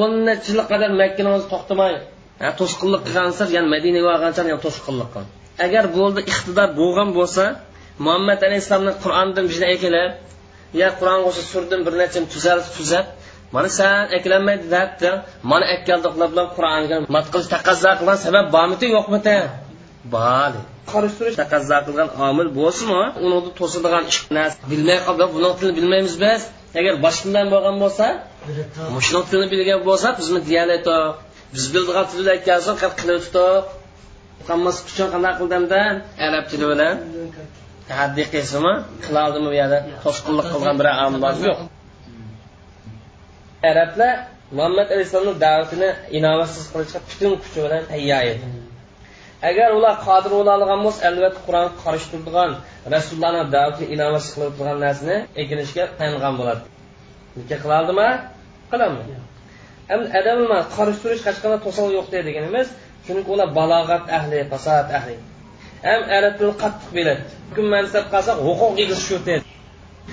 O'n 0.00 0.12
necha 0.28 0.48
yil 0.50 0.60
qadar 0.70 0.90
makkani 1.00 1.30
o'zi 1.36 1.46
to'xtamay 1.52 1.94
ha 2.42 2.48
to'sqinlik 2.60 3.02
qilgansa 3.06 3.42
ya'ni 3.56 3.68
madinaga 3.74 4.06
borgancha 4.12 4.40
yani 4.50 4.62
to'sqinlik 4.66 5.08
qilgan. 5.14 5.26
Agar 5.66 5.84
bo'ldi 5.96 6.20
iqtidor 6.30 6.68
bo'lgan 6.80 7.08
bo'lsa 7.18 7.44
muhammad 8.04 8.40
alayhissalomni 8.48 8.94
qur'onidan 9.02 9.44
bizni 9.50 9.66
ekilib 9.74 10.12
yo 10.80 10.88
qur'on 11.00 11.20
qo'sha 11.26 11.42
surdim 11.52 11.80
bir 11.86 11.94
necha 12.00 12.20
tuzar 12.34 12.58
tuzab 12.76 13.06
mana 13.54 13.68
san 13.78 14.04
eklanmaydi 14.18 14.66
debdi. 14.76 15.10
Mana 15.50 15.64
ekkaldiqlar 15.74 16.28
bilan 16.32 16.48
qur'onga 16.56 16.96
mat 17.14 17.26
qilish 17.32 17.50
taqozo 17.54 17.90
qilgan 17.98 18.18
sabab 18.26 18.46
bormidi 18.56 18.86
yo'qmidi? 18.96 19.36
Bor 20.14 20.52
qarashtirish 20.92 21.36
taqozo 21.42 21.78
qilgan 21.86 22.08
omil 22.28 22.48
bo'lsinmi? 22.58 23.04
Uni 23.24 23.38
to'siladigan 23.58 24.04
ish 24.12 24.20
narsa 24.36 24.56
bilmay 24.72 24.98
qolib 25.06 25.30
buni 25.36 25.50
tilini 25.58 25.74
bilmaymiz 25.78 26.14
biz. 26.24 26.40
Agar 26.80 26.94
boshqadan 27.04 27.46
bo'lgan 27.54 27.76
bo'lsa 27.84 28.06
shuni 29.06 29.22
tilini 29.28 29.48
bilgan 29.54 29.80
bo'lsa 29.88 30.08
bizni 30.18 30.40
dialekto 30.50 30.96
biz 31.54 31.64
bildigan 31.74 32.06
tilni 32.10 32.30
aytgansoq 32.36 32.78
qilib 33.00 33.20
tutib 33.26 33.64
qilmas 34.48 34.76
uchun 34.90 35.08
qanday 35.14 35.32
qildimda 35.40 35.80
arab 36.26 36.44
tili 36.50 36.66
bilan. 36.72 36.94
Tahaddiy 37.90 38.26
qilsinmi? 38.34 38.74
Qila 39.04 39.20
oldimi 39.26 39.46
bu 39.52 39.56
yerda. 39.60 39.78
To'sqinlik 40.04 40.46
qilgan 40.52 40.74
bir 40.80 40.86
amaldor 41.04 41.34
yo'q. 41.48 41.58
Arablar 43.70 44.14
muhammad 44.56 44.88
alayhissalomni 44.94 45.40
da'vatini 45.46 45.90
inovatsiz 46.18 46.64
qilishga 46.72 47.00
butun 47.08 47.32
kuchi 47.42 47.58
bilan 47.64 47.82
tayyor 47.92 48.22
edi 48.32 48.63
agar 49.48 49.68
ular 49.78 49.94
qodir 50.06 50.32
bo'la 50.38 50.52
olgan 50.56 50.80
bo'lsa 50.86 51.00
albatta 51.10 51.40
qur'on 51.46 51.68
qarshi 51.82 52.06
turadigan 52.12 52.50
rasulullohni 52.94 53.42
da'vatini 53.54 53.86
inovatsiz 53.94 54.30
qilib 54.34 54.54
turgan 54.58 54.78
narsani 54.86 55.16
ekinishga 55.42 55.84
tayangan 55.98 56.34
bo'ladi. 56.40 56.62
Nikah 57.38 57.58
qila 57.62 57.74
oldimi 57.82 58.08
qilolmaydi 58.70 59.14
endi 59.92 60.06
adamlar 60.20 60.60
qarshi 60.76 61.06
hech 61.26 61.38
qanday 61.42 61.60
to'siq 61.66 61.86
yo'q 61.96 62.06
deganimiz 62.28 62.68
chunki 63.06 63.28
ular 63.34 63.48
balog'at 63.58 64.04
ahli 64.18 64.38
fasod 64.52 64.86
ahli. 64.98 65.16
Ham 65.86 66.00
arab 66.16 66.32
tilini 66.38 66.56
qattiq 66.62 66.90
biladi 66.98 67.22
hukm 67.48 67.66
mansab 67.74 68.04
qilsak 68.12 68.38
huquq 68.46 68.72
egasi 68.82 69.02
shu 69.08 69.16
dedi 69.28 69.44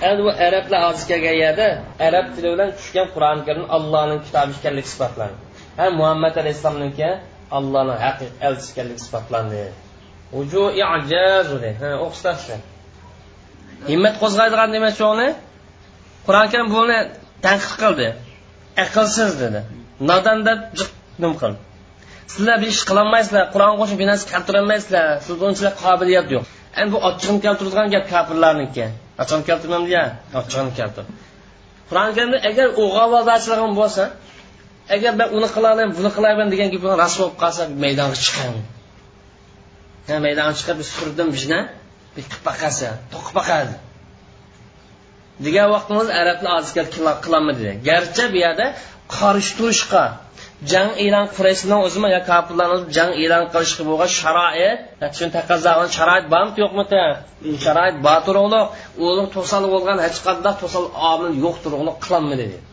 endi 0.08 0.22
bu 0.28 0.32
arablar 0.48 0.82
hozir 0.88 1.06
kelgan 1.12 1.36
yerda 1.44 1.68
arab 2.08 2.26
tili 2.36 2.48
bilan 2.54 2.70
tushgan 2.78 3.08
qur'oni 3.16 3.42
karim 3.48 3.66
allohning 3.76 4.20
kitobi 4.26 4.52
ekanligi 4.60 4.88
isbotlandi 4.92 5.38
ham 5.80 5.92
muhammad 6.00 6.34
alayhissalomniki 6.42 7.10
allohni 7.58 7.95
haqiqiy 8.06 8.32
elchisi 8.47 8.70
ekanligi 8.74 8.99
isbotlandi 9.04 9.64
o'qishlasdi 12.06 12.56
himmat 13.91 14.16
qo'zg'aydigan 14.22 14.70
demak 14.76 14.93
shuni 15.02 15.28
qur'oni 16.28 16.47
karim 16.54 16.70
buni 16.78 16.99
tanqid 17.45 17.74
qildi. 17.82 18.08
Aqlsiz 18.84 19.32
dedi. 19.43 19.60
Nodon 20.10 20.39
deb 20.47 20.60
nim 21.24 21.34
qildi. 21.41 21.60
Sizlar 22.34 22.58
bir 22.62 22.70
ish 22.74 22.84
qilolmaysizlar 22.89 23.45
qur'on 23.54 23.76
qo'shib 23.82 23.97
bir 24.02 24.08
narsa 24.12 24.26
keltirolmaysizlar 24.34 25.06
sizni 25.26 25.43
unchalar 25.49 25.74
qobiliyat 25.84 26.28
yo'q. 26.36 26.45
Endi 26.80 26.91
bu 26.95 26.99
ochiqni 27.10 27.39
keltiradigan 27.45 27.88
gap 27.93 28.06
kofirlarniki 28.14 28.86
ochiqni 29.22 29.43
keltirmam 29.49 29.84
deya 29.89 30.04
ochiqni 30.39 30.72
keltir 30.80 31.06
qur'oni 31.89 32.12
karimda 32.18 32.38
agar 32.49 32.68
o'g'avozdachiligim 32.84 33.74
bo'lsa 33.82 34.04
agar 34.90 35.14
man 35.20 35.30
uni 35.38 35.48
qilaman 35.56 35.90
buni 35.98 36.10
qilaman 36.18 36.48
degan 36.54 36.70
gap 36.74 36.84
rost 37.02 37.18
bo'lib 37.20 37.36
qolsa 37.44 37.64
maydonga 37.84 38.18
chiqing 38.26 38.58
maydonga 40.26 40.54
chiqib 40.60 40.78
surdim 40.96 41.28
bizna 41.36 41.60
bir 42.16 42.24
qilib 42.30 42.44
boqasa 42.50 42.90
to'qib 43.14 43.34
boqadi 43.40 43.76
degan 45.46 45.68
vaqtimiz 45.76 46.08
arablar 46.22 46.52
ozga 46.60 46.84
qilolmadi 47.24 47.70
garchi 47.90 48.24
bu 48.34 48.38
yerda 48.46 48.68
qarshi 49.18 49.52
turishga 49.58 50.04
jang 50.72 50.90
e'lon 51.06 51.26
qurayshni 51.36 51.76
o'zimi 51.86 52.10
yo 52.16 52.22
kofirlarni 52.30 52.80
jang 52.98 53.12
e'lon 53.24 53.44
qilishga 53.54 53.84
bo'lgan 53.90 54.10
sharoit 54.20 54.80
shuni 55.18 55.32
taqozo 55.38 55.72
sharoit 55.98 56.26
bormi 56.34 56.52
yo'qmi 56.64 56.84
sharoit 57.66 57.96
bor 58.06 58.20
turug'liq 58.28 58.68
o'zi 59.08 59.24
to'sal 59.36 59.64
bo'lgan 59.74 59.98
hech 60.06 60.18
qanday 60.28 60.54
to'sal 60.62 60.86
omil 61.12 61.32
yo'q 61.46 61.56
turug'liq 61.64 61.98
qilolmadi. 62.04 62.38
dedi 62.44 62.70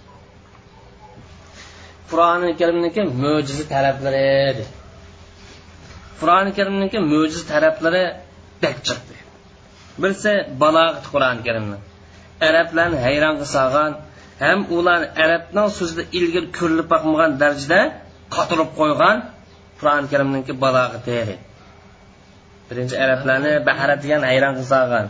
qur'oni 2.11 2.51
karimniki 2.61 3.03
mo'jiza 3.23 3.65
talablari 3.75 4.23
edi. 4.51 4.65
Qur'oni 6.21 6.51
karimniki 6.59 6.99
mo'jiza 7.13 7.45
taraflari 7.53 8.05
deb 8.63 8.77
chiqdi. 8.87 9.17
Birisi 10.01 10.33
balog'at 10.63 11.07
qur'oni 11.13 11.41
karimni. 11.49 11.79
Arablarni 12.49 12.99
hayronga 13.07 13.47
solgan 13.57 13.93
ham 14.45 14.59
ular 14.77 15.01
arabning 15.25 15.69
so'zida 15.79 16.03
ilgari 16.19 16.49
ko'rilib 16.59 16.87
boqmagan 16.93 17.31
darajada 17.43 17.81
qotirib 18.37 18.71
qo'ygan 18.81 19.17
qur'oni 19.79 20.07
karimniki 20.13 20.53
balog'ati 20.65 21.19
birinchi 22.69 22.95
arablarni 23.05 23.53
bahara 23.69 23.95
degan 24.03 24.23
hayron 24.31 24.53
qilsolgan 24.59 25.07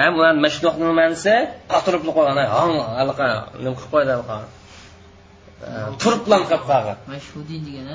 ham 0.00 0.12
ular 0.18 0.34
mashluqni 0.46 0.86
ma'nosi 1.00 1.34
qotirib 1.72 2.02
qo'ygan 2.16 2.34
nima 2.38 3.04
qilib 3.60 3.76
qo'ydi 3.92 4.12
turib 6.02 6.20
bilan 6.26 6.42
qilib 6.48 6.64
qolgan 6.70 6.98
mashhudiy 7.12 7.58
degan 7.66 7.86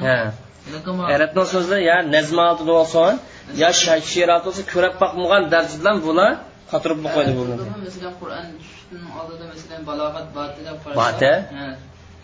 arabning 1.16 1.48
so'zida 1.54 1.78
yo 1.90 1.98
nazma 2.16 2.44
oltida 2.52 2.72
bo'lsin 2.80 3.14
yo 3.62 3.70
she'rot 4.12 4.42
bo'lsa 4.48 4.62
ko'rib 4.74 4.94
boqmagan 5.02 5.44
darajada 5.54 5.80
bilan 5.82 5.98
bular 6.08 6.32
qotirib 6.72 7.00
qo'ydi 7.16 7.32
bu 7.38 7.44
masalan 7.86 8.14
qur'on 8.22 8.48
oldida 9.20 9.46
masalan 9.54 9.82
balog'at 9.90 10.28
boti 10.38 10.60
deb 10.68 10.78
boti 11.00 11.34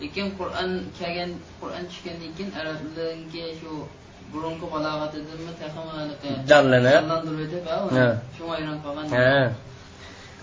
lekin 0.02 0.26
qur'on 0.38 0.70
kelgan 0.98 1.30
qur'on 1.60 1.84
tushgandan 1.90 2.30
keyin 2.36 2.50
arablarga 2.60 3.46
shu 3.60 3.72
burungi 4.32 4.66
balog'atidimi 4.74 5.52
jonlantirib 6.50 7.54
shunga 8.36 8.52
ayron 8.58 8.78
qolgan. 8.84 9.06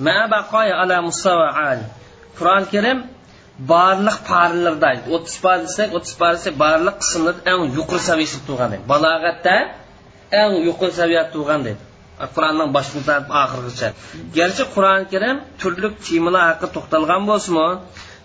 Ma 0.06 0.18
baqoya 0.34 0.74
ala 0.84 0.98
mustawa 1.08 1.48
al 1.70 1.80
qur'oni 2.38 2.66
karim 2.74 3.00
barliq 3.72 4.18
parilarda 4.30 4.92
o'ttiz 5.16 5.36
par 5.44 5.58
desak 5.66 5.90
o'ttiz 5.98 6.14
par 6.22 6.32
desak 6.38 6.54
barliq 6.66 6.96
qismlarda 7.04 7.42
eng 7.52 7.62
yuqori 7.78 8.04
saviyasida 8.10 8.44
turgan 8.48 8.70
deydi 8.74 8.86
balog'atda 8.94 9.56
eng 10.42 10.54
yuqori 10.68 10.94
saviyada 11.02 11.30
turgan 11.36 11.62
deydi 11.68 11.84
qur'onning 12.36 12.70
boshidan 12.76 13.22
oxirigacha. 13.42 13.88
Garchi 14.38 14.64
qur'oni 14.74 15.06
karim 15.14 15.38
turli 15.62 15.90
temalar 16.08 16.44
haqida 16.50 16.70
to'xtalgan 16.76 17.22
bo'lsinmi? 17.32 17.68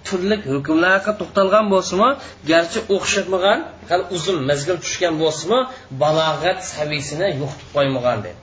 Turli 0.07 0.37
hukmlar 0.53 0.91
haqida 0.97 1.14
to'xtalgan 1.20 1.66
bo'lsinmi? 1.74 2.11
Garchi 2.51 2.81
o'xshamagan 2.97 3.59
hali 3.91 4.05
uzun 4.16 4.37
mezgil 4.51 4.76
tushgan 4.85 5.14
bo'lsinmi? 5.22 5.61
Balog'at 6.03 6.59
saviyasini 6.74 7.28
yo'qitib 7.41 7.68
qo'ymagan 7.76 8.18
deydi 8.26 8.41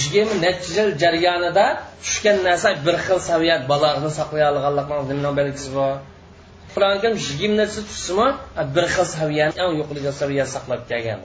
yigirma 0.00 0.36
necha 0.44 0.70
yil 0.76 0.88
jarayonida 1.02 1.66
tushgan 2.04 2.36
narsa 2.46 2.68
bir 2.86 2.96
xil 3.06 3.18
saviyat 3.30 3.62
balog'ni 3.72 4.10
saqlay 4.18 4.42
olganlikni 4.50 5.30
belgisi 5.38 5.70
bor 5.78 5.94
qur'oni 6.74 6.98
karim 7.02 7.18
yigirma 7.26 7.56
necha 7.62 7.80
tushsimi 7.90 8.28
bir 8.74 8.84
xil 8.94 9.06
saviyani 9.16 9.52
eng 9.62 9.72
yuqori 9.80 10.00
saviyani 10.22 10.50
saqlab 10.56 10.82
kelgan. 10.90 11.20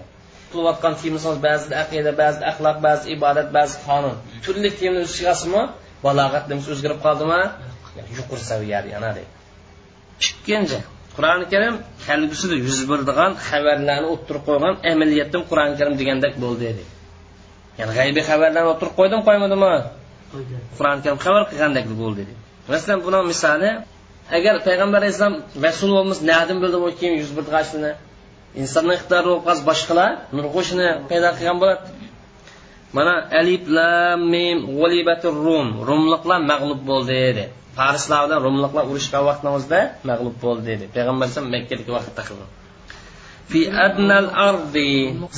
Qilayotgan 0.52 0.93
temamiz 1.02 1.26
ba'zida 1.48 1.76
aqida 1.84 2.12
ba'zida 2.22 2.43
axloq 2.52 2.78
ba'zi 2.88 3.06
ibodat 3.16 3.48
ba'zi 3.58 3.76
qonun. 3.88 4.16
Turli 4.45 4.70
temani 4.80 5.02
o'zgarasimi 5.08 5.62
balog'at 6.06 6.43
nimasi 6.50 6.70
o'zgarib 6.76 7.00
qoldimi? 7.06 7.41
Yuqori 8.18 8.43
saviyada 8.52 8.89
yana 8.95 9.12
deydi 9.18 9.38
ikkinchi 10.26 10.80
qur'oni 11.16 11.45
karim 11.54 11.76
kelgusida 12.06 12.56
yuz 12.68 12.80
beradigan 12.89 13.32
xabarlarni 13.48 14.08
o'ttirib 14.14 14.43
qo'ygan 14.48 14.74
amaliyatdan 14.91 15.43
qur'oni 15.50 15.76
karim 15.80 15.95
degandek 16.02 16.34
bo'ldi 16.43 16.62
deydi 16.68 16.84
ya'ni 17.80 17.93
g'aybiy 18.00 18.24
xabarlarni 18.30 18.70
o'ttirib 18.74 18.93
qo'ydim 19.00 19.22
qo'ymadimi? 19.28 19.74
Qur'oni 20.78 21.00
karim 21.06 21.20
xabar 21.26 21.43
qilgandek 21.52 21.86
bo'ldi 22.02 22.22
deydi 22.28 22.34
masalan 22.72 23.00
buni 23.06 23.20
misoli 23.32 23.70
agar 24.38 24.55
payg'ambar 24.67 24.99
alayhissalom 25.01 25.38
rasulullohimiz 25.67 26.19
nadin 26.21 26.32
nadan 26.32 26.57
bildi 26.63 26.78
bu 26.84 26.89
keyin 26.99 27.15
yuz 27.21 27.32
berdi 27.38 27.91
insonni 28.61 28.93
ixtiyori 28.99 29.28
bo'lib 29.30 29.43
qolsa 29.47 29.63
boshqalar 29.69 30.11
nurg'ushni 30.38 30.88
paydo 31.09 31.30
qilgan 31.38 31.57
bo'ladi. 31.61 31.84
Mana 32.97 33.13
alif 33.39 33.63
lam 33.78 34.19
mim 34.34 34.57
g'ulibatur 34.78 35.34
rum 35.45 35.67
rumliqlar 35.89 36.39
mag'lub 36.51 36.82
bo'ldi 36.89 37.13
dedi. 37.25 37.43
Farislar 37.78 38.21
bilan 38.25 38.39
rumliqlar 38.47 38.84
urushgan 38.91 39.23
vaqtni 39.30 39.49
o'zida 39.57 39.80
mag'lub 40.09 40.36
bo'ldi 40.43 40.63
dedi. 40.71 40.86
Payg'ambar 40.95 41.23
alayhisalom 41.25 41.51
makkadagi 41.55 41.91
vaqtda 41.97 42.21
qildi. 42.30 42.45
Fi 43.51 43.59
adnal 43.86 44.28
ardi 44.49 44.91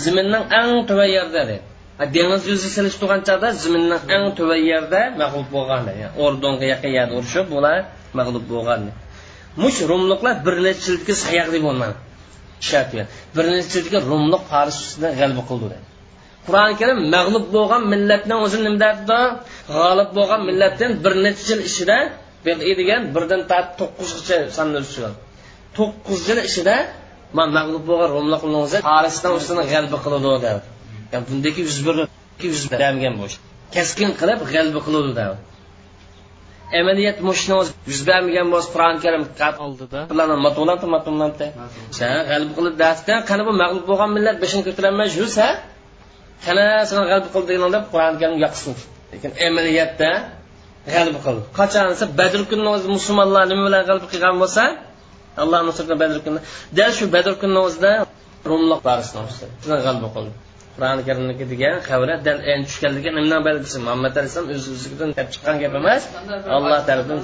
zaminning 0.04 0.46
eng 0.62 0.72
tuva 0.90 1.06
yerda 1.16 1.42
dedi. 1.50 1.58
Dengiz 2.16 2.44
yuzi 2.52 2.70
silish 2.76 2.98
turgan 3.02 3.22
chog'da 3.28 3.50
zaminning 3.64 4.02
eng 4.16 4.26
tuva 4.38 4.58
yerda 4.72 5.02
mag'lub 5.22 5.48
bo'lgan 5.56 5.82
yani 6.02 6.16
o'rdonga 6.26 6.66
yaqin 6.74 6.92
yerda 6.98 7.14
urushib 7.20 7.48
bular 7.56 7.78
mag'lub 8.20 8.46
bo'lgan. 8.54 8.82
Mush 9.64 9.80
rumliqlar 9.92 10.36
bir 10.46 10.56
necha 10.66 10.88
yilga 10.92 11.14
sayaqli 11.26 11.60
bo'lmadi. 11.68 11.96
Ishlatgan 12.64 13.08
bir 13.36 13.46
necha 13.56 14.00
rumliq 14.12 14.44
faris 14.52 14.78
ustidan 14.86 15.12
g'alaba 15.20 15.44
qildi 15.52 15.78
qur'oni 16.50 16.76
karim 16.82 17.00
mag'lub 17.16 17.46
bo'lgan 17.56 17.84
millatdan 17.94 18.38
o'zini 18.46 18.64
nima 18.68 18.80
deyapti 18.84 19.20
g'olib 19.76 20.10
bo'lgan 20.18 20.42
millatdan 20.50 20.92
bir 21.04 21.14
necha 21.26 21.44
yil 21.52 21.62
ichida 21.70 21.98
degan 22.80 23.02
birdan 23.16 23.42
tortib 23.52 23.74
to'qqizgacha 23.80 24.38
sonni 24.58 24.80
tushgan 24.86 25.14
to'qqiz 25.78 26.22
yil 26.30 26.40
ichida 26.50 26.76
man 27.38 27.50
mag'lub 27.58 27.84
bo'lgan 27.90 28.10
ro'mliqlarni 28.16 28.80
farisdan 28.90 29.32
ustini 29.40 29.64
g'alaba 29.72 29.98
qiladi 30.06 30.30
dedi 30.46 30.60
yani 31.14 31.24
bundaki 31.30 31.60
yuz 31.68 31.78
bir 31.88 31.96
yuz 32.52 32.62
bergan 32.72 33.14
bo'lish 33.20 33.38
keskin 33.76 34.10
qilib 34.20 34.40
g'alaba 34.54 34.80
qiladi 34.88 35.12
dedi 35.20 35.36
amaliyat 36.80 37.18
mushni 37.30 37.54
yuz 37.90 38.02
bermagan 38.10 38.48
bo'lsa 38.54 38.70
qur'oni 38.74 39.00
karim 39.06 39.24
oldida. 39.66 40.00
Matulanta 40.48 40.86
matulanta 40.96 41.46
g'alba 42.30 42.52
qilib 42.58 42.76
dasdan 42.84 43.20
qani 43.30 43.44
bu 43.48 43.54
mag'lub 43.64 43.86
bo'lgan 43.92 44.10
millat 44.18 44.38
beshini 44.44 44.62
ko'tarolmay 44.68 45.08
yursa 45.20 45.46
qani 46.46 46.66
seni 46.90 47.04
g'alba 47.12 47.30
qildi 47.36 47.48
degan 47.54 47.70
deb 47.76 47.84
qur'oni 47.94 48.18
karim 48.22 48.38
yoqsin. 48.46 48.74
Lekin 49.14 49.32
amaliyatda 49.48 50.10
g'alba 50.94 51.20
qildi 51.26 51.44
qachon 51.60 51.86
desa 51.94 52.06
badr 52.20 52.42
kunini 52.50 52.70
o'zida 52.76 52.92
musulmonlar 52.98 53.44
nima 53.52 53.64
bilan 53.68 53.82
g'alba 53.90 54.08
qilgan 54.14 54.36
bo'lsa 54.44 54.64
alloh 55.44 55.60
nusratni 55.68 55.96
badr 56.04 56.18
kuni 56.26 56.40
dal 56.78 56.92
shu 56.98 57.06
badr 57.16 57.34
kunini 57.42 57.62
o'zida 57.68 57.92
rumloq 58.50 58.82
barisni 58.90 59.20
g'alba 59.88 60.08
qildi 60.16 60.49
qur'oni 60.80 61.04
karimniki 61.10 61.46
degan 61.54 61.76
xabarlar 61.90 62.20
dal 62.28 62.38
endi 62.52 62.66
tushganligi 62.70 63.10
nimdan 63.18 63.42
belgisi 63.48 63.78
muhammad 63.86 64.14
alayhissalom 64.20 64.50
o'z 64.56 64.66
o'zidan 64.74 65.10
kelib 65.18 65.30
chiqqan 65.34 65.56
gap 65.64 65.74
emas. 65.82 66.02
Alloh 66.56 66.80
tarafidan 66.90 67.20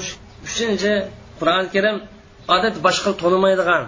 uchinchi 0.48 0.92
qur'oni 1.40 1.68
karim 1.76 1.96
odat 2.56 2.76
boshqa 2.88 3.12
tonimaydigan 3.22 3.84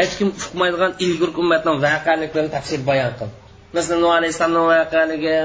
hech 0.00 0.12
kim 0.18 0.28
uqmaydigan 0.40 0.92
ilgurki 1.04 1.38
ummatning 1.44 1.76
voqealiklarini 1.86 2.50
tafsir 2.56 2.80
bayon 2.90 3.12
qildi 3.18 3.34
masalan 3.76 4.00
nuh 4.04 4.12
alayhissalomni 4.18 4.64
voqealigi 4.72 5.36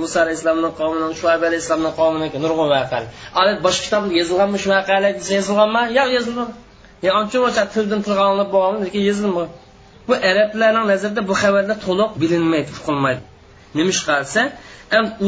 muso 0.00 0.16
alayhissalomni 0.24 0.70
qavmining 0.80 1.12
shuayb 1.20 1.42
alayhissalomni 1.48 1.92
qavminiki 2.00 2.38
nurg'un 2.44 2.68
voqealik 2.74 3.10
odat 3.40 3.58
boshqa 3.66 3.82
kitobda 3.86 4.12
yozilganmi 4.20 4.58
shu 4.62 4.68
voqealar 4.76 5.12
yozilganmi? 5.36 5.82
Yo'q 5.98 6.10
yozilmagan 6.16 6.56
ya 7.06 7.10
uncha 7.20 7.38
muncha 7.44 7.62
tildan 7.74 8.00
tilga 8.06 8.22
olinib 8.30 8.48
bo'lgan 8.54 8.80
lekin 8.86 9.02
yozilmagan 9.10 9.50
bu 10.08 10.14
arablarning 10.30 10.86
nazarida 10.92 11.22
bu 11.30 11.34
xabarlar 11.42 11.76
to'liq 11.86 12.10
bilinmaydi 12.22 12.70
uqilmaydi 12.78 13.22
nima 13.76 13.90
ish 13.94 14.02
qilsa 14.08 14.42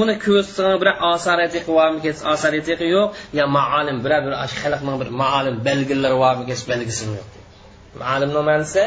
uni 0.01 0.15
ko'rsatgan 0.25 0.77
bir 0.83 0.91
osarati 1.13 1.59
qilvormi 1.67 2.01
osarati 2.33 2.73
yo'q 2.97 3.09
yo 3.39 3.45
maalim 3.59 3.99
biror 4.05 4.21
bir 4.27 4.35
xalqning 4.61 4.97
bir 5.03 5.09
maalim 5.23 5.57
belgilari 5.69 6.17
bormi 6.25 6.45
belgisi 6.71 7.05
yo'q. 7.19 7.31
Maalimni 8.03 8.43
ma'nosi 8.51 8.85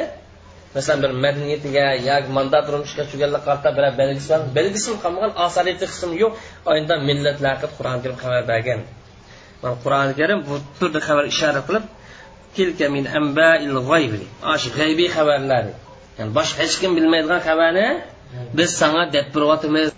masalan 0.76 1.00
bir 1.04 1.12
madaniyatiga 1.24 1.86
yoki 2.10 2.30
mandat 2.38 2.64
turmushga 2.68 3.04
tushganlar 3.10 3.42
qarta 3.48 3.70
bir 3.78 3.86
belgisi 4.02 4.28
bor 4.34 4.42
belgisi 4.58 4.90
qolmagan 5.04 5.32
osarati 5.46 5.86
qismi 5.92 6.16
yo'q 6.24 6.34
oyinda 6.72 6.94
millatlar 7.10 7.56
qur'oni 7.78 8.00
karim 8.04 8.18
xabar 8.24 8.44
bergan. 8.52 8.80
Mana 9.62 9.76
qur'oni 9.84 10.14
karim 10.20 10.40
bu 10.48 10.56
turda 10.78 11.00
xabar 11.08 11.24
ishora 11.34 11.62
qilib 11.68 11.86
tilka 12.56 12.86
min 12.96 13.06
amba'il 13.20 13.78
g'aybi 13.90 14.22
g'aybiy 14.78 15.10
xabarlar 15.16 15.66
ya'ni 16.18 16.32
boshqa 16.38 16.58
hech 16.64 16.76
kim 16.82 16.92
bilmaydigan 16.98 17.42
xabarni 17.48 17.88
biz 18.58 18.70
sanga 18.82 19.04
deb 19.16 19.28
turyapmiz 19.34 19.90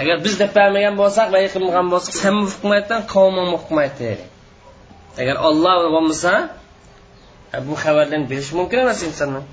agar 0.00 0.16
biz 0.24 0.34
deb 0.42 0.50
bermagan 0.58 0.94
bo'lsak 1.02 1.26
va 1.34 1.38
qilmagan 1.54 1.86
bo'lsak 1.94 2.14
sen 2.22 2.34
uqmaysan 2.48 3.00
qavming 3.14 3.50
uqmaydi 3.58 4.12
agar 5.20 5.36
olloh 5.48 5.74
bo'lmasa 5.94 6.32
bu 7.66 7.74
xabarlarni 7.84 8.26
bilish 8.30 8.50
mumkin 8.58 8.78
emas 8.84 9.00
insonlar 9.08 9.44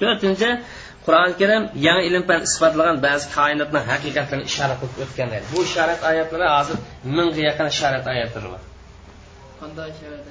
to'rtinchi 0.00 0.50
qur'oni 1.06 1.34
karim 1.40 1.62
yangi 1.86 2.02
ilm 2.08 2.22
bilan 2.28 2.42
isbotlagan 2.48 2.96
ba'zi 3.06 3.26
koinotni 3.36 3.80
haqiqatlarini 3.90 4.44
ishora 4.50 4.74
qilib 4.80 4.98
o'tgan 5.04 5.28
bu 5.52 5.58
ishorat 5.68 6.00
oyatlari 6.10 6.46
hozir 6.56 6.76
mingga 7.16 7.40
yaqin 7.48 7.66
ishorat 7.74 8.04
oyatlari 8.12 8.48
bor. 8.52 8.62
Qanday 9.60 9.88
ishorat 9.94 10.24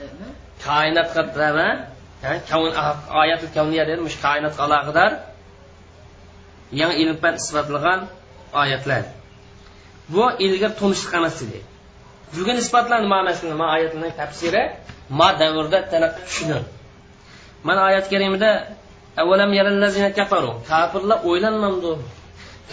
kavn 2.22 2.72
ah, 2.82 2.96
koinotga 3.10 3.20
oyati 3.22 3.48
kavniya 3.56 3.84
dedi 3.90 4.02
mush 4.08 4.18
koinotga 4.26 4.62
aloqador 4.68 5.12
yangi 6.80 6.96
ilm 7.04 7.18
fan 7.22 7.34
isbotlagan 7.42 8.00
oyatlar. 8.62 9.04
Bu 10.14 10.24
ilgari 10.46 10.76
tunishliq 10.80 11.14
emas 11.20 11.38
edi 11.46 11.60
bugun 12.36 12.58
isbotlanadi 12.64 13.08
ma'nosi 13.16 13.44
ma 13.62 13.68
oyatlarning 13.76 14.16
tafsiri 14.22 14.64
ma 15.20 15.28
davrda 15.42 15.80
tushunir 16.18 16.64
mana 17.68 17.82
oyat 17.90 18.06
karimida 18.14 18.50
avvalam 19.22 19.52
yarallazina 19.60 20.10
kafaru? 20.20 20.52
Kafirlar 20.72 21.20
o'ylanmamdi. 21.30 21.92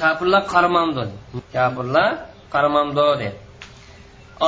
Kafirlar 0.01 0.43
qaramamdi. 0.53 1.03
Kafirlar 1.55 2.11
qaramamdi 2.55 3.03
dedi. 3.11 3.29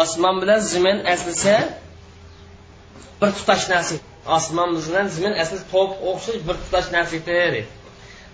Osmon 0.01 0.36
bilan 0.42 0.61
zimin 0.72 0.99
aslisa 1.12 1.55
bir 3.20 3.30
tutash 3.38 3.64
narsa 3.72 3.94
osmon 4.37 4.70
bilan 4.76 5.07
zimin 5.16 5.35
asli 5.43 5.59
to'p 5.72 5.91
o'xshash 6.11 6.41
bir 6.49 6.57
tutash 6.62 6.89
narsa 6.97 7.16
edi 7.49 7.62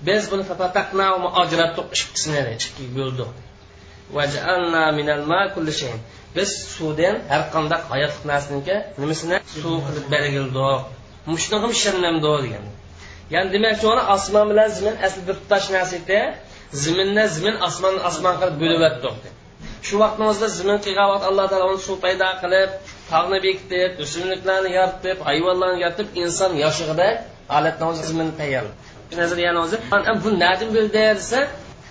biz 0.06 0.22
buni 0.30 0.44
ajratdik 1.42 1.86
ikkisini 1.98 2.40
ikkiga 2.56 2.90
bo'ldik 2.98 3.30
biz 6.36 6.50
suvdan 6.76 7.16
har 7.30 7.42
qanday 7.54 7.80
hayotlik 7.92 8.24
narsaniki 8.32 8.76
nimasini? 9.02 9.36
Suv 9.62 9.76
qilib 9.86 10.06
belgildik 10.14 10.80
mushnig'im 11.32 11.72
shirnamdi 11.82 12.32
degan. 12.44 12.64
Ya'ni 13.34 13.48
demakchi 13.54 13.86
uni 13.92 14.02
osmon 14.14 14.46
bilan 14.50 14.68
zimin 14.78 14.96
asli 15.06 15.20
bir 15.28 15.36
tutash 15.42 15.68
narsa 15.76 15.94
edi 16.02 16.20
ziminni 16.82 17.24
zimin 17.36 17.56
osmonni 17.68 18.00
osmon 18.10 18.34
qilib 18.40 18.56
bo'lib 18.62 18.82
shu 19.86 19.94
vaqtni 20.02 20.24
o'zida 20.30 20.48
zimin 20.58 20.78
qilgan 20.84 21.08
vaqt 21.12 21.24
alloh 21.30 21.46
taolo 21.50 21.66
uni 21.72 21.82
suv 21.86 21.96
paydo 22.04 22.28
qilib 22.42 22.70
tog'ni 23.12 23.38
bekitib 23.46 23.90
o'simliklarni 24.04 24.70
yoritib 24.78 25.18
hayvonlarni 25.28 25.78
yoritib 25.84 26.08
inson 26.22 26.52
yoshig'ida 26.64 27.08
holatni 27.54 27.84
o'zi 27.90 28.02
ziminni 28.10 28.34
tayyorladi 28.40 29.20
nazariyani 29.22 29.58
o'zi 29.64 29.76
bu 30.24 30.30
nadim 30.44 30.70
bildi 30.76 30.92
desa 30.98 31.40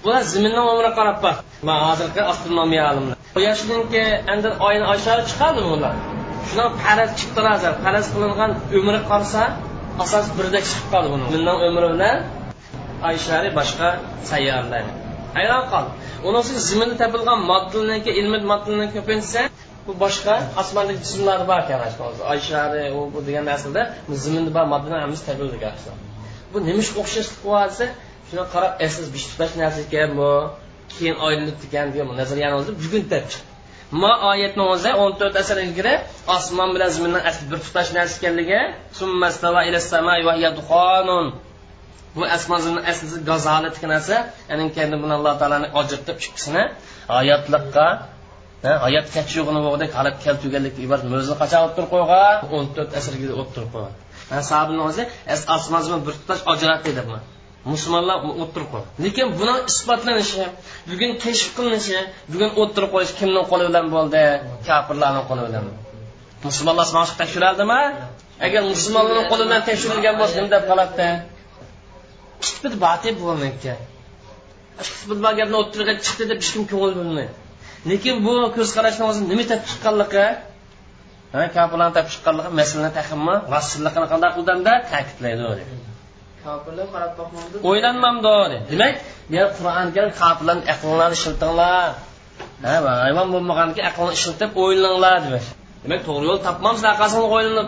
bular 0.04 0.22
ziminni 0.34 0.62
umri 0.74 0.92
qarab 0.98 1.18
bor. 1.26 1.36
Man 1.70 1.80
hozirgi 1.88 2.22
astronomiya 2.32 2.84
olimlar. 2.92 3.16
Quyoshninki 3.36 4.04
endi 4.34 4.50
oyni 4.68 4.86
oshari 4.94 5.24
chiqadimi 5.32 5.70
ular. 5.76 5.94
Shundan 6.48 6.70
faraz 6.84 7.12
chiqdi 7.20 7.42
hozir 7.50 7.74
faraz 7.84 8.06
qilingan 8.14 8.52
umri 8.80 9.00
qarasa 9.10 9.44
asos 10.04 10.26
birdek 10.38 10.64
chiqib 10.70 10.88
qoldi 10.94 11.10
buni. 11.14 11.24
Bundan 11.34 11.58
umri 11.68 11.88
bilan 11.94 12.18
oy 13.08 13.16
shari 13.28 13.50
boshqa 13.60 13.88
sayyoralar 14.30 14.84
hayron 15.38 15.64
qoldi 15.72 15.90
unisi 16.30 16.54
ziminda 16.70 16.96
topilgan 17.02 17.40
moddalarniki 17.52 18.12
ilmiy 18.20 18.42
moddalarni 18.52 18.88
ko'pinsa 18.96 19.42
bu 19.88 19.92
boshqa 20.04 20.34
osmonlik 20.62 20.98
jismlar 21.04 21.40
bor 21.50 21.60
ekan 21.64 21.80
oy 22.32 22.40
shari 22.50 22.84
u 22.98 23.00
bu 23.14 23.20
degan 23.28 23.46
narsada 23.52 23.82
zimini 24.24 24.52
bor 24.58 24.66
moddalar 24.74 25.00
hammasi 25.06 25.24
topildi 25.30 25.58
bu 26.52 26.58
nima 26.68 26.84
o'xshashlik 27.02 27.40
qilyapsa 27.46 27.86
shuni 28.30 28.44
qarab 28.54 28.74
esiz 28.88 29.06
eh, 29.08 29.14
bish 29.16 29.26
tutash 29.32 29.54
narsa 29.62 29.80
ekan 29.88 30.10
bu 30.20 30.30
keyin 30.96 31.16
oylanib 31.26 31.58
ekan 31.68 31.88
degan 31.94 32.08
nazariyani 32.22 32.56
o'zi 32.62 32.72
bugun 32.84 33.04
chiqdi. 33.12 33.38
Ma 34.02 34.12
oyatni 34.32 34.64
o'zi 34.74 34.92
o'n 35.02 35.12
to'rt 35.20 35.36
asr 35.42 35.58
ilgari 35.66 35.94
osmon 36.36 36.70
bilan 36.76 36.90
ziminni 36.96 37.20
asli 37.30 37.46
bir 37.52 37.60
tutash 37.66 37.90
narsa 37.98 38.14
ekanligi 38.20 38.62
bu 42.16 42.24
osmon 42.36 42.60
zimin 42.66 42.84
asli 42.92 43.08
gazolat 43.30 43.76
narsa 43.94 44.18
ya'ni 44.50 44.64
kendi 44.78 44.96
buni 45.04 45.14
alloh 45.18 45.34
taoloni 45.42 45.68
ajratib 45.80 46.18
chiqqisini 46.24 46.64
hayotliqqa 47.18 47.88
hayot 48.86 49.08
kechig'ini 49.16 49.60
bo'lgandek 49.66 49.92
holat 49.98 50.16
keltirganlikka 50.26 50.82
iborat 50.86 51.04
mo'zini 51.14 51.36
qachon 51.42 51.62
o'tirib 51.68 51.90
qo'ygan? 51.94 52.36
O'n 52.56 52.66
to'rt 52.76 52.92
asrga 53.00 53.28
o'tirib 53.42 53.70
qo'ygan. 53.76 53.94
Sabini 54.52 54.82
o'zi 54.90 55.04
osmon 55.56 56.00
bir 56.08 56.14
tutash 56.20 56.42
ajratdi 56.54 56.90
deyapman 56.98 57.24
musulmonlar 57.74 58.18
o'tirib 58.44 58.70
qo'ydi 58.74 58.88
lekin 59.06 59.28
buni 59.40 59.54
isbotlanishi 59.72 60.46
bugun 60.90 61.12
kashf 61.24 61.50
qilinishi 61.58 62.00
bugun 62.34 62.50
o'tirib 62.62 62.90
qo'yish 62.96 63.14
kimni 63.20 63.42
qo'li 63.52 63.64
bilan 63.70 63.86
bo'ldi? 63.96 64.24
Kofirlarni 64.68 65.22
qo'li 65.30 65.44
bilan. 65.48 65.66
Musulmonlar 66.48 66.88
mana 66.96 67.06
shu 67.10 67.16
tekshiradimi 67.22 67.82
agar 68.46 68.62
musulmonlarni 68.72 69.24
qo'li 69.32 69.44
bilan 69.48 69.62
tekshirilgan 69.70 70.16
bo'lsa 70.22 70.36
nima 70.38 70.50
deb 70.56 70.64
qoladida 70.70 71.08
kitbit 72.46 72.74
batib 72.86 73.16
bo'lmaydi 73.24 73.74
gapni 75.40 75.56
o'tirg'a 75.64 75.94
chiqdi 76.06 76.24
deb 76.32 76.40
hech 76.42 76.52
kim 76.54 76.64
ko'ngil 76.72 76.94
bo'lmaydi 77.00 77.43
lekin 77.92 78.16
bu 78.26 78.34
ko'z 78.56 78.70
qarashni 78.78 79.04
o'zi 79.10 79.22
nima 79.32 79.44
deb 79.52 79.62
chiqqanligi 79.70 80.28
kofirlarni 81.56 81.94
topib 81.98 82.12
chiqqanligi 82.14 82.50
masalani 82.60 82.92
tahimmi 83.00 83.36
rasulligini 83.56 84.08
qanday 84.12 84.32
qildimda 84.38 84.74
ta'kidlaydi 84.92 85.44
kofirlar 86.46 86.88
qarab 86.94 87.12
boqmadi 87.20 87.56
o'ylanmamdi 87.70 88.58
demak 88.72 88.96
men 89.32 89.46
qur'oni 89.58 89.92
karim 89.96 90.12
kofirlarni 90.22 90.64
aqllarini 90.74 91.16
ishiltinglar. 91.20 91.90
Hayvon 93.04 93.28
bo'lmaganki 93.34 93.82
aqlni 93.90 94.14
ishlatib 94.18 94.52
o'ylanglar 94.64 95.18
demak. 95.26 95.46
Demak 95.84 96.02
to'g'ri 96.08 96.26
yo'l 96.30 96.40
topmamiz 96.48 96.82
orqasidan 96.92 97.26
o'ylanib 97.36 97.68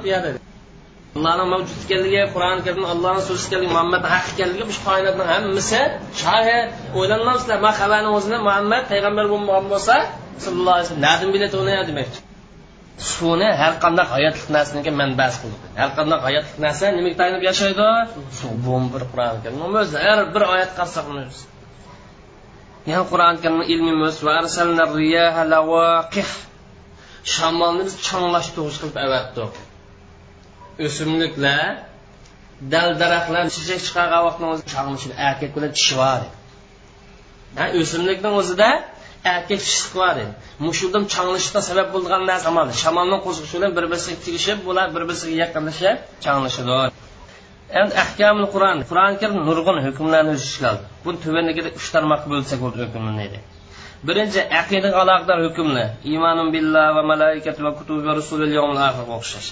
allohni 1.18 1.46
mavjud 1.54 1.78
ekanligi 1.86 2.22
qur'oni 2.34 2.62
karimda 2.66 2.88
allohni 2.96 3.22
so'zi 3.28 3.44
ekanligi 3.48 3.72
muhammadni 3.76 4.08
haq 4.14 4.26
ekanligi 4.34 4.64
bu 4.70 4.74
koinotni 4.88 5.26
hammasi 5.32 5.82
shohid 6.22 6.68
o'ylanmamsizlar 7.00 7.58
man 7.66 7.74
xabarni 7.80 8.10
o'zini 8.18 8.38
muhammad 8.48 8.84
payg'ambar 8.92 9.26
bo'lmagan 9.34 9.66
bo'lsa 9.74 9.96
sallallohu 10.44 10.76
alayhi 10.78 10.88
vasallam 10.88 11.06
nadim 11.08 11.30
biladi 11.36 11.56
uni 11.64 11.74
demakchi 11.90 12.20
suvni 12.98 13.50
har 13.62 13.74
qanday 13.84 14.06
hayotlik 14.16 14.50
narsaga 14.56 14.92
manbasi 15.02 15.38
qildi 15.44 15.58
har 15.82 15.90
qanday 15.98 16.20
hayotlik 16.28 16.58
narsa 16.66 16.86
nimaga 16.98 17.16
tayanib 17.20 17.44
yashaydi? 17.50 17.88
Suv 18.40 18.54
bu 18.66 18.74
bir 18.94 19.04
qur'oni 19.12 19.40
karim 19.44 19.62
o'zi. 19.82 19.98
Har 20.06 20.20
bir 20.36 20.44
oyat 20.54 20.72
qarasak 20.78 21.06
yana 22.92 23.04
qur'oni 23.12 23.38
karimni 23.44 23.66
ilmimiz 23.74 24.16
va 24.26 24.32
arsalna 24.42 24.84
riyaha 24.98 25.42
lawaqih. 25.54 26.30
Shamolni 27.36 27.84
biz 27.88 27.96
changlashtirg'ich 28.08 28.78
qilib 28.82 28.98
avatdik. 29.06 29.65
O'simliklar 30.86 31.66
dal 32.74 32.90
daraxtlar 33.02 33.46
chechak 33.56 33.80
chiqargan 33.88 34.22
vaqtni 34.28 34.46
o'zi 34.54 34.64
chang'ishib 34.74 35.12
erkak 35.28 35.52
bilan 35.56 35.72
tishi 35.78 35.96
bor 36.02 36.22
o'simlikni 37.82 38.30
o'zida 38.40 38.70
erkak 39.34 39.60
tishliq 39.68 39.94
bor 40.02 40.16
edi 40.24 40.34
mushuldan 40.68 41.04
changlishishga 41.14 41.62
sabab 41.70 41.88
bo'lgan 41.96 42.22
narsa 42.32 42.50
mana 42.58 42.74
shamolning 42.84 43.22
qo'zg'ishi 43.26 43.56
bilan 43.58 43.72
bir 43.78 43.86
birisiga 43.92 44.18
tegishib 44.26 44.58
bular 44.68 44.88
bir 44.96 45.04
biriga 45.10 45.36
yaqinlashib 45.44 45.98
changlashadi 46.26 46.74
endi 47.80 47.94
ahkamul 48.04 48.48
qur'on. 48.54 48.78
Qur'oni 48.90 49.16
karim 49.22 49.40
nurg'un 49.50 49.78
hukmlarni 49.86 50.32
o'z 50.36 50.44
ichiga 50.48 50.68
oldi. 50.74 50.86
Buni 51.06 51.18
tuvanligida 51.26 51.70
uch 51.80 51.88
tarmoqqa 51.96 52.28
bo'lsak 52.34 52.60
bo'ldi 52.64 52.80
hukmni 52.86 53.14
deydi. 53.20 53.40
Birinchi 54.08 54.42
aqidaga 54.62 54.98
aloqador 55.04 55.40
hukmlar. 55.48 55.88
Iymonun 56.12 56.48
billah 56.56 56.88
va 56.98 57.04
malaikati 57.12 57.62
va 57.66 57.72
kutubi 57.80 58.02
va 58.08 58.14
rusulil 58.20 58.58
oxirga 58.64 59.14
o'xshash. 59.20 59.50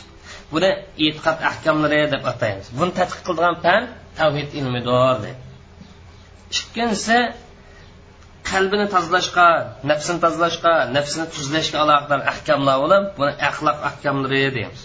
Buni 0.54 0.70
e'tiqod 1.06 1.38
ahkomlari 1.50 2.02
deb 2.14 2.24
ataymiz. 2.32 2.68
Buni 2.80 2.92
tadqiq 3.00 3.22
qiladigan 3.28 3.56
fan 3.66 3.82
tavhid 4.20 4.50
ilmidir 4.60 5.18
deydi 5.26 5.32
ikkinchisi 6.54 7.18
qalbini 8.52 8.86
tozalashga 8.96 9.48
nafsini 9.92 10.20
tozalashga 10.26 10.74
nafsini 10.96 11.26
tuzlashga 11.36 11.78
aloqador 11.84 12.22
ahkamlar 12.32 12.76
bo'lib 12.84 13.04
buni 13.20 13.34
axloq 13.50 13.78
ahkamlari 13.90 14.42
deymiz. 14.58 14.82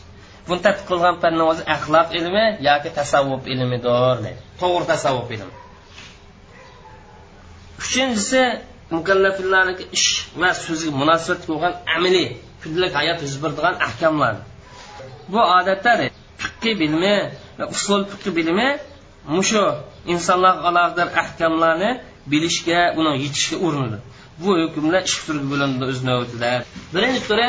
Buni 0.49 0.61
tadqiq 0.67 0.87
qilgan 0.91 1.15
fanni 1.23 1.45
o'zi 1.51 1.63
axloq 1.77 2.09
ilmi 2.19 2.45
yoki 2.69 2.91
tasavvuf 2.99 3.43
ilmidir 3.53 4.17
deydi 4.25 4.41
to'g'ri 4.61 4.85
tasavvuf 4.93 5.29
ilmi. 5.37 5.55
Uchinchisi 7.83 8.43
mukallaflarniki 8.97 9.85
ish 9.99 10.09
va 10.41 10.51
so'ziga 10.65 10.93
munosabat 11.03 11.43
bo'lgan 11.51 11.75
amaliy 11.97 12.29
kundalik 12.63 12.93
hayot 13.01 13.19
yuz 13.27 13.35
beradigan 13.43 13.75
ahkamlar 13.89 14.35
bu 15.33 15.41
odatda 15.59 15.93
fiqqiy 16.43 16.75
bilimi 16.83 17.17
va 17.59 17.65
usul 17.75 18.01
fiqi 18.13 18.31
bilimi 18.39 18.69
mushu 19.35 19.65
insonlarga 20.13 20.63
aloqador 20.71 21.09
ahkamlarni 21.23 21.91
bilishga 22.31 22.81
uni 23.01 23.13
yetishga 23.25 23.57
urinadi. 23.67 23.99
Bu 24.43 24.51
hukmlar 24.63 25.03
ikki 25.09 25.21
turga 25.27 25.47
bo'linadi 25.53 25.85
o'z 25.93 26.01
navbatida. 26.09 26.51
Birinchi 26.95 27.23
turi 27.29 27.49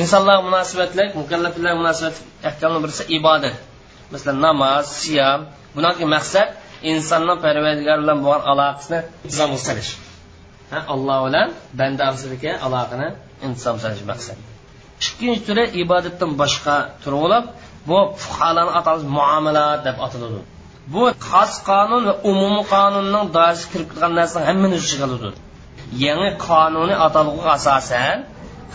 insonlar 0.00 0.38
munosabatlar 0.48 1.06
mukallaflar 1.20 1.72
munosabat 1.80 2.16
ahkamni 2.48 2.78
birisi 2.84 3.02
ibodat. 3.18 3.56
Masalan 4.12 4.38
namoz 4.46 4.86
siyom 5.02 5.40
bunaki 5.76 6.04
maqsad 6.14 6.48
insonni 6.90 7.34
parvardigor 7.44 7.98
bilan 8.02 8.18
bo'lgan 8.24 8.42
aloqasini 8.52 8.98
intizomga 9.24 9.60
solish 9.68 9.90
alloh 10.94 11.18
bilan 11.26 11.48
banda 11.78 12.02
orasidagi 12.08 12.50
aloqani 12.66 13.08
intizom 13.46 13.76
solish 13.84 14.04
maqsad. 14.10 14.38
Ikkinchi 15.02 15.40
turi 15.48 15.64
ibodatdan 15.82 16.30
boshqa 16.40 16.74
turi 17.02 17.16
bo'lib 17.22 17.44
bu 17.88 17.98
fuqalarni 18.22 18.72
atamiz 18.80 19.04
muomala 19.18 19.66
deb 19.86 19.96
ataladi. 20.06 20.40
Bu 20.94 21.02
xos 21.28 21.52
qonun 21.68 22.02
va 22.08 22.14
umumiy 22.30 22.64
qonunning 22.74 23.24
doirasiga 23.36 23.70
kirib 23.72 23.88
ketgan 23.92 24.12
narsa 24.18 24.38
hammani 24.48 24.74
o'z 24.78 24.84
ichiga 24.86 25.04
oladi 25.08 25.28
yangi 26.04 26.30
qonuniy 26.46 26.96
atalg'iga 27.06 27.50
asosan 27.58 28.16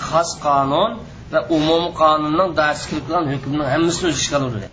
xos 0.08 0.30
qonun 0.46 0.92
va 1.34 1.40
umumiy 1.58 1.92
qonunning 2.02 2.50
doirasiga 2.60 2.90
kirib 2.90 3.06
ketgan 3.08 3.26
hukmning 3.34 3.68
hammasini 3.74 4.08
o'z 4.12 4.18
ichiga 4.22 4.38
oladi 4.42 4.68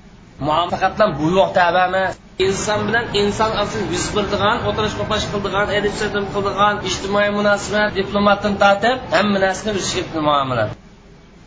faqatlan 0.72 1.11
buyruq 1.20 1.51
tabi 1.59 1.80
emas. 1.88 2.12
Inson 2.47 2.80
bilan 2.86 3.05
inson 3.20 3.53
asl 3.62 3.80
yuz 3.94 4.07
berdigan 4.16 4.57
o'tirish 4.68 4.94
qo'pash 5.01 5.24
qildigan 5.32 5.66
erishim 5.76 6.24
qildigan 6.34 6.74
ijtimoiy 6.88 7.30
munosabat 7.38 7.88
diplomatdan 7.99 8.55
tortib 8.62 8.97
hamma 9.14 9.38
narsani 9.44 9.70
o'z 9.78 9.86
ichiga 9.86 10.20
muomala 10.28 10.64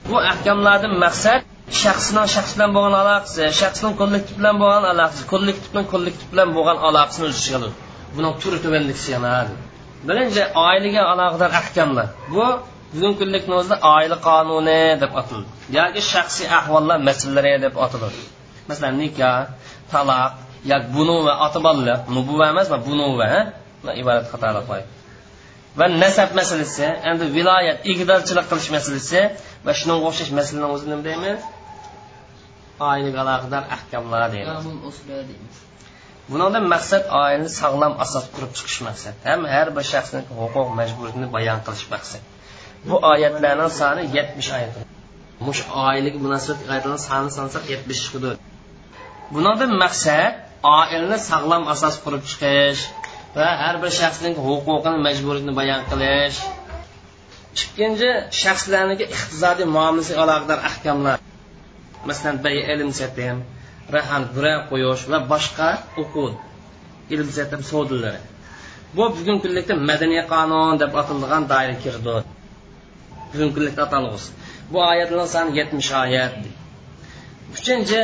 bu 0.09 0.15
ahkamlardan 0.31 0.93
maqsad 1.05 1.41
shaxsning 1.83 2.27
shaxs 2.35 2.51
bilan 2.55 2.71
bo'lgan 2.75 2.95
aloqasi 3.01 3.43
shaxsning 3.61 3.93
kollektiv 4.01 4.35
bilan 4.39 4.55
bo'lgan 4.61 4.85
aloqasi 4.91 5.23
kollektiv 5.33 5.69
bilan 5.73 5.85
kollektiv 5.93 6.27
bilan 6.33 6.49
bo'lgan 6.55 6.77
aloqasini 6.87 7.25
o'z 7.29 7.35
ichiga 7.41 7.57
oladi 7.59 7.75
buni 8.15 8.29
turi 8.41 8.57
tuvandiksi 8.65 9.11
birinchi 10.07 10.43
oilaga 10.67 11.01
aloqador 11.11 11.51
ahkamlar. 11.61 12.07
Bu 12.33 12.45
bugungi 12.93 13.17
kunlikni 13.21 13.53
o'zida 13.59 13.77
oila 13.95 14.17
qonuni 14.27 14.81
deb 15.03 15.11
ataladi 15.21 15.49
yoki 15.77 16.01
shaxsiy 16.11 16.47
ahvollar 16.59 16.97
masalalari 17.09 17.53
deb 17.65 17.75
ataladi 17.85 18.21
masalan 18.69 18.95
nikoh 19.01 19.37
taloq 19.93 20.31
yoki 20.71 20.87
bunuva 20.95 21.33
ota 21.45 21.59
bolalar 21.65 21.97
nubuva 22.15 22.45
emas 22.53 22.67
bunuva 22.87 23.29
iborat 24.01 24.27
qatorlar 24.33 24.63
va 25.79 25.85
nasab 26.03 26.29
masalasi 26.39 26.87
endi 27.09 27.25
viloyat 27.37 27.77
igdorchilik 27.91 28.45
qilish 28.51 28.69
masalasi 28.77 29.21
va 29.65 29.71
shunga 29.79 29.95
o'xshash 30.09 30.31
masalalarni 30.39 30.75
o'zini 30.75 30.91
nima 30.93 31.03
deymiz 31.09 31.39
oilaga 32.89 33.19
aloqador 33.23 33.63
ahkamlar 33.75 34.21
deymiz. 34.35 35.55
Bundan 36.29 36.65
maqsad 36.73 37.03
oilani 37.21 37.51
sog'lom 37.61 37.93
asos 38.05 38.25
qurib 38.35 38.51
chiqish 38.57 38.79
maqsad. 38.87 39.15
Ham 39.29 39.41
har 39.53 39.67
bir 39.77 39.85
shaxsning 39.93 40.25
huquq 40.39 40.67
majburiyatini 40.79 41.27
bayon 41.35 41.59
qilish 41.65 41.87
maqsad. 41.93 42.23
Bu 42.87 42.95
oyatlarning 43.11 43.71
soni 43.79 44.03
yetmish 44.17 44.49
oyat 44.57 44.73
mush 45.47 45.61
oilaga 45.87 46.19
munosabat 46.25 46.61
oyatlarni 46.71 47.01
soni 47.07 47.29
sansak 47.37 47.63
yetmish 47.73 48.01
chiqadi 48.05 48.31
bundan 49.33 49.71
maqsad 49.83 50.33
oilani 50.77 51.17
sog'lom 51.29 51.63
asos 51.73 51.95
qurib 52.03 52.23
chiqish 52.31 52.81
va 53.35 53.47
har 53.61 53.75
bir 53.83 53.91
shaxsning 53.99 54.35
huquqini 54.45 54.99
majburiyatini 55.07 55.53
bayon 55.59 55.81
qilish 55.91 56.37
ikkinchi 57.57 58.09
shaxslarniki 58.41 59.05
iqtisodiy 59.15 59.67
muomalasiga 59.75 60.19
aloqador 60.25 60.59
ahkamlar. 60.69 61.17
Masalan 62.07 62.35
bay 62.43 62.55
ilm 62.73 62.91
satim 63.01 63.37
rahan 63.95 64.23
bura 64.33 64.53
qo'yish 64.69 65.03
va 65.11 65.19
boshqa 65.31 65.69
o'quv 66.01 66.33
ilm 67.13 67.29
satim 67.37 67.61
savdolari 67.71 68.21
bu 68.95 69.03
bugungi 69.17 69.41
kunlikda 69.45 69.75
madaniy 69.89 70.23
qonun 70.33 70.73
deb 70.81 70.91
atalgan 71.01 71.43
doira 71.51 71.75
kirdi 71.83 72.15
bugungi 73.31 73.53
kunlikda 73.55 73.81
atalg'usi 73.87 74.29
bu 74.71 74.77
oyatlar 74.91 75.27
soni 75.35 75.51
yetmish 75.59 75.91
oyat 76.03 76.33
uchinchi 77.57 77.99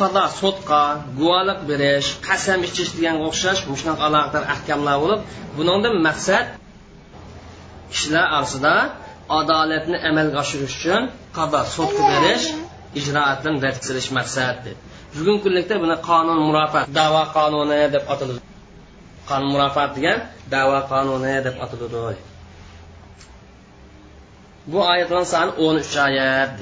qada 0.00 0.24
sotqa 0.40 0.82
guvohlik 1.18 1.60
berish 1.70 2.08
qasam 2.28 2.60
ichish 2.68 2.90
deganga 2.96 3.24
o'xshash 3.30 3.60
shunaqa 3.80 4.02
aloqador 4.08 4.44
ahkamlar 4.54 4.96
bo'lib 5.02 5.20
bundan 5.56 5.94
maqsad 6.08 6.46
kishilar 7.92 8.26
orasida 8.36 8.74
adolatni 9.38 9.96
amalga 10.08 10.36
oshirish 10.44 10.76
uchun 10.78 11.02
qado 11.36 11.60
sudqa 11.76 12.02
berish 12.12 12.46
ijroatdan 12.98 13.54
rad 13.64 13.76
qilish 13.86 14.10
maqsad 14.18 14.62
bugungi 15.16 15.40
kunlikda 15.44 15.74
buni 15.84 15.96
qonun 16.08 16.38
murofat 16.48 16.84
davo 16.98 17.22
qonuni 17.36 17.80
deb 17.94 18.04
ataladi. 18.12 18.40
Qonun 19.28 19.48
murofat 19.54 19.90
degan 19.96 20.18
davo 20.54 20.78
qonuni 20.92 21.34
deb 21.46 21.56
ataladi. 21.64 22.20
Bu 24.70 24.78
oyatlar 24.92 25.24
soni 25.34 25.52
o'n 25.64 25.76
uch 25.82 25.94
oyat 26.06 26.56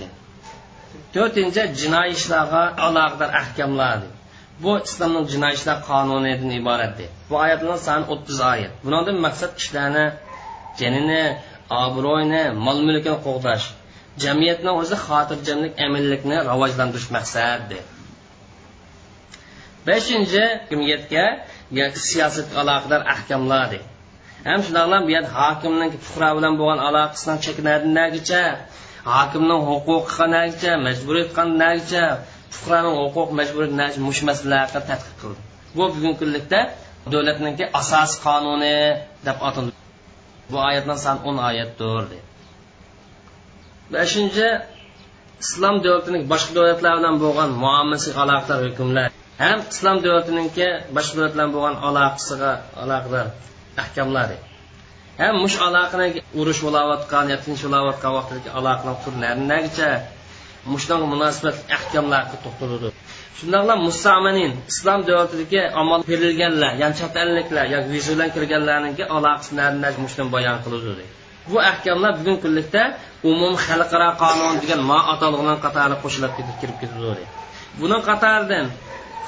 to'rtinchi 1.14 1.62
jinoiy 1.80 2.10
ishlarga 2.16 2.62
aloqador 2.86 3.30
ahkamlar 3.40 3.98
bu 4.62 4.72
islomning 4.88 5.26
jinoiy 5.32 5.54
ishlar 5.58 5.78
qonunidan 5.90 6.50
iborat 6.60 6.98
bu 7.28 7.34
oyatlar 7.44 7.78
soni 7.86 8.04
o'ttiz 8.12 8.38
oyat. 8.52 8.72
Bundan 8.84 9.16
maqsad 9.26 9.50
kishilarni 9.58 10.06
janini 10.80 11.22
obro'yni 11.84 12.42
mol 12.66 12.78
mulkini 12.88 13.18
qo'g'dash. 13.26 13.66
Jamiyatni 14.24 14.70
o'zi 14.80 14.96
xotirjamlik 15.06 15.72
aminlikni 15.86 16.36
rivojlantirish 16.50 17.08
maqsadi 17.16 17.78
beshinchi 19.86 20.42
hukumatga 20.68 21.24
yoki 21.80 21.98
siyosatga 22.08 22.56
aloqador 22.62 23.02
ahkamlar 23.14 23.72
ham 24.48 24.60
shundoqlam 24.66 25.02
bu 25.06 25.10
yer 25.16 25.24
hokimning 25.38 25.90
fuqaro 26.06 26.32
bilan 26.38 26.54
bo'lgan 26.60 26.80
aloqasini 26.88 27.36
chekinadigicha 27.44 28.42
hokimning 29.16 29.62
huquqi 29.70 29.96
qanagicha 30.16 30.72
majburiyat 30.86 31.30
qanagicha 31.38 32.04
fuqaroning 32.56 32.96
huquq 33.02 33.28
majburiyat 33.38 33.94
mush 34.06 34.20
masalalarni 34.28 34.80
tadqiq 34.90 35.14
qildi. 35.20 35.40
Bu 35.76 35.84
bugungi 35.94 36.16
kunlikda 36.20 36.60
davlatniki 37.12 37.64
asosiy 37.80 38.18
qonuni 38.26 38.76
deb 39.26 39.38
ataladi 39.48 39.83
bu 40.50 40.56
oyatdan 40.68 40.98
san 41.04 41.16
o'n 41.28 41.36
oyatdir 41.48 42.04
dedi. 42.12 42.18
Beshinchi 43.94 44.48
islom 45.44 45.76
davlatining 45.84 46.22
boshqa 46.32 46.52
davlatlar 46.58 46.94
bilan 47.00 47.16
bo'lgan 47.24 47.50
muomalasiga 47.64 48.18
aloqador 48.24 48.60
hukmlar 48.68 49.08
ham 49.44 49.58
islom 49.72 49.96
davlatiniki 50.04 50.68
boshqa 50.96 51.14
davlatlar 51.16 51.32
bilan 51.34 51.48
bo'lgan 51.54 51.76
aloqasiga 51.88 52.52
aloqador 52.82 53.26
ahkamlari 53.82 54.36
ham 55.22 55.34
mush 55.44 55.56
aloqani 55.66 56.06
urush 56.40 56.60
bo'layotgan 56.66 57.24
yo 57.32 57.36
tinch 57.44 57.62
bo'layotgan 57.66 58.12
vaqtdagi 58.18 58.48
aloqani 58.58 58.94
turlarigacha 59.04 59.90
mushunga 60.72 61.06
munosabat 61.14 61.56
ahkamlarga 61.76 62.36
to'xtaladi 62.44 62.88
shundoqla 63.38 63.74
mustamanin 63.86 64.52
islom 64.70 65.00
davlatidagi 65.08 65.60
amal 65.80 66.00
berilganlar 66.10 66.72
ya'ni 66.82 66.94
chet 67.00 67.14
elliklar 67.24 67.64
yoki 67.74 67.88
vizadan 67.94 68.16
bilan 68.16 68.30
kirganlarniki 68.36 69.04
aloqasini 69.16 69.90
mushdan 70.04 70.26
bayon 70.34 70.58
qiladi 70.64 71.04
bu 71.50 71.56
ahkamlar 71.70 72.12
bugungi 72.18 72.40
kunlikda 72.44 72.82
umum 73.30 73.54
xalqaro 73.66 74.10
qonun 74.22 74.54
degan 74.62 74.80
ma 74.90 74.98
atalg'idan 75.12 75.58
qatori 75.64 75.96
qo'shilib 76.02 76.32
ketib 76.38 76.56
kirib 76.60 76.76
ketadi 76.82 77.24
buni 77.80 77.98
qatoridan 78.08 78.66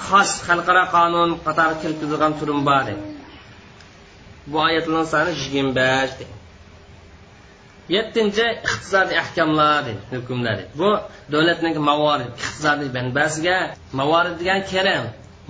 xos 0.06 0.30
xalqaro 0.46 0.84
qonun 0.94 1.30
qatori 1.46 1.74
kirib 1.82 1.96
ketadigan 2.00 2.32
turim 2.40 2.60
bor 2.68 2.86
bu 4.50 4.56
oyatlar 4.66 5.04
soni 5.12 5.30
yigirma 5.40 5.72
besh 5.80 6.12
yettinchi 7.94 8.46
iqtisodiy 8.68 9.18
ahkamlar 9.24 9.84
hukmlari 10.12 10.64
bu 10.80 10.90
davlatning 11.32 11.76
mavorid 11.90 12.30
iqtisodiy 12.40 12.88
manbasiga 12.98 13.58
mavorid 14.00 14.34
degan 14.40 14.60
kerim 14.72 15.04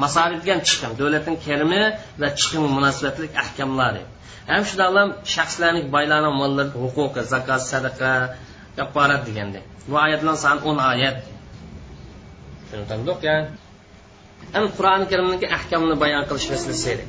masorif 0.04 0.38
degan 0.44 0.60
chiqim 0.68 0.92
davlatning 1.00 1.38
kerimi 1.46 1.82
va 2.20 2.28
chiqimi 2.40 2.68
munosabatli 2.76 3.26
ahkamlari 3.44 4.02
ham 4.50 4.62
shundoqlam 4.68 5.08
shaxslarning 5.34 5.86
boylarni 5.94 6.30
mollari 6.40 6.70
huquqi 6.84 7.20
zakot 7.32 7.62
sadaqa 7.72 8.12
kafarat 8.78 9.22
deganda 9.28 9.60
bu 9.88 9.94
oyatlar 10.06 10.36
soni 10.44 10.60
o'n 10.68 10.78
oyat. 10.92 11.18
Ya. 13.28 13.36
ham 14.54 14.64
qur'oni 14.76 15.04
karimniki 15.12 15.46
ahkamini 15.58 15.96
bayon 16.02 16.22
qilish 16.28 16.46
masalasi 16.52 16.88
edi. 16.94 17.04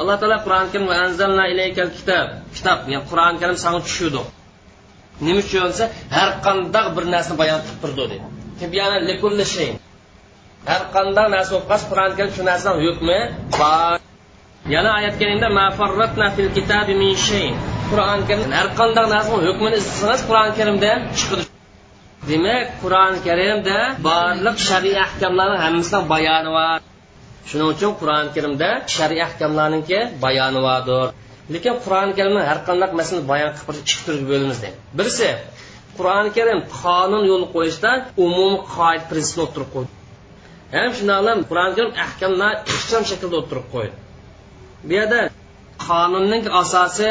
Alloh 0.00 0.16
taolo 0.20 0.36
qur'oni 0.46 0.68
karim 0.72 0.88
anzalna 1.04 1.44
ilaykal 1.52 1.90
kitob 1.98 2.28
kitob. 2.56 2.78
Ya'ni 2.92 3.04
qur'oni 3.10 3.36
karim 3.42 3.56
sanga 3.64 3.80
tushirdi 3.86 4.22
nima 5.24 5.38
uchun 5.42 5.66
desa 5.72 5.84
har 6.16 6.30
qandaq 6.46 6.86
bir 6.96 7.04
narsani 7.14 7.36
bayon 7.42 7.60
qilib 7.64 7.78
turdi 7.82 8.02
dedi. 8.02 8.16
Har 10.70 10.82
qandaq 10.94 11.26
narsa 11.34 11.50
bo'lib 11.54 11.66
qolsa 11.70 11.86
qur'oni 11.90 12.14
karim 12.18 12.32
shu 12.36 12.42
narsani 12.50 12.78
hukmi 12.86 13.18
bor. 13.60 13.96
Yana 14.74 14.90
oyat 14.98 15.14
karimda 15.20 15.48
fil 16.36 16.50
kitabi 16.56 16.92
min 17.02 17.12
shay. 17.26 17.46
Qur'oni 17.90 18.22
karim 18.28 18.48
har 18.58 18.68
qandaq 18.80 19.06
narsani 19.14 19.42
hukmini 19.48 19.76
izlasangiz 19.82 20.22
qur'oni 20.28 20.52
karimdan 20.58 20.98
chiqadi 21.18 21.44
demak 22.30 22.66
qur'oni 22.82 23.18
karimda 23.26 23.78
barliq 24.08 24.56
shar'iy 24.68 24.96
ahkamlarni 25.06 25.58
hammasidan 25.64 26.04
bayoni 26.12 26.50
bor 26.58 26.78
shuning 27.48 27.68
uchun 27.74 27.92
qur'oni 28.00 28.30
karimda 28.36 28.68
shariy 28.96 29.20
ahkamlarniki 29.28 29.98
bayoni 30.24 30.60
bordir 30.68 31.06
lekin 31.54 31.74
qur'oni 31.84 32.12
karimni 32.18 32.42
har 32.50 32.58
qanday 32.68 32.90
masalani 33.00 33.24
bayon 33.32 33.50
qilib 33.58 33.82
ikki 33.82 34.02
turga 34.06 34.24
bo'lamiz 34.30 34.58
deydi 34.64 34.78
birisi 34.98 35.28
qur'oni 35.98 36.30
karim 36.36 36.60
qonun 36.80 37.22
yo'l 37.30 37.44
qo'yishda 37.54 37.90
umumiy 38.24 38.60
qoid 38.76 39.02
prinsipni 39.10 39.42
o'tirib 39.46 39.70
qo'ydi. 39.74 39.92
Ham 40.74 40.90
shundoq 40.98 41.44
qur'oni 41.50 41.72
karim 41.78 41.92
ahkamlar 42.06 42.52
ixcham 42.74 43.02
shaklda 43.10 43.36
o'tirib 43.42 43.66
qo'ydi. 43.74 43.94
Bu 44.86 44.92
yerda 44.98 45.20
qonunning 45.86 46.44
asosi 46.62 47.10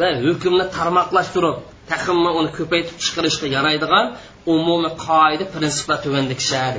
va 0.00 0.08
hukmni 0.24 0.66
tarmoqlashtirib 0.76 1.56
taximni 1.90 2.30
uni 2.38 2.50
ko'paytirib 2.58 2.98
chiqarishga 3.04 3.46
yaraydigan 3.56 4.06
umumiy 4.54 4.92
qoida 5.06 5.44
prinsiplar 5.54 5.98
tuvandikshadi 6.04 6.78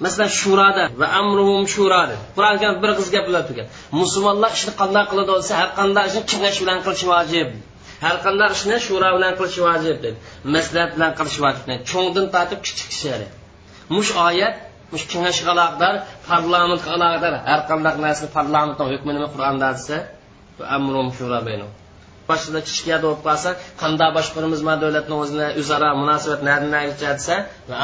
masalan 0.00 0.30
shurada 0.40 0.84
va 1.00 1.06
amruhum 1.20 1.64
shurada. 1.74 2.16
Qur'oni 2.36 2.58
karim 2.62 2.78
bir 2.84 2.90
qiz 2.98 3.08
gap 3.14 3.24
bilan 3.28 3.44
tugan 3.48 3.66
musulmonlar 4.00 4.50
ishni 4.58 4.72
qanday 4.80 5.04
qiladi 5.10 5.30
bo'lsa 5.34 5.52
har 5.60 5.70
qanday 5.78 6.04
ishni 6.10 6.22
kengash 6.32 6.58
bilan 6.62 6.78
qilish 6.86 7.04
vojib. 7.12 7.48
Har 8.04 8.16
qanday 8.26 8.48
ishni 8.56 8.76
shura 8.86 9.08
bilan 9.16 9.32
qilish 9.38 9.58
vojib 9.66 9.96
dedi. 10.04 10.18
Maslahat 10.54 10.90
bilan 10.96 11.12
qilish 11.18 11.38
vojib 11.44 11.64
cho'ngdan 11.90 12.26
tortib 12.34 12.60
kichik 12.66 12.86
kishilari 12.92 13.26
mush 13.96 14.10
oyat 14.28 14.54
mush 14.92 15.04
kengashga 15.12 15.50
aloqador 15.54 15.94
parlamentga 16.28 16.90
aloqador. 16.96 17.34
Har 17.50 17.60
qanday 17.70 17.94
narsa 18.06 18.24
parlamentni 18.36 18.84
hukmi 18.92 19.10
nima 19.16 19.28
qur'onda 19.34 19.68
desa 19.76 19.96
amrum 20.76 21.08
shura 21.18 21.38
boshida 22.28 22.60
kichkina 22.68 22.96
bo'lib 23.04 23.20
qolsa 23.26 23.50
qanday 23.82 24.10
boshqaramiz 24.18 24.60
ma 24.68 24.74
davlatni 24.82 25.14
o'zini 25.22 25.46
o'zaro 25.60 25.88
munosabat 26.02 26.40
naricha 26.74 27.10
desa 27.18 27.34
va 27.68 27.76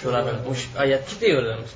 amruhum 0.00 0.56
shularni 0.62 0.82
oyat 0.82 1.02
ketaveramiz 1.10 1.70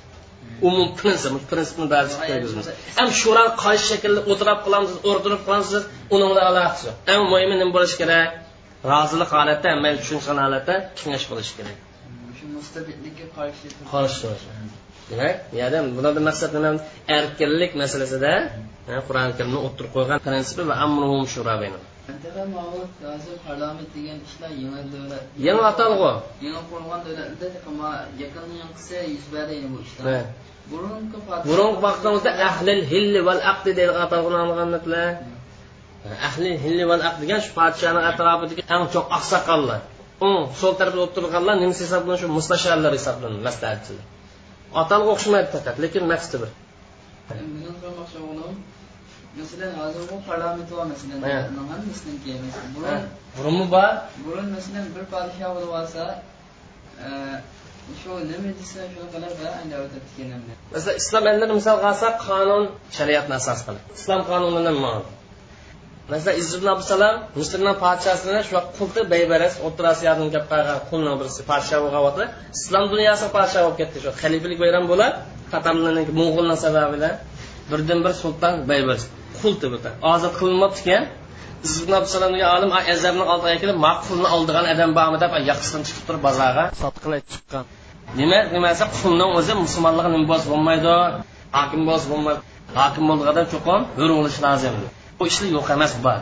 umum 0.61 0.87
prinsip 0.99 1.33
prinsipni 1.51 1.87
darsi 1.93 2.15
ketaveramiz 2.21 2.67
ham 2.99 3.09
shuran 3.21 3.49
qaysi 3.63 3.85
shaklda 3.91 4.21
o'tirib 4.31 4.59
qilamiz 4.65 4.91
o'rdirib 5.09 5.41
qilamiz 5.47 5.69
uni 6.15 6.25
bilan 6.31 6.45
aloqasi 6.51 6.83
yo'q. 6.87 6.95
Eng 7.13 7.23
muhimi 7.31 7.55
nima 7.61 7.71
bo'lishi 7.77 7.97
kerak? 8.01 8.27
Rozilik 8.91 9.29
holatda 9.37 9.67
hamma 9.73 9.89
tushungan 10.01 10.37
holatda 10.45 10.73
kengash 10.99 11.25
qilish 11.29 11.51
kerak. 11.57 11.77
Qarshi 13.93 14.27
demak 15.09 15.35
yana 15.61 15.79
bularda 15.97 16.21
maqsad 16.29 16.51
nima? 16.57 16.71
Erkinlik 17.17 17.71
masalasida 17.81 18.33
qur'oni 19.07 19.33
karimni 19.37 19.59
o'ttirib 19.67 19.91
qo'ygan 19.95 20.19
prinsipi 20.27 20.63
va 20.69 20.75
amruhum 20.85 21.23
shura 21.33 21.53
parlament 23.47 23.89
degan 23.95 24.17
ishlar 24.27 24.51
yangi 24.63 24.83
davlat 24.93 25.23
yangi 25.47 25.63
atalg'u 25.71 26.11
yangi 26.45 26.61
qurilgan 26.69 26.99
davlatlarda 27.05 27.91
yaqin 28.23 28.49
yanqisi 28.61 28.97
yuz 29.13 29.25
berdi 29.33 29.55
bu 29.73 29.77
ishlar. 29.85 30.23
Burungi 31.49 31.79
vaqtimizda 31.87 32.31
ahlil 32.49 32.81
hilli 32.91 33.19
val 33.27 33.41
aqdi 33.51 33.71
deydigan 33.77 34.01
atalg'uni 34.07 34.37
olganlar 34.45 34.81
ahlil 36.27 36.57
hilli 36.63 36.83
val 36.91 37.03
aqd 37.09 37.17
degan 37.23 37.39
shu 37.45 37.51
podshoni 37.59 38.01
atrofidagi 38.11 38.61
eng 38.75 38.83
cho'q 38.93 39.05
oqsoqollar. 39.17 39.79
U 40.27 40.29
so'l 40.61 40.73
tarafda 40.79 41.01
o'tirganlar 41.07 41.55
nimasi 41.63 41.81
hisoblanadi 41.85 42.19
shu 42.21 42.27
mustasharlar 42.37 42.91
hisoblanadi 42.97 43.41
maslahatchilar. 43.49 44.05
Atalg'a 44.81 45.09
o'xshamaydi 45.15 45.49
faqat 45.55 45.75
lekin 45.83 46.03
maqsadi 46.13 46.37
bir 46.43 46.51
masalan 49.45 49.73
hozir 49.81 50.01
bu 50.11 50.15
parlament 50.29 50.69
bor 50.71 50.85
masalan 50.93 51.19
hammasiniki 51.71 52.33
burun 52.75 53.01
burunmi 53.37 53.65
bor 53.75 53.91
burun 54.25 54.47
masalan 54.55 54.85
bir 54.95 55.03
podsho 55.13 55.47
bo'lib 55.55 55.71
olsa 55.79 56.03
shu 58.01 58.11
nima 58.31 58.49
desa 58.59 58.79
shunaqalar 58.93 59.31
masalan 59.37 60.95
islom 61.01 61.23
elini 61.31 61.53
misol 61.59 61.77
olsak 61.89 62.15
qonun 62.27 62.63
shariatni 62.97 63.35
asos 63.41 63.59
qilib 63.65 63.83
islom 63.99 64.21
qonunini 64.29 64.73
masalan 66.11 66.35
izz 66.41 66.51
ibn 66.57 66.67
abdusalam 66.73 67.15
misrni 67.39 67.73
podshosini 67.83 68.41
shu 68.47 68.57
qulti 68.77 69.01
baybaras 69.13 69.53
o'rta 69.65 69.81
osiyodan 69.93 70.27
kelib 70.33 70.47
qolgan 70.51 70.79
qulni 70.89 71.13
birisi 71.19 71.41
podsho 71.51 71.77
bo'lgan 71.83 72.27
islom 72.57 72.85
dunyosi 72.93 73.25
podsho 73.35 73.59
bo'lib 73.65 73.77
ketdi 73.81 73.97
shu 74.03 74.09
xalifalik 74.21 74.59
bayram 74.63 74.83
bo'lib 74.91 75.13
qatamlarniki 75.53 76.13
mo'g'ullar 76.21 76.57
sababidan 76.65 77.13
birdan 77.71 77.99
bir 78.05 78.13
sulton 78.23 78.53
baybaras 78.71 79.05
qulti 79.45 79.65
bu 79.73 79.77
ozod 80.13 80.33
qilinmabdi 80.39 80.79
ekan 80.85 81.03
abdusalomga 81.99 82.45
olim 82.55 82.71
azarni 82.93 83.23
oldiga 83.33 83.57
kelib 83.61 83.77
ma 83.85 83.91
qulni 84.07 84.27
oldigan 84.35 84.65
odam 84.73 84.91
bormi 84.99 85.17
deb 85.23 85.31
yoqasidan 85.49 85.81
chiqib 85.87 86.03
turib 86.07 86.21
bozorga 86.27 86.63
sotqilay 86.83 87.21
chiqqan. 87.31 87.63
Nima 88.19 88.39
nimasi 88.55 88.83
qulni 88.99 89.25
o'zi 89.39 89.53
musulmonlikqa 89.65 90.09
nima 90.15 90.25
bo'lsa 90.31 90.47
bo'lmaydi 90.53 90.93
hokim 91.57 91.81
bo'lsa 91.89 92.05
bo'lmaydi. 92.11 92.41
Hokim 92.79 93.03
bo'lganda 93.09 93.43
cho'qim 93.53 93.81
hur 93.99 94.09
bo'lishi 94.17 94.39
lozim. 94.45 94.75
Bu 95.19 95.23
ishlar 95.31 95.49
yo'q 95.57 95.67
emas 95.77 95.93
bor. 96.05 96.19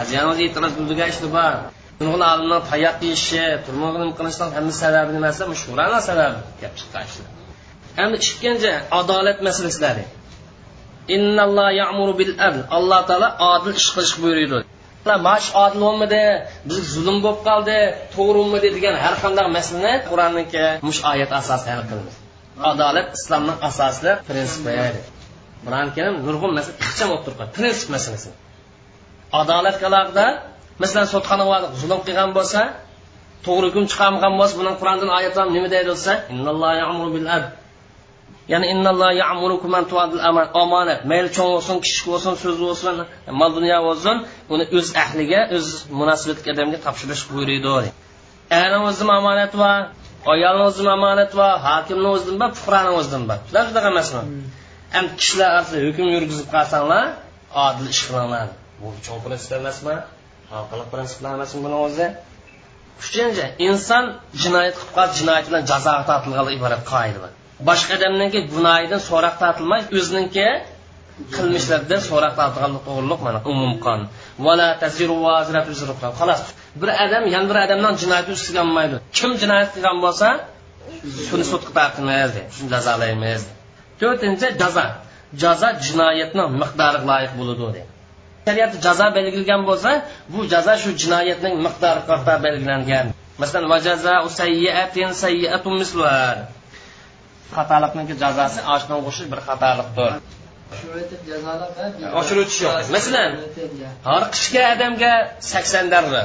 O'zi 0.00 0.14
e'tiroz 0.46 0.72
bildirgan 0.78 1.08
ishlar 1.12 1.30
bor. 1.38 1.54
Nurg'un 2.00 2.22
olimlar 2.32 2.60
tayoq 2.70 2.96
yeyishi 3.06 3.44
turmuq 3.66 3.94
nima 4.02 4.14
qilishdan 4.18 4.48
hamma 4.56 4.72
sababi 4.82 5.10
nimasi 5.18 5.42
shurani 5.62 5.98
sababi 6.08 6.38
gap 6.62 6.72
chiqqan 6.78 7.02
ishlar. 7.08 7.28
Endi 8.02 8.16
ikkinchi 8.26 8.70
adolat 9.00 9.38
masalasilari 9.46 10.04
alloh 12.76 13.00
taolo 13.08 13.28
odil 13.52 13.74
ish 13.80 13.88
qilish 13.94 14.14
buyuriydi 14.22 14.58
mash 15.28 15.48
odil 15.64 15.80
bo'lmadi 15.86 16.22
biz 16.68 16.78
zulm 16.94 17.16
bo'lib 17.24 17.40
qoldi 17.48 17.78
to'g'rimidi 18.14 18.68
degan 18.76 18.94
har 19.04 19.14
qanday 19.22 19.46
masalani 19.58 19.94
qur'onniki 20.10 20.64
mush 20.88 21.00
oyat 21.12 21.30
asosida 21.40 21.70
hal 21.74 21.82
qilamiz 21.90 22.16
adolat 22.70 23.08
islomning 23.18 23.58
asosida 23.68 24.12
prinsipi 24.28 24.74
qur'oni 25.64 25.90
karim 25.96 26.14
nurg'un 26.26 26.52
masala 26.58 26.74
ixcham 26.84 27.08
bo'lib 27.10 27.24
turibdi 27.26 27.44
prinsip 27.56 27.88
masalasi. 27.96 28.28
Adolatga 29.40 29.86
aloqador 29.90 30.32
masalan 30.82 31.06
sotxona 31.14 31.44
zulm 31.80 32.00
qilgan 32.06 32.30
bo'lsa 32.38 32.60
to'g'ri 33.46 33.66
hukm 33.70 33.84
chiqarmagan 33.92 34.32
bo'lsa 34.40 34.54
buni 34.60 34.72
qur'ondan 34.80 35.10
oyatlar 35.18 35.46
nima 35.56 35.68
deydi 35.74 35.90
desa 35.94 36.12
ya'ni 38.52 38.66
innalloh 38.74 39.10
ya'murukum 39.22 39.72
an 39.78 39.84
tuadil 39.92 40.20
omonat. 40.64 41.00
Mayli 41.10 41.28
cho'ng 41.36 41.50
bo'lsin 41.54 41.76
kichik 41.84 42.06
bo'lsin 42.12 42.34
so'z 42.42 42.56
bo'lsin 42.66 42.94
mol 43.40 43.50
dunyo 43.58 43.78
bo'lsin. 43.88 44.16
Uni 44.52 44.64
o'z 44.78 44.88
ahliga 45.04 45.40
o'z 45.56 45.66
munosabatli 46.00 46.48
odamga 46.54 46.78
topshirish 46.86 47.22
buyuriydi 47.30 47.92
ani 48.50 48.76
o'zim 48.88 49.08
omonat 49.18 49.52
bor 49.62 49.80
ayolni 50.34 50.62
o'zim 50.70 50.88
omonat 50.96 51.32
bor 51.40 51.52
hokimni 51.66 52.08
o'zidan 52.14 52.36
bor 52.42 52.50
fuqaroni 52.60 52.96
o'zidan 53.00 53.22
bor. 53.30 53.38
Shunaqa 53.48 53.68
shunaqa 53.68 53.88
emasmi? 53.94 54.22
Ham 54.94 55.06
kishilar 55.20 55.48
orasida 55.56 55.78
hukm 55.86 56.06
yurgizib 56.14 56.48
qolsanglar 56.54 57.04
odil 57.66 57.86
ish 57.94 58.02
qilinglar 58.08 58.48
bu 58.80 58.88
cho'ng 59.06 59.20
prinsip 59.26 59.52
emasmi? 59.60 59.96
Xalqiliq 60.52 60.88
prinsiplar 60.94 61.30
emasmi 61.38 61.58
buni 61.66 61.76
o'zi? 61.86 62.06
Uchinchi 63.02 63.44
inson 63.68 64.04
jinoyat 64.42 64.74
qilib 64.78 64.92
qolsa 64.96 65.14
jinoyat 65.20 65.44
bilan 65.48 65.62
jazoga 65.72 66.02
tortilganlik 66.10 66.54
iborat 66.58 66.82
qoida 66.92 67.18
bor 67.24 67.32
boshqa 67.68 67.92
odamniki 67.98 68.40
gunoyidan 68.52 69.00
so'roq 69.08 69.34
tortilmay 69.42 69.80
o'ziniki 69.98 70.46
qilmishlarda 71.36 71.96
so'roq 72.08 72.32
tortilganlik 72.40 72.82
to'g'riliq 72.88 73.20
mana 73.26 73.38
umum 73.52 73.72
qon 73.84 74.00
xolos 76.20 76.40
bir 76.80 76.90
odam 77.04 77.24
yana 77.34 77.46
bir 77.50 77.56
odamdan 77.64 77.94
jinoyatni 78.02 78.32
ustiga 78.38 78.60
olmaydi 78.66 78.96
kim 79.18 79.30
jinoyat 79.42 79.68
qilgan 79.74 79.96
bo'lsa 80.06 80.28
shuni 81.28 81.44
sudga 81.52 81.70
tortimiz 81.78 82.32
shuni 82.56 82.68
jazolaymiz. 82.74 83.42
To'rtinchi 84.00 84.48
jazo. 84.62 84.86
Jazo 85.42 85.68
jinoyatni 85.86 86.44
miqdoriga 86.62 87.06
loyiq 87.10 87.32
bo'ladi 87.38 87.62
deydi. 87.62 87.82
Shariatda 88.46 88.78
jazo 88.86 89.06
belgilgan 89.16 89.62
bo'lsa 89.68 89.90
bu 90.32 90.40
jazo 90.52 90.74
shu 90.82 90.90
jinoyatning 91.02 91.54
miqdori 91.66 92.00
qarta 92.08 92.32
belgilangan. 92.46 93.06
Masalan 93.42 93.66
xatolikniki 97.56 98.14
jazosi 98.22 98.60
oshdan 98.74 98.96
o'xshash 99.08 99.28
bir 99.32 99.40
xatolikdir 99.48 100.12
oshirib 102.20 102.42
o'tish 102.44 102.60
yo'q. 102.64 102.76
Masalan 102.96 103.30
har 104.08 104.22
qishga 104.34 104.62
odamga 104.74 105.12
sakson 105.52 105.86
darra 105.94 106.24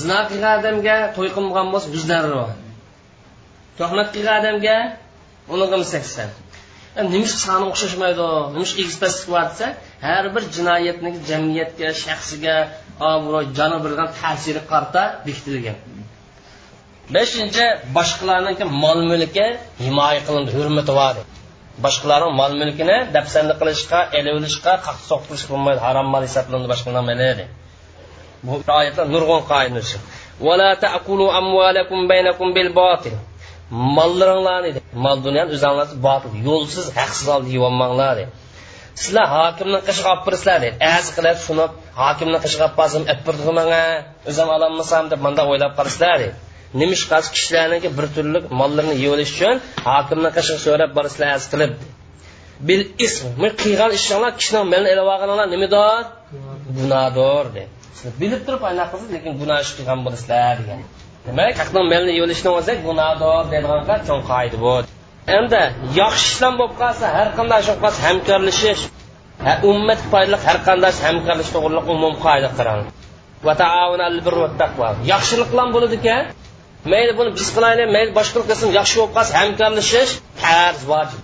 zino 0.00 0.18
qilgan 0.30 0.54
odamga 0.60 0.96
to'y 1.16 1.28
qilmagan 1.36 1.66
bo'lsa 1.72 1.88
yuz 1.96 2.04
darra 2.12 2.44
tuhmat 3.78 4.08
qilgan 4.14 4.36
odamga 4.40 4.76
o'n 5.52 5.58
yigirma 5.62 5.86
sakson 5.94 6.28
nima 7.12 7.28
soni 7.44 7.64
o'xshashmaydi 7.72 8.26
nima 8.54 8.66
egizpastlik 8.82 9.28
bor 9.34 9.44
desa 9.50 9.66
har 10.06 10.24
bir 10.34 10.42
jinoyatni 10.56 11.10
jamiyatga 11.30 11.88
shaxsiga 12.04 12.56
obro' 13.12 13.42
joni 13.58 13.78
bilgan 13.84 14.08
ta'siri 14.20 14.62
qarta 14.72 15.02
bekitilgan 15.26 15.76
beshinchi 17.16 17.64
boshqalarniki 17.96 18.64
mol 18.84 19.00
mulki 19.10 19.46
himoya 19.84 20.20
qilindi 20.26 20.50
hurmati 20.56 20.92
bor. 21.00 21.14
Boshqalarning 21.84 22.34
mol 22.40 22.52
mulkini 22.60 22.96
dafsanda 23.16 23.54
qilishga 23.60 24.00
ele 24.18 24.30
olishga 24.38 24.72
qaq 24.86 24.96
soqtirish 25.10 25.44
bo'lmaydi 25.50 25.80
harom 25.86 26.06
mol 26.14 26.22
hisoblanadi 26.28 26.68
boshqalarni 26.72 27.46
bu 28.46 28.54
oyatlar 28.78 29.06
nurg'un 29.14 29.42
qoidasi 29.52 29.96
mollaringlarni 33.96 34.70
mol 35.04 35.18
dunyoni 35.26 35.50
o'zinglarni 35.56 35.96
botil 36.06 36.32
yo'lsiz 36.48 36.86
haqsiz 36.98 37.26
olib 37.36 37.48
yeyolmanglar 37.54 38.16
sizlar 39.02 39.26
hokimni 39.36 39.78
qishiga 39.88 40.08
olib 40.14 40.24
birsizlar 40.26 40.58
dedi. 40.64 40.76
Az 40.96 41.06
qilib 41.16 41.38
shuni 41.46 41.66
hokimni 42.02 42.38
qishiga 42.44 42.64
olib 42.66 42.76
borsam 42.80 43.02
olib 43.06 43.20
birdi 43.26 43.52
manga 43.58 43.82
o'zim 44.30 44.48
ololmasam 44.56 45.04
deb 45.12 45.20
manda 45.26 45.42
o'ylab 45.50 45.72
qolsizlar 45.78 46.14
dedi. 46.22 46.34
Nimishqasi 46.80 47.28
kishilarniki 47.36 47.88
bir 47.98 48.06
turli 48.14 48.38
mollarni 48.60 48.94
yeyolish 49.02 49.32
uchun 49.36 49.56
hokimni 49.88 50.30
qashiq 50.36 50.58
so'rab 50.66 50.90
borsizlar 50.98 51.28
az 51.38 51.44
qilib. 51.52 51.72
Bil 52.68 52.82
ism 53.06 53.42
qilgan 53.62 53.90
ishinglar 53.98 54.32
kishini 54.40 54.60
malini 54.72 54.90
ilib 54.94 55.06
olganinglar 55.14 55.48
nimador 55.54 56.02
gunohdor 56.78 57.44
deydi 57.56 57.72
bilib 58.22 58.40
turib 58.46 58.62
anaqa 58.70 58.90
qilsiz 58.92 59.10
lekin 59.16 59.32
gunoh 59.40 59.58
ish 59.64 59.72
qilgan 59.76 59.98
bo'lasizlar 60.06 60.54
degan. 60.60 60.80
Demak 61.26 61.56
haqni 61.62 61.80
malini 61.92 62.14
yo'lishni 62.20 62.50
o'zi 62.58 62.72
gunohdor 62.86 63.42
deydigan 63.52 64.00
cho'ng 64.08 64.22
qoida 64.32 64.56
bu. 64.64 64.74
Endi 65.38 65.62
yaxshi 66.00 66.26
ishlar 66.32 66.52
bo'lib 66.60 66.74
qolsa 66.82 67.04
har 67.16 67.28
qanday 67.38 67.58
ish 67.62 67.68
bo'lib 67.70 67.82
qolsa 67.84 68.00
hamkorlashish 68.08 68.82
ummat 69.70 70.00
foydali 70.12 70.38
har 70.46 70.58
qanday 70.68 70.92
hamkorlash 71.06 71.50
to'g'riliq 71.54 71.86
umum 71.94 72.14
qoida 72.26 72.50
qarang 72.58 72.82
yaxshilik 75.12 75.48
bilan 75.52 75.68
bo'ladi 75.74 75.96
ekan 76.00 76.22
mayli 76.92 77.12
buni 77.18 77.30
biz 77.38 77.48
qilaylik. 77.56 77.88
Mayli 77.96 78.10
boshqa 78.18 78.40
qilsin 78.50 78.68
yaxshi 78.78 78.96
bo'lib 79.00 79.12
qolsin. 79.16 79.34
Hamkorlashish 79.42 80.12
farz 80.42 80.80
vojib. 80.92 81.20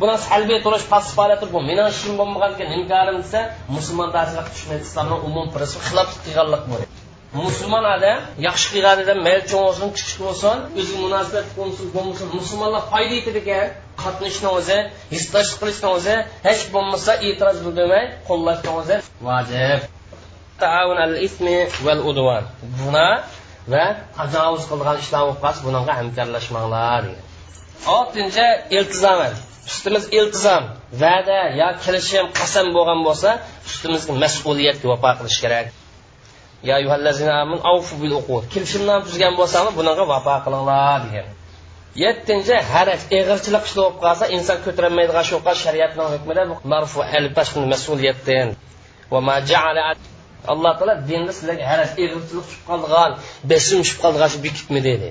Buni 0.00 0.14
salbiy 0.28 0.58
turish 0.64 0.86
passiv 0.92 1.12
faoliyat 1.18 1.42
bu 1.54 1.60
meni 1.68 1.82
ishim 1.92 2.12
bo'lmagan 2.20 2.50
ekan 2.54 2.70
inkorim 2.78 3.16
desa 3.22 3.40
musulmon 3.76 4.08
tasirga 4.16 4.42
tushmaydi. 4.54 4.82
Islomni 4.88 5.16
umum 5.28 5.46
prinsipi 5.54 5.82
xilof 5.88 6.08
qilganlik 6.24 6.62
bu 6.70 6.76
musulmon 7.46 7.84
odam 7.94 8.18
yaxshi 8.48 8.68
qilgan 8.74 8.98
odam 9.04 9.18
mayli 9.26 9.42
cho'ng 9.50 9.64
bo'lsin 9.66 9.88
kichik 9.98 10.18
bo'lsin 10.26 10.56
o'ziga 10.78 10.98
munosabat 11.04 11.46
bo'lmasin 11.56 11.86
bo'lmasin 11.96 12.26
musulmonlar 12.38 12.82
foyda 12.92 13.14
yetadi 13.18 13.40
ekan. 13.44 13.66
Qatnashishni 14.02 14.50
o'zi 14.58 14.78
hisslashish 15.14 15.56
qilishni 15.60 15.88
o'zi 15.96 16.14
hech 16.48 16.62
bo'lmasa 16.74 17.12
e'tiroz 17.28 17.58
bildirmay 17.66 18.04
qo'llashni 18.28 18.70
o'zi 18.80 18.96
vojib. 19.28 19.80
Buna 22.80 23.06
va 23.72 23.84
tajovuz 24.18 24.64
qilgan 24.70 24.96
ishlar 25.02 25.22
bo'lib 25.26 25.40
qolsa 25.44 25.60
bunaqa 25.68 25.92
hamkorlashmanglar 26.00 27.00
degan 27.06 27.24
oltinchi 27.96 28.46
iltizom 28.76 29.18
ustimiz 29.70 30.04
iltizom 30.18 30.64
va'da 31.02 31.40
yo 31.60 31.68
kelishim 31.84 32.26
qasam 32.40 32.66
bo'lgan 32.76 33.00
bo'lsa 33.08 33.30
ustimizga 33.68 34.12
mas'uliyatga 34.24 34.86
vafo 34.92 35.10
qilish 35.18 35.38
kerak. 35.44 35.66
Kelishimlarni 38.54 39.04
tuzgan 39.08 39.32
bo'lsanglar 39.40 39.72
bunaqa 39.80 40.02
vafo 40.14 40.34
qilinglar 40.44 40.98
degan 41.06 41.28
yettinchi 42.04 42.56
haraj 42.72 43.00
eg'irchilik 43.18 43.64
ish 43.68 43.74
bo'lib 43.78 43.96
qolsa 44.04 44.24
inson 44.36 44.58
ko'tarolmaydigan 44.66 45.24
shu 45.30 45.36
shariatning 45.64 46.08
hukmida 46.14 46.42
marfu 46.72 47.00
mas'uliyatdan 47.72 48.48
alloh 50.52 50.72
taolo 50.78 50.94
dinda 51.08 51.32
sizlarga 51.38 51.64
haraj 51.72 51.90
eg'irchilik 52.02 52.44
tushib 52.48 52.62
qolgan 52.70 53.10
besim 53.50 53.78
tushib 53.82 53.98
qolgan 54.04 54.28
shu 54.32 54.38
bekitma 54.46 54.80
dedi. 54.88 55.08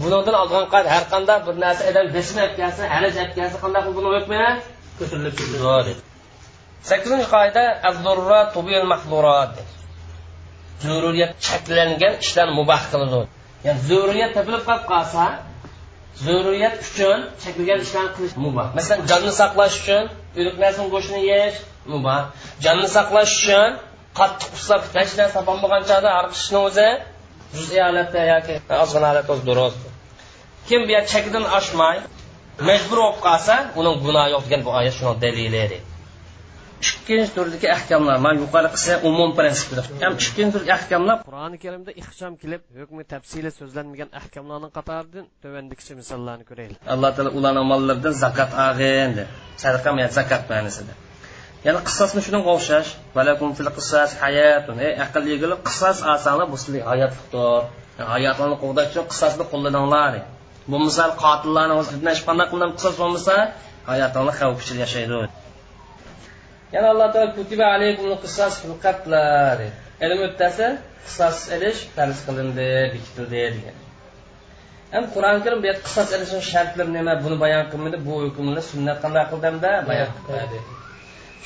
Bundan 0.00 0.34
olgan 0.42 0.64
qoida 0.72 0.88
har 0.94 1.04
qanday 1.12 1.38
bir 1.46 1.54
narsa 1.64 1.82
odam 1.90 2.06
besim 2.16 2.36
olib 2.44 2.54
kelsa 2.60 2.82
haraj 2.94 3.14
olib 3.22 3.34
kelsa 3.38 3.56
qanday 3.64 3.80
qilib 3.84 3.96
buni 3.98 4.08
hukmi 4.16 4.40
ko'tarilib 4.98 5.34
ketadi 5.40 5.92
sakkizinchi 6.88 7.26
qoida 7.34 7.62
zururiyat 10.84 11.32
cheklangan 11.46 12.14
ishlar 12.24 12.48
muboh 12.58 12.82
qiladi. 12.90 13.20
Ya'ni 13.66 13.80
zururiyat 13.88 14.30
topilib 14.36 14.62
qolib 14.68 14.86
qolsa 14.92 15.24
zururiyat 16.24 16.76
uchun 16.86 17.18
cheklangan 17.42 17.80
ishlarni 17.86 18.10
qilish 18.16 18.34
muboh 18.44 18.66
masalan 18.76 19.00
jonni 19.10 19.32
saqlash 19.40 19.74
uchun 19.80 20.04
o'lik 20.38 20.56
narsani 20.62 20.88
go'shtini 20.94 21.22
yeyish 21.32 21.58
muboh 21.92 22.20
jonni 22.64 22.88
saqlash 22.96 23.32
uchun 23.38 23.70
qattiq 24.18 24.50
uslab 24.58 24.82
hech 24.96 25.12
narsa 25.20 25.34
topolmagan 25.38 25.82
chog'da 25.90 26.10
arqishni 26.20 26.58
o'zi 26.66 26.88
juz'iy 27.56 27.82
holatda 27.88 28.20
yoki 28.32 28.54
ozgina 28.82 29.06
holatda 29.10 29.30
o'zi 29.34 29.44
durust 29.50 29.80
kim 30.68 30.80
bu 30.88 31.00
chekidan 31.12 31.44
oshmay 31.58 31.96
majbur 32.68 32.98
bo'lib 33.02 33.18
qolsa 33.26 33.54
uning 33.80 33.96
gunohi 34.04 34.28
yo'q 34.34 34.44
degan 34.46 34.60
bu 34.66 34.70
oyat 34.78 34.94
shuni 34.98 35.14
dalili 35.24 35.78
ikkinchi 36.84 37.30
turdagi 37.36 37.68
ahkamlar 37.76 38.16
man 38.26 38.34
yuqori 38.42 38.68
qilsa 38.74 38.92
umum 39.08 39.30
prinsipida 39.38 39.82
ham 40.04 40.14
ikkinchi 40.24 40.52
turdagi 40.54 40.72
ahkamlar 40.78 41.16
qur'oni 41.28 41.56
karimda 41.64 41.90
ixcham 42.02 42.32
kelib 42.42 42.62
hukmi 42.80 43.04
tafsili 43.12 43.50
so'zlanmagan 43.58 44.10
ahkamlarning 44.20 44.72
qatoridan 44.78 45.24
tuvandikicha 45.42 45.94
misollarni 46.00 46.44
ko'raylik. 46.50 46.78
Alloh 46.94 47.10
taolo 47.16 47.30
ularni 47.38 47.62
mollaridan 47.72 48.14
zakot 48.24 48.50
olgin 48.66 49.12
sadaqa 49.62 49.90
zakat 50.18 50.42
ma'nosida 50.52 50.92
ya'ni 51.66 51.80
qissasni 51.88 52.20
shunga 52.24 52.40
o'xshash 52.54 52.90
qissas 53.78 54.10
hayatun 54.22 54.76
ey 54.86 54.92
aqlli 55.04 55.30
egili 55.36 55.56
qissas 55.66 55.98
olsanglar 56.12 56.46
bu 56.52 56.56
sizlarga 56.62 56.90
hayotlikdir 56.92 57.62
hayotlarni 58.14 58.56
qo'g'dash 58.62 58.88
uchun 58.92 59.06
qissasni 59.12 59.44
qo'llaninglar 59.52 60.12
e. 60.20 60.22
bu 60.70 60.76
misol 60.86 61.10
qotillarni 61.22 61.74
hech 62.10 62.22
qanday 62.28 62.46
qilgan 62.52 62.70
qissas 62.76 62.94
bo'lmasa 63.00 63.34
hayotlarni 63.90 64.32
xavf 64.40 64.58
ichida 64.62 64.80
yashaydi. 64.84 65.16
Yana 66.74 66.88
alloh 66.92 67.08
taolo 67.14 67.30
kutiba 67.38 67.66
alaykum 67.76 68.06
qissas 68.24 68.52
fil 68.60 68.76
qatlar 68.84 69.56
e. 69.66 69.68
ilm 70.04 70.20
o'ttasi 70.28 70.66
qissas 71.06 71.36
ilish 71.56 71.80
farz 71.96 72.18
qilindi 72.26 72.68
bekitildi 72.94 73.42
degan. 73.56 73.76
Endi 74.96 75.08
qur'oni 75.14 75.40
karim 75.44 75.58
bu 75.62 75.66
yerda 75.70 75.82
qissas 75.86 76.08
ilishni 76.16 76.42
shartlari 76.52 76.90
nima 76.98 77.12
buni 77.24 77.36
bayon 77.44 77.64
qilmaydi 77.72 77.98
bu 78.06 78.14
hukmni 78.24 78.62
sunnat 78.70 78.98
qanday 79.04 79.24
qildimda 79.32 79.70
bayon 79.90 80.10
qiladi 80.26 80.58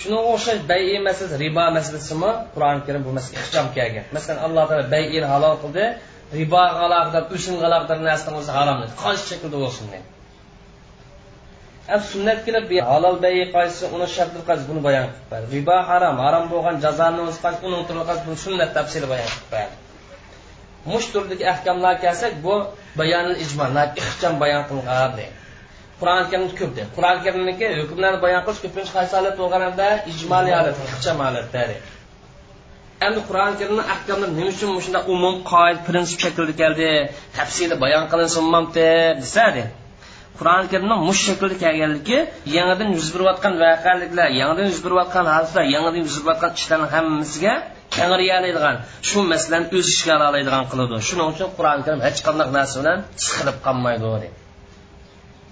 shunga 0.01 0.19
o'xshash 0.33 0.61
bayi 0.71 0.99
masalasi 1.09 1.37
ribo 1.45 1.65
masalasimi 1.79 2.31
qur'oni 2.55 2.81
karim 2.87 3.03
bu 3.07 3.11
masalaga 3.19 3.41
ixcham 3.45 3.67
kelgan. 3.77 4.05
Masalan 4.17 4.39
alloh 4.47 4.65
taolo 4.71 4.85
bayini 4.95 5.27
halol 5.33 5.55
qildi 5.63 5.85
ribo 6.39 6.63
g'alaqdir 6.79 7.23
o'simga 7.35 7.61
g'alaqdir 7.65 7.97
narsani 8.09 8.37
o'zi 8.41 8.53
harom 8.59 8.77
dedi. 8.83 8.93
Qaysi 9.05 9.25
shaklda 9.31 9.57
bo'lsin 9.65 9.87
dedi. 9.93 10.07
Sunnat 12.13 12.39
kelib 12.47 12.71
halol 12.91 13.17
bayi 13.25 13.43
qaysi 13.57 13.85
uni 13.95 14.07
shartli 14.15 14.43
qaysi 14.49 14.65
buni 14.71 14.81
bayon 14.89 15.07
qilib 15.11 15.29
berdi 15.33 15.47
ribo 15.57 15.77
harom 15.91 16.17
harom 16.25 16.45
bo'lgan 16.53 16.77
jazoni 16.85 17.21
o'zi 17.29 17.39
qaysi 17.45 17.61
uni 17.69 17.77
turi 17.89 18.03
qaysi 18.09 18.23
buni 18.27 18.39
sunnat 18.47 18.71
tafsili 18.77 19.07
bayon 19.13 19.31
qilib 19.35 19.51
berdi 19.55 19.77
mush 20.91 21.07
turdagi 21.13 21.45
ahkamlar 21.55 21.95
kelsak 22.05 22.33
bu 22.45 22.55
bayonil 23.01 23.37
ijmo 23.45 23.65
ixcham 24.03 24.35
bayon 24.43 24.63
qilingan 24.69 25.11
deydi 25.19 25.48
qur'oni 26.01 26.25
karimda 26.31 26.55
ko'p 26.61 26.73
deydi 26.77 26.91
qur'oni 26.97 27.21
karimniki 27.27 27.67
hukmlarni 27.81 28.19
bayon 28.25 28.43
qilish 28.47 28.61
ko'pincha 28.65 28.93
qaysi 28.97 29.13
holat 29.19 29.35
bo'lganida 29.43 29.89
ijmoliy 30.13 30.55
holat 30.59 30.77
ixcham 30.87 31.19
holatda 31.27 31.63
endi 33.07 33.21
qur'oni 33.29 33.55
karimni 33.61 33.85
ahkomlari 33.95 34.33
nima 34.39 34.51
uchun 34.55 34.71
shunday 34.85 35.03
umum 35.15 35.35
qoida 35.53 35.81
prinsip 35.89 36.19
shaklida 36.25 36.55
keldi 36.63 36.89
tafsili 37.39 37.77
bayon 37.85 38.05
qilinsinmamdi 38.13 38.89
desadi 39.23 39.63
qur'oni 40.39 40.67
karimni 40.73 40.97
mush 41.09 41.21
shaklda 41.29 41.57
kelganligi 41.65 42.19
yangidan 42.57 42.89
yuz 42.97 43.09
berayotgan 43.15 43.55
voqeliklar 43.65 44.29
yangidan 44.41 44.67
yuz 44.73 44.81
berayotgan 44.87 45.25
holatlar 45.35 45.65
yangidan 45.75 46.03
yuz 46.09 46.17
berayotgan 46.25 46.51
ishlarni 46.59 46.89
hammasiga 46.95 47.55
kengayadigan 47.97 48.77
shu 49.09 49.19
masalani 49.33 49.67
o'z 49.77 49.87
ishiga 49.95 50.15
oladigan 50.29 50.65
qiladi 50.71 50.95
shuning 51.09 51.29
uchun 51.33 51.49
qur'oni 51.57 51.83
karim 51.87 52.01
hech 52.07 52.21
qanday 52.27 52.49
narsa 52.59 52.75
bilan 52.81 52.99
siqilib 53.25 53.57
qolmaydi 53.67 54.07
deydi 54.13 54.29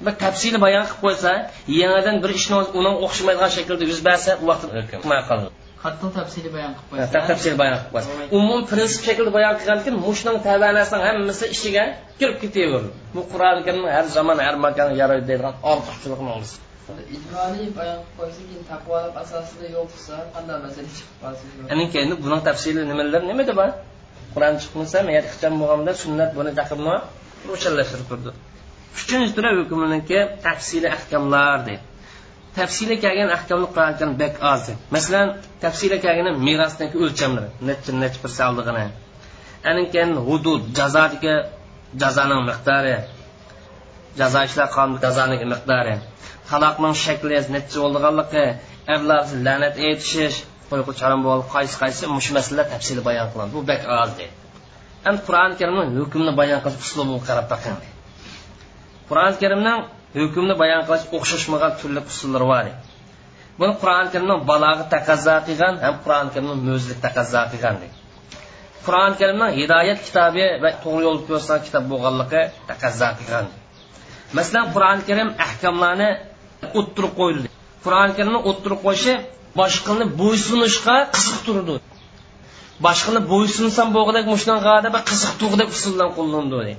bir 0.04 0.14
tafsili 0.24 0.58
bayon 0.66 0.84
qilib 0.88 1.00
qo'ysa 1.04 1.32
yangidan 1.80 2.16
bir 2.24 2.30
ishni 2.38 2.56
uni 2.78 2.92
o'xshamaydigan 3.06 3.50
shaklda 3.56 3.84
yuz 3.92 4.00
bersa 4.08 4.30
u 4.42 4.44
vaqt 4.50 4.62
hukm 4.78 5.00
qiladi 5.04 5.48
hatto 5.84 6.06
tafsili 6.18 6.48
bayon 6.56 6.72
qilib 6.76 6.88
qo'ysa. 6.90 7.22
Tafsili 7.30 7.56
bayon 7.62 7.76
qilib 7.80 7.92
qo'ysa. 7.94 8.08
Umum 8.38 8.60
prinsip 8.70 9.02
shaklida 9.08 9.32
bayon 9.38 9.54
qilgan 9.60 9.78
keyin 9.84 9.96
mushning 10.06 10.36
tabanasining 10.48 11.02
hammasi 11.08 11.44
ishiga 11.54 11.84
kirib 12.20 12.36
ketaveradi. 12.42 12.88
Bu 13.14 13.20
qur'oni 13.32 13.60
karimni 13.66 13.90
har 13.96 14.06
zamon 14.16 14.38
har 14.46 14.56
makon 14.66 14.88
yaraydi 15.00 15.26
deydigan 15.30 15.54
ortiqchilikni 15.72 16.24
bayon 17.78 17.98
qilib 18.04 18.10
qo'ysa 18.18 18.40
keyin 18.48 18.64
taqvolik 18.72 19.14
asosida 19.22 19.66
yo'q 19.76 19.86
bo'lsa 19.92 20.14
qanday 20.34 20.56
masala 20.64 20.88
chiqib 20.96 21.16
qolsa 21.22 21.42
keyin 21.94 22.10
buning 22.24 22.42
tafsili 22.48 22.80
nimalar 22.90 23.22
nimada 23.30 23.54
bor? 23.60 23.70
Qur'on 24.34 24.54
chiqmasa 24.62 24.98
mayatqicham 25.08 25.52
bo'lganda 25.60 25.92
sunnat 26.02 26.30
buni 26.38 26.50
taqimni 26.60 26.96
ro'shanlashtirib 27.50 28.06
turdi 28.10 28.30
uchinchi 28.96 29.32
turi 29.36 29.50
hukmniki 29.58 30.18
tafsili 30.46 30.88
ahkamlar 30.96 31.58
deydi 31.66 31.84
tafsili 32.58 32.94
kelgan 33.04 33.30
ahkamni 33.36 33.66
qur'oni 33.74 33.94
karim 33.98 34.14
bek 34.22 34.34
oz 34.52 34.62
masalan 34.94 35.28
tafsili 35.64 35.96
kelgan 36.04 36.28
merosdagi 36.48 36.96
o'lchamlari 37.04 37.48
necha 37.68 37.90
necha 38.02 38.18
bir 38.24 38.32
oldig'ini 38.48 38.84
anin 39.70 39.86
keyin 39.94 40.12
hudud 40.28 40.62
jazodagi 40.78 41.34
jazoning 42.02 42.42
miqdori 42.50 42.96
jazo 44.20 44.40
ishlar 44.48 44.68
qonun 44.76 44.96
jazoning 45.04 45.40
miqdori 45.52 45.94
taloqning 46.50 46.94
shakli 47.04 47.36
necha 47.56 47.78
bo'lganligi 47.84 48.44
avlod 48.94 49.26
la'nat 49.46 49.74
aytishish 49.86 50.36
qo'yqu 50.70 50.92
charam 51.00 51.20
bo'lib 51.26 51.46
qaysi 51.54 51.74
qaysi 51.82 52.02
mush 52.16 52.28
masalalar 52.36 52.66
tafsili 52.74 53.00
bayon 53.08 53.26
qilinadi 53.32 53.52
bu 53.56 53.60
bek 53.70 53.82
oz 54.00 54.10
deydi 54.18 54.34
endi 55.08 55.20
qur'oni 55.26 55.54
karimni 55.60 55.84
hukmni 56.02 56.32
bayon 56.40 56.58
qilish 56.64 56.82
uslubiga 56.86 57.22
qarab 57.28 57.46
baqing 57.54 57.76
qur'oni 59.10 59.36
karimning 59.42 59.80
hukmni 60.20 60.54
bayon 60.62 60.82
qilish 60.88 61.06
o'xshashmagan 61.16 61.72
turli 61.80 62.00
usullari 62.10 62.46
bor 62.52 62.66
buni 63.60 63.74
qur'oni 63.82 64.08
karimning 64.14 64.40
balog'i 64.50 64.84
taqazzo 64.94 65.36
qilgan 65.48 65.74
ham 65.84 65.94
qur'oni 66.04 66.30
karimning 66.34 66.60
mo'zlik 66.68 66.98
taqazzo 67.06 67.42
qilgan 67.52 67.76
qur'oni 68.86 69.14
karimning 69.20 69.50
hidoyat 69.60 69.98
kitobi 70.06 70.44
va 70.62 70.70
to'g'ri 70.82 71.02
yo'l 71.06 71.18
ko'rsatgan 71.28 71.64
kitob 71.66 71.84
bo'lganligi 71.92 72.42
taqazzo 72.70 73.08
qilgan 73.18 73.46
masalan 74.38 74.66
qur'oni 74.74 75.02
karim 75.08 75.28
ahkomlarni 75.46 76.10
o'ttirib 76.78 77.12
qo'ydi 77.20 77.48
qur'oni 77.84 78.12
karimni 78.18 78.40
o'ttirib 78.50 78.80
qo'yishi 78.86 79.14
boshqani 79.60 80.04
bo'ysunishga 80.20 80.96
qiziqtirdi 81.14 81.76
boshqani 82.86 83.20
bo'ysunsam 83.32 83.88
bo'g'dak 83.96 84.24
mushunaqa 84.32 84.74
bir 84.94 85.02
qiziqtirgudek 85.10 85.68
usuldan 85.76 86.10
qo'llandi 86.18 86.74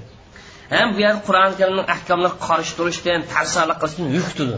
ham 0.74 0.88
bu 0.96 1.00
yerda 1.06 1.22
qur'oni 1.28 1.56
karimning 1.60 1.88
ahkomlar 1.96 2.32
qarshi 2.48 2.74
turishdan 2.78 3.20
tarsalik 3.34 3.78
qilishdan 3.82 4.08
yuktudi 4.18 4.58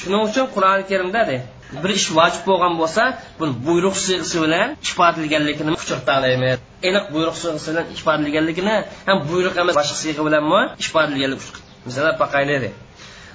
shuning 0.00 0.22
uchun 0.28 0.46
qur'oni 0.54 0.84
karimda 0.90 1.20
bir 1.82 1.90
ish 1.98 2.08
vojib 2.18 2.42
bo'lgan 2.48 2.72
bo'lsa 2.80 3.02
buni 3.40 3.52
buyruq 3.66 3.96
siyg'isi 4.06 4.36
bilan 4.44 4.68
ifodalanganligini 4.88 5.70
uchirtalaymiz 5.78 6.58
aniq 6.88 7.04
buyruq 7.14 7.36
siyg'isi 7.42 7.68
bilan 7.72 7.86
ifodalanganligini 7.96 8.76
ham 9.08 9.18
buyruq 9.30 9.54
emas 9.62 9.74
boshqa 9.80 9.96
siyg'a 10.02 10.22
bilanmi 10.28 10.60
ifodalaganlik 10.84 11.42
masalan 11.86 12.14
baqaylaydi 12.22 12.70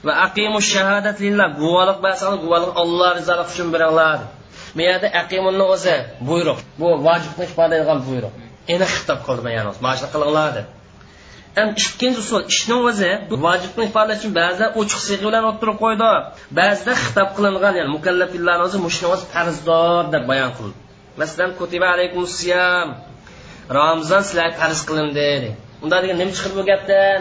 va 0.06 0.14
aqimu 0.28 0.60
shahadat 0.74 1.18
lillah 1.26 1.48
guvohlik 1.62 1.98
bersangiz 2.06 2.40
guvohlik 2.46 2.72
alloh 2.84 3.10
rizolik 3.20 3.48
uchun 3.54 3.68
beringlar 3.76 4.20
bu 4.76 4.82
yerda 4.88 5.08
aqimunni 5.22 5.66
o'zi 5.76 5.96
buyruq 6.30 6.60
bu 6.80 6.88
vojibni 7.08 7.44
ifodalaydigan 7.50 8.00
buyruq 8.08 8.34
aniq 8.74 8.90
xitob 8.98 9.20
qildi 9.28 9.42
mana 9.48 9.72
mana 9.86 10.08
qilinglar 10.14 10.50
deb 10.58 10.68
ham 11.58 11.70
ikkinchi 11.82 12.20
usul 12.24 12.42
ishning 12.54 12.82
o'zi 12.90 13.12
vojibni 13.46 13.84
ifodalash 13.90 14.20
uchun 14.22 14.34
ba'zida 14.40 14.68
ochiq 14.82 15.02
sig'i 15.08 15.26
bilan 15.28 15.44
o'ttirib 15.52 15.78
qo'ydi. 15.84 16.12
Ba'zida 16.60 16.94
xitob 17.04 17.30
qilingan 17.38 17.74
ya'ni 17.80 17.92
mukallafillarni 17.98 18.64
o'zi 18.68 18.78
mushni 18.86 19.08
o'zi 19.14 19.26
farzdor 19.34 20.02
deb 20.14 20.24
bayon 20.32 20.52
qildi. 20.58 20.78
Masalan 21.22 21.52
kutiba 21.60 21.88
alaykum 21.96 22.24
siyam. 22.38 22.88
Ramzon 23.78 24.22
sizlarga 24.28 24.56
farz 24.62 24.80
qilindi 24.90 25.14
dedi. 25.32 25.50
Unda 25.84 25.98
degan 26.04 26.18
nima 26.22 26.32
chiqadi 26.38 26.56
bu 26.60 26.64
gapdan 26.72 27.20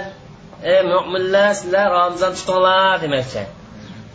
ey 0.73 0.81
mo'minlar 0.93 1.51
sizlar 1.61 1.87
ramzon 1.99 2.33
tutinglar 2.39 2.95
demoqchi. 3.05 3.43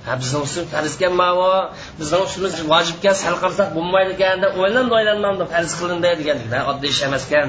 Ha 0.06 0.14
bizni 0.22 0.40
usul 0.48 0.66
farz 0.74 0.92
ekan 0.98 1.14
mavo 1.22 1.54
bizni 2.00 2.18
usulimiz 2.26 2.54
vojib 2.74 2.96
ekan 3.02 3.16
sal 3.24 3.36
qilsak 3.44 3.70
bo'lmaydi 3.78 4.12
ekan 4.18 4.38
deb 4.44 4.54
o'ylandi 4.62 4.94
o'ylanmadi 5.00 5.46
farz 5.54 5.72
qilindi 5.80 6.10
degan 6.22 6.40
oddiy 6.72 6.90
ish 6.94 7.02
emas 7.08 7.24
ekan 7.28 7.48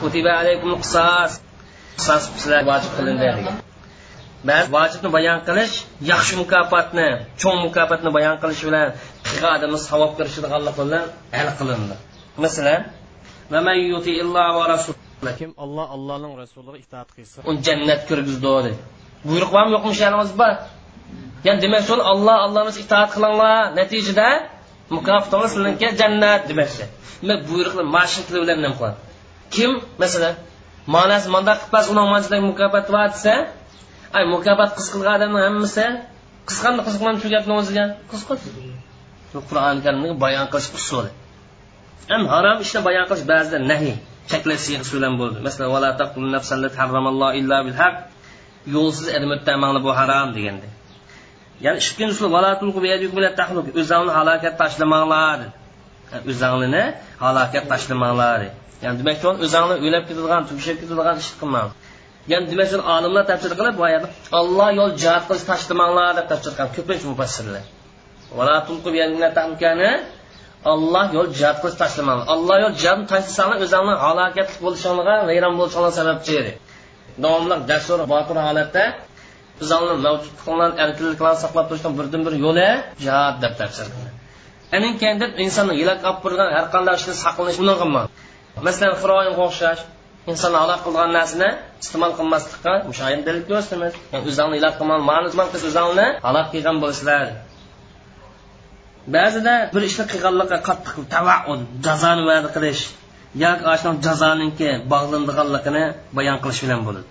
kutiba 0.00 0.32
alaykum 0.42 0.70
qisos 0.82 1.32
sizlar 2.04 2.62
vojib 2.70 2.92
qilindi. 2.98 3.26
Degan 3.38 3.56
ba'zi 4.44 4.68
vojibni 4.76 5.08
bayon 5.16 5.38
qilish 5.48 5.74
yaxshi 6.12 6.34
mukofotni 6.42 7.08
cho'ng 7.42 7.58
mukofotni 7.66 8.10
bayon 8.16 8.36
qilish 8.42 8.62
bilan 8.68 8.86
qilgan 9.26 9.52
odamni 9.56 9.78
savob 9.88 10.12
ko'rishadiganlik 10.18 10.74
bilan 10.80 11.04
hal 11.38 11.48
qilindi. 11.58 11.94
Masalan 12.44 12.80
kim 15.40 15.50
olloh 15.64 15.86
allohning 15.96 16.32
rasuliga 16.42 16.78
itoat 16.84 17.08
qilsa 17.16 17.38
uni 17.50 17.58
jannat 17.66 18.00
kirgizdi 18.08 18.50
dedi 18.56 18.72
buyruq 19.28 19.50
bormi 19.56 19.70
yo'qmi 19.76 19.94
shanimiz 20.00 20.30
bor? 20.40 20.54
Ya'ni 21.46 21.60
demak 21.64 21.82
so'l 21.90 22.00
olloh 22.12 22.36
allohimiz 22.46 22.76
itoat 22.84 23.08
qilinglar. 23.14 23.58
Natijada 23.78 24.28
mukofotingiz 24.96 25.50
sizniki 25.54 25.88
jannat 26.00 26.42
demoqchi. 26.50 26.84
Buyruqni 27.50 27.82
mashin 27.96 28.22
tili 28.26 28.38
bilan 28.44 28.58
nima 28.64 28.74
qiladi 28.78 28.98
kim? 29.54 29.70
Masalan 30.02 30.34
ma'nosi 30.94 31.28
mundoq 31.34 31.60
qilib 31.72 31.90
uning 31.92 32.08
manchidagi 32.14 32.44
mukofot 32.50 32.86
bor 32.94 33.08
desa 33.14 33.34
ay 34.16 34.24
mukofot 34.34 34.70
qiz 34.78 34.86
qilgan 34.92 35.14
odamni 35.18 35.40
hammasi 35.46 35.86
qiziqadimi 36.48 36.82
qiziqman 36.86 37.14
shu 37.20 37.28
gapni 37.34 37.54
o'ziga 37.60 37.84
qiziqadi 38.10 38.48
qur'oni 39.48 39.80
karimni 39.84 40.08
bayon 40.24 40.46
qilish 40.52 40.70
usuli. 40.78 41.10
Ham 42.10 42.22
harom 42.32 42.58
ishni 42.64 42.80
bayon 42.88 43.04
qilish 43.10 43.26
ba'zida 43.32 43.58
nahiy 43.70 43.96
cheklash 44.30 44.62
siyg'isi 44.66 44.92
bilan 44.96 45.12
bo'ldi. 45.20 45.38
Masalan 45.46 45.68
illa 47.40 47.58
bil 47.66 47.76
haq 47.82 47.94
yo'lsiz 48.74 49.06
ilm 49.16 49.30
o'ttamanglar 49.36 49.82
bu 49.86 49.90
harom 50.00 50.28
deganda 50.36 50.68
ya'ni 51.64 51.78
ikkinchi 51.82 52.12
usul 52.16 52.28
o'zingni 53.80 54.12
halokat 54.18 54.54
tashlamanglar 54.62 55.38
o'zingni 56.30 56.82
halokat 57.24 57.64
tashlamanglar 57.72 58.40
ya'ni 58.82 58.96
demak 59.00 59.16
o'zingni 59.46 59.74
o'lab 59.86 60.04
ketadigan 60.08 60.42
tugishib 60.50 60.76
ketadigan 60.80 61.16
ish 61.22 61.30
qilmang 61.40 61.68
ya'ni 62.32 62.46
demak 62.52 62.68
olimlar 62.96 63.24
tafsir 63.30 63.52
qilib 63.58 63.74
bu 63.78 63.82
oyatni 63.88 64.08
olloh 64.40 64.68
yo'l 64.78 64.92
jihod 65.02 65.24
qilish 65.28 65.44
tashlamanglar 65.50 66.10
deb 66.18 66.26
tafsir 66.32 66.50
qilgan 66.56 66.68
ko'pincha 66.76 67.06
mufassirlar 67.12 67.64
olloh 70.72 71.06
yo'l 71.16 71.28
jihod 71.38 71.56
qilish 71.62 71.78
tashlamang 71.82 72.20
olloh 72.34 72.56
yo'l 72.64 72.74
jihod 72.82 73.00
tashlasanglar 73.12 73.58
o'zingni 73.66 73.94
halokatli 74.04 74.56
bo'lishinglarga 74.64 75.14
vayron 75.30 75.54
bo'lishinglar 75.60 75.92
sababchi 76.00 76.32
edi 76.42 76.52
davomli 77.22 77.56
jasur 77.70 77.98
botir 78.12 78.36
holatda 78.46 78.84
o'zingni 79.62 79.94
mavjudliginglarni 80.06 80.76
erkinliklarni 80.84 81.38
saqlab 81.44 81.66
turishdan 81.68 81.92
birdan 81.98 82.20
bir 82.26 82.34
yo'li 82.44 82.68
jihod 83.04 83.34
deb 83.44 83.52
tafsir 83.60 83.86
qildi 83.94 84.10
anin 84.76 84.92
keyin 85.00 85.16
deb 85.22 85.30
insonni 85.44 85.74
yilak 85.80 85.98
olib 86.08 86.20
turgan 86.24 86.48
har 86.56 86.66
qanday 86.74 86.94
ishdan 87.00 87.16
saqlanish 87.24 87.58
uni 87.64 87.74
qilmang 87.82 88.08
masalan 88.66 88.96
firoinga 89.02 89.40
o'xshash 89.46 89.80
insonni 90.30 90.58
aloq 90.64 90.80
qilgan 90.86 91.10
narsani 91.18 91.48
iste'mol 91.82 92.12
qilmaslikqa 92.18 92.72
mushayin 92.90 93.20
dalil 93.26 93.42
ko'rsatamiz. 93.50 93.92
O'zingni 94.28 94.56
iloj 94.60 94.74
qilmang 94.78 95.02
ma'ni 95.10 95.26
o'zingni 95.68 96.06
aloq 96.30 96.46
qilgan 96.54 96.76
bo'lasizlar 96.82 97.26
ba'zida 99.16 99.54
bir 99.74 99.82
ishni 99.90 100.04
qilganlikqa 100.12 100.58
qattiq 100.68 100.96
tavaun 101.14 101.60
jazoni 101.86 102.22
va'da 102.30 102.48
qilish 102.56 102.82
yoki 103.44 103.64
ashuna 103.74 103.94
jazoninki 104.06 104.68
bog'landiganligini 104.92 105.84
bayon 106.18 106.38
qilish 106.44 106.60
bilan 106.64 106.80
bo'ladi. 106.86 107.08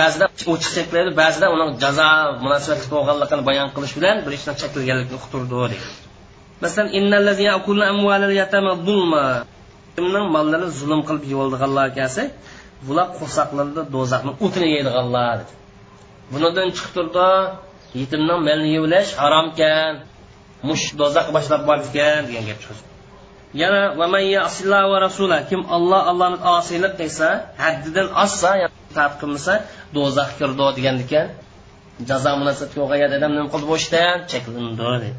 Ba'zida 0.00 0.24
ochiq 0.52 0.70
cheklaydi 0.76 1.10
ba'zida 1.22 1.46
uni 1.54 1.64
jazo 1.84 2.08
munosabatli 2.44 2.88
bo'lganligini 2.94 3.42
bayon 3.50 3.68
qilish 3.76 3.94
bilan 3.98 4.16
bir 4.24 4.32
ishdan 4.38 4.54
cheklaganlikni 4.60 5.16
uqtirdi 5.20 5.78
masalan 6.62 6.88
kimning 9.96 10.26
mollarini 10.36 10.68
zulm 10.80 11.00
qilib 11.08 11.24
yuvildiganlar 11.32 11.88
kelsa 11.98 12.22
bular 12.86 13.06
qo'rsoqlarida 13.18 13.82
do'zaxni 13.94 14.32
o'tini 14.44 14.68
yeydiganlar. 14.76 15.38
Bunidan 16.32 16.68
chiqib 16.76 16.92
turdi 16.96 17.28
yetimning 18.00 18.40
molini 18.48 18.70
yevlash 18.76 19.10
haromkan 19.22 19.92
mush 20.68 20.84
do'zax 21.00 21.26
boshlab 21.36 21.62
bor 21.68 21.78
ekan 21.88 22.20
degan 22.28 22.44
gap 22.50 22.58
chiqadi 22.62 22.82
yana 23.62 23.82
va 23.98 24.06
va 24.92 24.98
rasula 25.06 25.38
kim 25.50 25.60
alloh 25.76 26.00
allohni 26.10 26.38
osiylik 26.56 26.92
qilsa 27.00 27.28
haddidan 27.64 28.08
oshsa 28.24 28.50
itoat 28.66 29.12
qilmasa 29.20 29.54
do'zax 29.96 30.30
kirdi 30.38 30.64
degan 30.78 30.96
ekan. 31.04 31.26
Jazo 32.08 32.30
munosabati 32.40 32.76
o'qigan 32.84 33.10
odam 33.18 33.30
nima 33.36 33.48
qildi 33.52 33.66
bo'shdan 33.72 34.16
cheklandi 34.30 35.10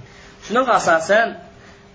shunaqa 0.45 0.71
asosan 0.79 1.27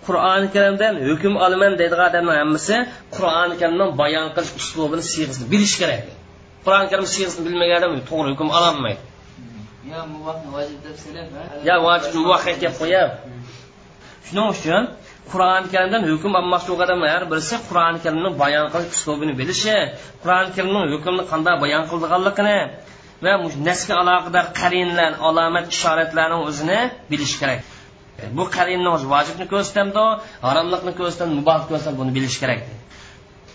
qur'oni 0.07 0.49
karimdan 0.55 0.95
hukm 1.09 1.35
olaman 1.45 1.73
deydigan 1.81 2.07
odamning 2.11 2.37
hammasi 2.43 2.77
qur'oni 3.17 3.55
karimdan 3.61 3.91
bayon 4.03 4.27
qilish 4.35 4.53
uslubini 4.61 5.05
siyg'isini 5.13 5.47
bilish 5.53 5.75
kerak. 5.81 6.03
Qur'oni 6.65 6.87
karim 6.93 7.07
siyg'isini 7.15 7.43
bilmagan 7.47 7.77
odam 7.81 7.93
to'g'ri 8.11 8.29
hukm 8.33 8.49
ololmaydi 8.59 9.03
yo 11.69 11.75
vojib 11.87 12.13
muvahhid 12.23 12.59
deb 12.65 12.75
qo'yib 12.81 13.11
shuning 14.27 14.49
uchun 14.55 14.83
qur'oni 15.33 15.67
karimdan 15.75 16.03
hukm 16.11 16.33
olmoqchi 16.41 16.69
bo'lgan 16.71 16.87
odamlar 16.89 17.11
har 17.17 17.25
birisi 17.33 17.57
qur'oni 17.69 17.99
karimni 18.05 18.31
bayon 18.43 18.67
qilish 18.75 18.93
uslubini 18.97 19.35
bilishi 19.41 19.77
qur'oni 20.23 20.51
karimning 20.57 20.85
hukmni 20.95 21.25
qanday 21.33 21.55
bayon 21.65 21.83
qildiganligini 21.91 22.59
va 23.25 23.33
nasga 23.69 23.95
aloqador 24.03 24.47
qarinlar 24.61 25.13
alomat 25.29 25.65
ishoratlarni 25.75 26.39
o'zini 26.49 26.81
bilish 27.11 27.35
kerak 27.41 27.61
bu 28.39 28.45
qarinni 28.57 28.89
o'zi 28.97 29.07
vojibni 29.15 29.47
ko'rsatamdi 29.53 30.05
haromlikni 30.47 30.93
ko'rsatdim 31.01 31.31
mubohni 31.39 31.65
ko'rsatam 31.71 31.95
buni 32.01 32.11
bilish 32.17 32.37
kerak 32.43 32.61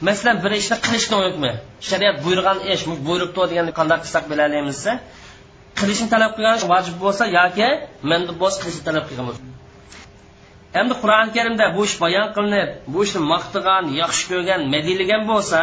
masalan 0.08 0.38
bir 0.44 0.52
ishni 0.62 0.78
qilishni 0.86 1.18
hukmi 1.26 1.52
shariat 1.90 2.18
buyurgan 2.26 2.58
ish 2.74 2.84
buyuribdi 3.08 3.42
deganni 3.52 3.74
qanday 3.80 3.98
qilsak 4.04 4.24
bilalaymiz 4.32 4.82
qilishni 5.80 6.08
talab 6.14 6.32
qilgan 6.38 6.58
vojib 6.74 6.96
bo'lsa 7.04 7.24
yoki 7.38 7.70
manda 8.10 8.34
bo'lsa 8.42 8.58
qilishni 8.64 8.84
talab 8.88 9.06
qilgan 9.10 9.26
bo'lsa. 9.30 9.44
Endi 10.80 10.94
qur'oni 11.02 11.32
karimda 11.38 11.66
bu 11.76 11.82
ish 11.88 11.96
bayon 12.04 12.28
qilinib 12.36 12.70
bu 12.94 13.00
ishni 13.06 13.22
maqtagan 13.34 13.84
yaxshi 14.02 14.24
ko'rgan 14.32 14.62
madiylagan 14.74 15.22
bo'lsa 15.32 15.60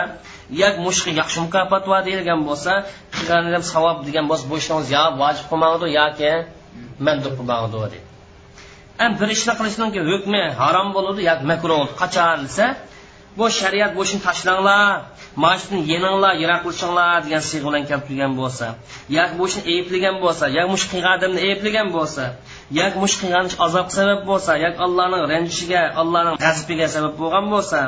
yoki 0.63 0.79
mushqa 0.87 1.11
yaxshi 1.21 1.39
mukofot 1.47 1.85
va 1.93 1.99
deyilgan 2.07 2.41
bo'lsa 2.49 2.73
qilgan 3.15 3.63
savob 3.73 3.99
degan 4.07 4.25
bo'lsa 4.31 4.45
bu 4.51 4.57
ishni 4.63 4.75
yo 4.95 5.05
vojib 5.23 5.47
qilmadi 5.51 5.87
yoki 6.01 6.33
mandub 7.07 7.33
qilmadi 7.39 7.69
deydi 7.77 7.99
ham 9.01 9.13
bir 9.21 9.29
ishni 9.37 9.53
qilishdan 9.59 9.89
hukmi 10.11 10.43
harom 10.61 10.89
bo'ladi 10.97 11.21
yoki 11.31 11.45
makruh 11.53 11.87
qachon 12.01 12.39
desa 12.47 12.67
bu 13.39 13.47
shariat 13.61 13.91
bu 13.97 14.03
ishni 14.07 14.21
tashlanglar 14.27 15.03
mana 15.43 15.79
yeninglar 15.93 16.35
yiroq 16.43 16.61
qilishinglar 16.65 17.17
degan 17.27 17.43
siyg'a 17.51 17.67
bilan 17.69 17.83
kelib 17.89 18.05
turgan 18.09 18.33
bo'lsa 18.41 18.67
yoki 19.17 19.35
bu 19.39 19.45
ishni 19.51 19.63
ayblagan 19.73 20.17
bo'lsa 20.25 20.45
yoki 20.57 20.71
mush 20.75 20.85
qilgan 20.93 21.13
odamni 21.19 21.41
ayblagan 21.49 21.89
bo'lsa 21.97 22.25
yoki 22.79 22.97
mush 23.03 23.15
qilgan 23.21 23.45
ish 23.51 23.57
azob 23.67 23.89
sabab 23.97 24.21
bo'lsa 24.31 24.53
yoki 24.65 24.79
allohning 24.87 25.23
ranjishiga 25.33 25.83
allohning 26.01 26.37
g'azabiga 26.45 26.87
sabab 26.95 27.15
bo'lgan 27.23 27.47
bo'lsa 27.55 27.81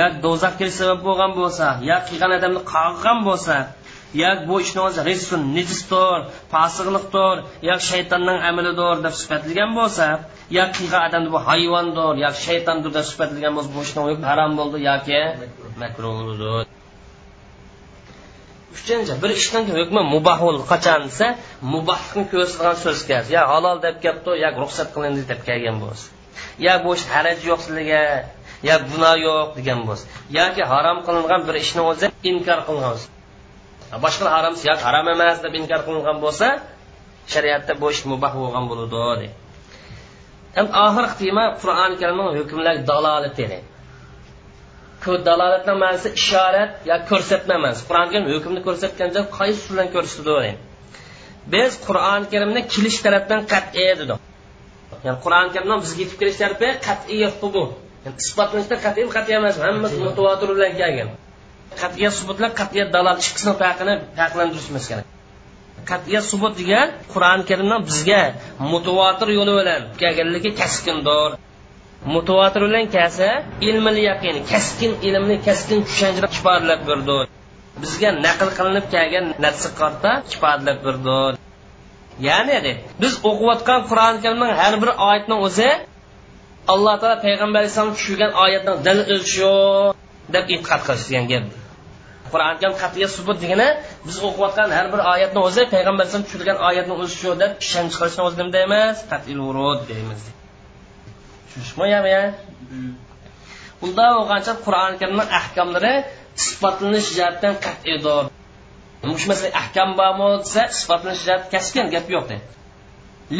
yoki 0.00 0.16
do'zax 0.24 0.52
kirish 0.58 0.76
sabab 0.82 1.00
bo'lgan 1.06 1.32
bo'lsa 1.40 1.66
yoki 1.90 2.06
qilgan 2.10 2.30
odamni 2.38 2.60
qag'gan 2.74 3.18
bo'lsa 3.28 3.56
yoki 4.14 4.48
bu 4.48 4.60
ishni 4.64 4.80
o'zi 4.88 5.00
rizsun 5.10 5.42
nijisdir 5.56 6.18
posiqliqdir 6.54 7.36
yoki 7.70 7.84
shaytonning 7.92 8.38
amalidir 8.50 8.96
deb 9.06 9.14
sifatlagan 9.20 9.70
bo'lsa 9.78 10.06
yoki 10.58 10.72
qilgan 10.78 11.02
odamni 11.08 11.30
bu 11.34 11.40
hayvondir 11.48 12.14
yoki 12.24 12.40
shaytondir 12.48 12.90
deb 12.96 13.06
sifatlagan 13.10 13.52
bo'lsa 13.56 13.70
bu 13.76 13.80
ishni 13.86 14.00
harom 14.30 14.52
bo'ldi 14.60 14.78
yoki 14.90 15.20
makruhdir 15.82 16.66
uchinchi 18.76 19.14
bir 19.22 19.30
ishdan 19.40 19.64
hukmi 19.78 20.02
muboh 20.14 20.38
bo'ldi 20.46 20.64
qachon 20.72 21.00
desa 21.08 21.26
mubohni 21.74 22.22
ko'rsatgan 22.32 22.76
so'z 22.84 23.00
kelsa 23.08 23.30
yo 23.36 23.42
halol 23.52 23.76
deb 23.86 23.96
kelibdi 24.04 24.32
yoki 24.44 24.58
ruxsat 24.64 24.88
qilindi 24.94 25.22
deb 25.30 25.40
kelgan 25.48 25.76
bo'lsa 25.84 26.06
yo 26.66 26.74
bu 26.84 26.90
ish 26.98 27.06
haraj 27.14 27.38
yo'qligi 27.50 28.04
yo 28.68 28.76
gunoh 28.90 29.14
yo'q 29.26 29.48
degan 29.58 29.80
bo'lsa 29.88 30.04
yoki 30.38 30.62
harom 30.72 30.98
qilingan 31.06 31.40
bir 31.48 31.54
ishni 31.64 31.82
o'zi 31.90 32.06
inkor 32.30 32.60
qilgan 32.68 32.92
bo'lsa 32.94 33.19
boshqa 34.04 34.26
harom 34.36 34.54
yoki 34.70 34.82
harom 34.88 35.06
emas 35.14 35.36
deb 35.44 35.54
inkor 35.60 35.80
qilingan 35.86 36.18
bo'lsa 36.24 36.46
shariatda 37.32 37.72
bu 37.80 37.86
ish 37.94 38.02
muboh 38.12 38.32
bo'lgan 38.42 38.64
bo'ladi 38.70 39.26
endi 40.58 40.70
oxirgi 40.86 41.14
tema 41.22 41.44
qur'oni 41.62 41.96
karimning 42.02 42.28
hukmlar 42.38 42.76
dalolati 42.90 43.46
dalolatning 45.28 45.78
ma'nosi 45.84 46.08
ishorat 46.20 46.72
yoki 46.90 47.04
ko'rsatma 47.12 47.56
ma'nosi 47.64 47.82
qur'oni 47.88 48.08
karim 48.14 48.26
hukmni 48.34 48.60
ko'rsatganda 48.68 49.20
qaysi 49.38 49.62
bilan 49.70 49.88
ko'rsatdi 49.94 50.52
biz 51.52 51.72
qur'oni 51.86 52.26
karimni 52.32 52.60
kelish 52.74 52.98
tarafdan 53.04 53.40
qat'iy 53.52 53.92
dedi 54.00 54.14
ya'ni 55.06 55.18
qur'oni 55.24 55.50
karimdan 55.54 55.78
bizga 55.84 56.00
yetib 56.04 56.18
kelish 56.20 56.38
tarafi 56.42 56.68
qat'iy 56.88 57.24
bu. 57.54 57.64
Isbotlanishda 58.22 58.76
qat'iy 58.86 59.06
qat'iy 59.16 59.34
emas 59.40 59.56
hammasi 59.64 59.96
mutavotir 60.06 60.48
bilan 60.56 60.72
kelgan 60.80 61.08
qat'iyat 61.82 62.14
subutlar 62.20 62.50
qat'iyat 62.60 62.88
dalol 62.96 63.16
ikkisini 63.24 63.54
farqini 63.62 63.94
farqlantirishimiz 64.18 64.84
kerak. 64.90 65.06
Qat'iyat 65.90 66.24
subut 66.32 66.52
degan 66.60 66.88
qur'oni 67.12 67.44
karimdan 67.50 67.80
bizga 67.90 68.22
mutavotir 68.72 69.28
yo'li 69.38 69.52
bilan 69.58 69.80
kelganligi 70.00 70.50
kaskindir. 70.60 71.30
Mutavotir 72.14 72.62
bilan 72.68 72.86
kelsa 72.96 73.28
ilmil 73.68 73.98
yaqin 74.08 74.36
kaskin 74.52 74.92
ilmni 75.08 75.36
kaskin 75.46 75.78
tushunchani 75.88 76.28
ifodalab 76.38 76.80
berdi 76.90 77.18
bizga 77.82 78.10
naql 78.26 78.48
qilinib 78.58 78.86
kelgan 78.94 79.26
narsa 79.44 79.68
qarta 79.80 80.10
ifodalab 80.34 80.78
berdi 80.86 81.18
ya'ni 82.28 82.72
biz 83.02 83.12
o'qiyotgan 83.30 83.80
qur'oni 83.90 84.18
karimning 84.24 84.52
har 84.60 84.74
bir 84.82 84.90
oyatning 85.08 85.40
o'zi 85.48 85.70
alloh 86.72 86.94
taolo 87.00 87.16
payg'ambar 87.26 87.58
alayhissalom 87.62 87.94
tushirgan 87.98 88.32
oyatni 88.44 88.72
dili 88.86 89.02
o'zi 89.14 89.28
shu 89.34 89.52
deb 90.34 90.44
e'tiqod 90.54 90.80
qilish 90.86 91.06
degan 91.10 91.24
gap. 91.32 91.44
Qur'oni 92.32 92.56
karim 92.60 92.76
qat'iy 92.82 93.06
subut 93.16 93.36
degani 93.44 93.68
biz 94.06 94.16
o'qiyotgan 94.28 94.68
har 94.76 94.86
bir 94.92 95.00
oyatni 95.12 95.40
o'zi 95.48 95.62
payg'ambar 95.74 96.02
alayhisalom 96.04 96.26
tushirgan 96.28 96.58
oyatni 96.68 96.94
o'zi 97.02 97.14
shu 97.22 97.30
deb 97.42 97.50
ishonch 97.64 97.90
chiqarishni 97.92 98.22
o'zi 98.28 98.36
nima 98.40 98.52
deymiz? 98.56 98.96
Qat'iy 99.12 99.36
urud 99.48 99.80
deymiz. 99.90 100.20
Tushunishmayapmi 101.46 102.14
unda 103.84 104.06
bo'lgancha 104.16 104.52
qur'oni 104.64 104.96
karimni 105.00 105.24
ahkomlari 105.40 105.94
isbotlanish 106.40 107.08
jihatdan 107.16 107.54
qat'iydir 107.66 108.24
shu 109.20 109.26
masala 109.30 109.50
ahkam 109.62 109.90
bormi 110.00 110.26
desa 110.44 110.62
isbotlanish 110.76 111.22
jihati 111.26 111.46
kaskin 111.54 111.86
gap 111.94 112.06
yo'q 112.14 112.24
deydi 112.30 112.46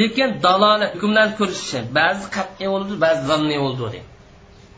lekin 0.00 0.28
dalolat 0.44 0.90
hukmlarni 0.94 1.34
ko'rishi 1.40 1.78
ba'zi 1.98 2.24
qat'iy 2.36 2.68
bo'ladi 2.72 2.94
ba'zi 3.04 3.22
zanniy 3.30 3.60
bo'ladi 3.64 4.00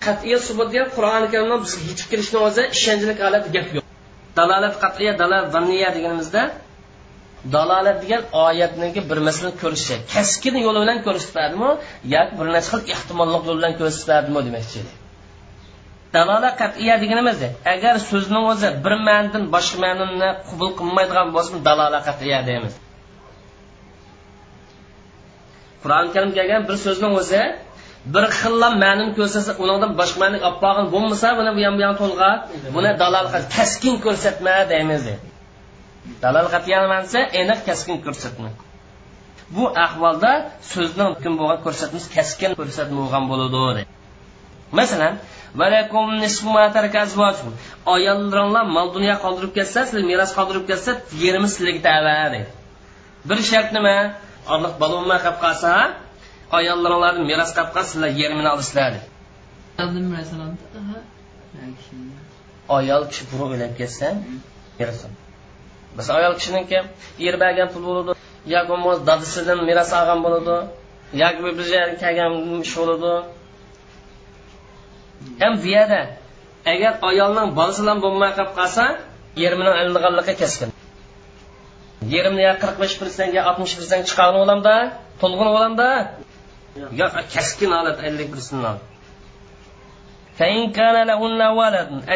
qat'iy 0.06 0.36
subut 0.48 0.68
degan 0.72 0.88
qur'oni 0.96 1.26
karimdan 1.32 1.60
bizga 1.64 1.82
yetib 1.90 2.06
kirishni 2.12 2.38
o'zi 2.48 2.62
ishonchlik 2.76 3.18
holati 3.26 3.48
gap 3.56 3.68
yo'q. 3.76 3.81
Dalolat 4.38 4.74
qat'iya 4.82 5.12
dalolat 5.20 5.48
zanniya 5.54 5.88
deganimizda 5.96 6.42
dalolat 7.54 7.98
degan 8.02 8.22
oyatniki 8.46 9.00
bir 9.10 9.18
masalani 9.26 9.56
ko'rishi 9.62 9.96
kaskin 10.14 10.54
yo'li 10.66 10.78
bilan 10.84 10.98
ko'rsatadimi 11.06 11.70
yoki 12.14 12.32
bir 12.38 12.46
necha 12.56 12.68
xil 12.72 12.82
ehtimollik 12.94 13.42
yo'l 13.48 13.58
bilan 13.60 13.74
ko'rsatadimi 13.80 14.40
demoqchi 14.48 14.80
dalolat 16.14 16.54
qat'iya 16.62 16.94
deganimiz 17.02 17.38
agar 17.74 17.94
so'zning 18.10 18.44
o'zi 18.52 18.68
bir 18.84 18.94
ma'nodan 19.08 19.44
boshqa 19.54 19.78
ma'noni 19.84 20.30
qabul 20.48 20.70
qilmaydigan 20.78 21.28
bo'lsa 21.36 21.52
dalolat 21.68 22.02
qat'iya 22.08 22.40
deymiz. 22.48 22.74
Qur'oni 25.82 26.08
karim 26.14 26.30
kelgan 26.38 26.62
bir 26.68 26.76
so'zning 26.86 27.12
o'zi 27.20 27.42
bir 28.14 28.24
xillam 28.40 28.74
ma'nini 28.84 29.12
ko'rsatsa 29.18 29.52
undan 29.62 29.92
boshqa 30.00 30.18
ma'ni 30.24 30.38
olib 30.46 30.58
qolgan 30.64 30.86
bo'lmasa 30.94 31.28
buni 31.38 31.50
bu 31.56 31.60
ham 31.66 31.74
bu 31.78 31.82
ham 31.86 31.96
to'lg'a. 32.02 32.30
Buni 32.76 32.90
dalol 33.02 33.26
kaskin 33.56 33.94
ko'rsatma 34.04 34.54
deymiz 34.72 35.04
dalol 36.24 36.46
qat'iyanmansa 36.54 37.18
aniq 37.40 37.60
kaskin 37.68 37.96
ko'rsatma. 38.06 38.50
Bu 39.56 39.64
ahvolda 39.86 40.32
so'zning 40.72 41.08
hukm 41.14 41.32
bo'lgan 41.40 41.58
ko'rsatmasi 41.66 42.08
kaskin 42.16 42.52
ko'rsatma 42.60 42.96
bo'lgan 43.02 43.24
bo'ladi 43.32 43.82
masalan 44.78 45.14
ayollaringlar 47.94 48.64
mol 48.76 48.88
dunyo 48.96 49.14
qoldirib 49.24 49.52
ketsa 49.58 49.80
sizlar 49.86 50.04
meros 50.12 50.32
qoldirib 50.38 50.64
ketsa 50.70 50.90
yerimiz 51.24 51.50
sizlarga 51.56 51.82
tava 51.88 52.16
deydi 52.34 52.50
bir 53.28 53.38
shart 53.50 53.70
nima? 53.76 53.96
Orliq 54.54 54.74
bola 54.82 55.16
qilib 55.24 55.38
qolsa 55.44 55.72
ayollaringlarni 56.58 57.24
meros 57.30 57.50
qolib 57.56 57.70
qolsa 57.76 57.90
sizlar 57.92 58.10
yerimini 58.20 58.48
olasizlar 58.54 58.92
ayol 62.78 63.02
kishi 63.10 63.24
burun 63.30 63.48
o'ylab 63.54 63.72
ketsa 63.80 64.08
masalan 65.96 66.18
ayol 66.20 66.34
kishiniki 66.40 66.78
yer 67.26 67.34
bergan 67.42 67.68
pul 67.72 67.82
bo'ladi 67.88 68.10
yoki 68.54 68.68
bo'lmasa 68.72 69.00
dadasidan 69.10 69.58
meros 69.68 69.90
olgan 69.98 70.20
bo'ladi 70.26 70.56
yoki 71.22 71.40
bizga 71.58 71.80
kelgan 72.02 72.32
ish 72.66 72.74
bo'ladi. 72.80 73.12
Ham 75.42 75.54
bu 75.62 75.68
yerda 75.76 76.00
agar 76.72 76.92
ayolning 77.10 77.48
bolasi 77.58 77.80
bilan 77.82 77.98
bo'lmay 78.04 78.30
qolib 78.38 78.52
qolsa 78.58 78.84
yerimini 79.42 79.72
ilinganligi 79.80 80.34
keskin. 80.42 80.68
Yerimni 82.14 82.44
qirq 82.62 82.76
besh 82.82 82.94
persent 83.00 83.30
yo 83.36 83.42
oltmish 83.50 83.74
persent 83.78 84.02
chiqargan 84.08 84.38
bo'lamda 84.42 84.74
to'lg'in 85.20 85.48
bo'lamda 85.56 85.88
yo 87.00 87.06
keskin 87.34 87.70
holat 87.76 87.98
ellik 88.08 88.28
persent 88.34 88.80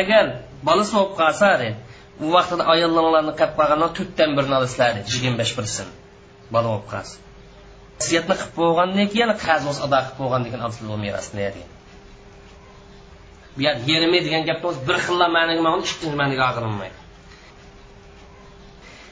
agar 0.01 0.27
bolasi 0.69 0.93
bo'lib 0.97 1.13
qolsa 1.21 1.49
u 2.25 2.27
vaqtida 2.37 2.65
ayollarni 2.75 3.33
qilib 3.39 3.53
qolgandan 3.59 3.91
to'rtdan 3.99 4.31
birini 4.37 4.55
olasizlar 4.59 4.89
yigirma 5.13 5.37
besh 5.43 5.53
persent 5.59 5.93
bola 6.55 6.69
bo'lib 6.73 6.87
qolsa 6.93 7.17
vasiyatni 7.99 8.35
qilib 8.41 8.55
bo'lgandan 8.61 9.07
keyin 9.13 9.31
qarz 9.47 9.65
ado 9.87 9.99
qilib 10.05 10.19
bo'lgandan 10.21 10.49
keyin 10.53 10.65
olsa 10.67 10.81
merosni 11.05 11.41
degan 11.47 11.71
bu 13.57 13.61
yer 13.67 13.77
yerimi 13.91 14.19
degan 14.27 14.43
gapni 14.49 14.67
o'zi 14.71 14.81
bir 14.89 14.97
xilla 15.07 15.27
ma'niga 15.37 15.63
ma'ni 15.67 15.83
ikkinchi 15.87 16.17
ma'niga 16.23 16.45
og'irilmaydi 16.51 16.99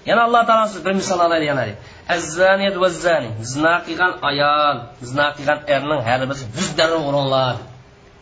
yana 0.08 0.20
alloh 0.26 0.42
taolo 0.48 0.84
bir 0.86 0.94
misol 1.00 1.20
olaylik 1.26 1.48
yana 1.52 1.64
azzaniyat 2.08 2.76
va 2.82 2.88
zani 3.04 3.30
zina 3.52 3.74
qilgan 3.86 4.12
ayol 4.30 4.76
zina 5.10 5.26
qilgan 5.36 5.60
erning 5.74 6.00
har 6.08 6.20
birisi 6.30 6.44
yuz 6.58 6.70
darra 6.78 6.98
o'rinlar. 7.08 7.56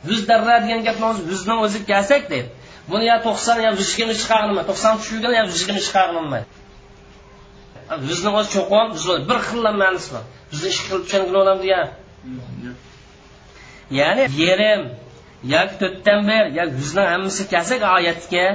Yuz 0.08 0.20
darra 0.30 0.56
degan 0.64 0.80
gapni 0.88 1.04
o'zi 1.10 1.22
yuzning 1.32 1.58
o'zi 1.66 1.78
kelsak 1.90 2.22
deydi 2.32 2.48
buni 2.90 3.04
yo 3.10 3.16
to'qson 3.26 3.56
yo 3.66 3.70
yuz 3.78 3.88
yigirma 3.92 4.14
chiqarolmaydi 4.20 4.66
to'qson 4.70 4.92
tushirgan 5.00 5.32
yo 5.38 5.42
yuz 5.48 5.58
yigirma 5.60 5.82
chiqarolmaydi 5.86 6.48
yuzni 8.08 8.30
o'zi 8.38 8.50
cho'qon 8.56 8.86
bir 9.28 9.38
xilla 9.46 9.70
ma'nosi 9.82 10.08
bor. 10.14 10.24
Yuzni 10.52 10.68
ikki 10.72 10.82
xil 10.88 11.00
tushungan 11.04 11.36
odam 11.42 11.58
degan. 11.64 11.88
Ya'ni 13.98 14.24
yerim 14.42 14.82
yoki 15.54 15.74
to'rtdan 15.82 16.20
bir 16.30 16.44
yoki 16.58 16.74
yuzning 16.82 17.06
hammasi 17.12 17.42
kelsak 17.52 17.80
oyatga 17.96 18.46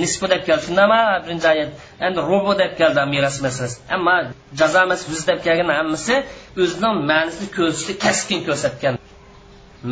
nisbi 0.00 0.26
deb 0.32 0.42
keldi. 0.48 0.62
Shundami 0.66 1.00
birinchi 1.24 1.46
oyat 1.52 1.70
endi 2.06 2.20
rubu 2.30 2.52
deb 2.62 2.72
keldi 2.80 3.00
meros 3.14 3.36
masalasi. 3.46 3.78
Ammo 3.96 4.14
jazo 4.60 4.78
emas 4.86 5.00
yuz 5.10 5.22
deb 5.30 5.38
kelgan 5.46 5.70
hammasi 5.80 6.14
o'zining 6.62 6.96
ma'nisini 7.10 7.48
ko'rsatishni 7.56 7.94
kaskin 8.04 8.40
ko'rsatgan. 8.48 8.94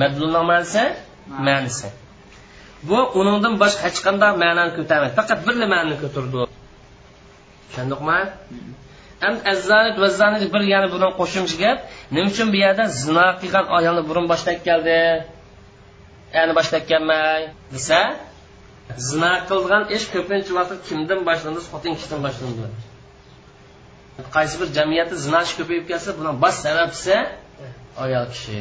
Madlulning 0.01 0.47
ma'nisi 0.53 0.83
ma'nisi. 1.49 1.89
Bu 2.89 2.99
uningdan 3.21 3.55
boshqa 3.63 3.81
hech 3.89 4.01
qanday 4.07 4.31
ma'noni 4.45 4.73
ko'tarmaydi. 4.79 5.15
Faqat 5.21 5.39
birla 5.47 5.67
ma'noni 5.75 5.97
ko'tardi 6.03 6.51
tushundikmi 7.71 8.19
endi 9.27 9.41
azzanit 9.53 9.97
va 10.03 10.09
zanit 10.21 10.43
bir 10.55 10.63
yana 10.75 10.89
buni 10.95 11.09
qo'shimcha 11.21 11.57
gap 11.63 11.79
nima 12.15 12.27
uchun 12.33 12.49
bu 12.53 12.59
yerda 12.65 12.85
zino 13.03 13.27
qilgan 13.41 13.67
ayolni 13.77 14.03
burun 14.09 14.27
boshlab 14.33 14.59
keldi? 14.69 14.99
Endi 16.41 16.53
boshlab 16.59 16.85
kelmay 16.91 17.41
desa 17.75 17.99
zina 18.97 19.33
qilgan 19.51 19.83
ish 19.97 20.07
ko'pincha 20.15 20.53
vaqt 20.59 20.81
kimdan 20.89 21.21
boshlandi 21.29 21.61
xotin 21.73 21.93
kishidan 21.99 22.21
boshlandi. 22.27 22.67
Qaysi 24.37 24.55
bir 24.61 24.69
jamiyatda 24.79 25.17
zina 25.27 25.41
ish 25.47 25.55
ko'payib 25.59 25.85
kelsa 25.91 26.11
buni 26.19 26.33
bosh 26.43 26.59
sababchisi 26.65 27.17
ayol 28.05 28.27
kishi. 28.35 28.59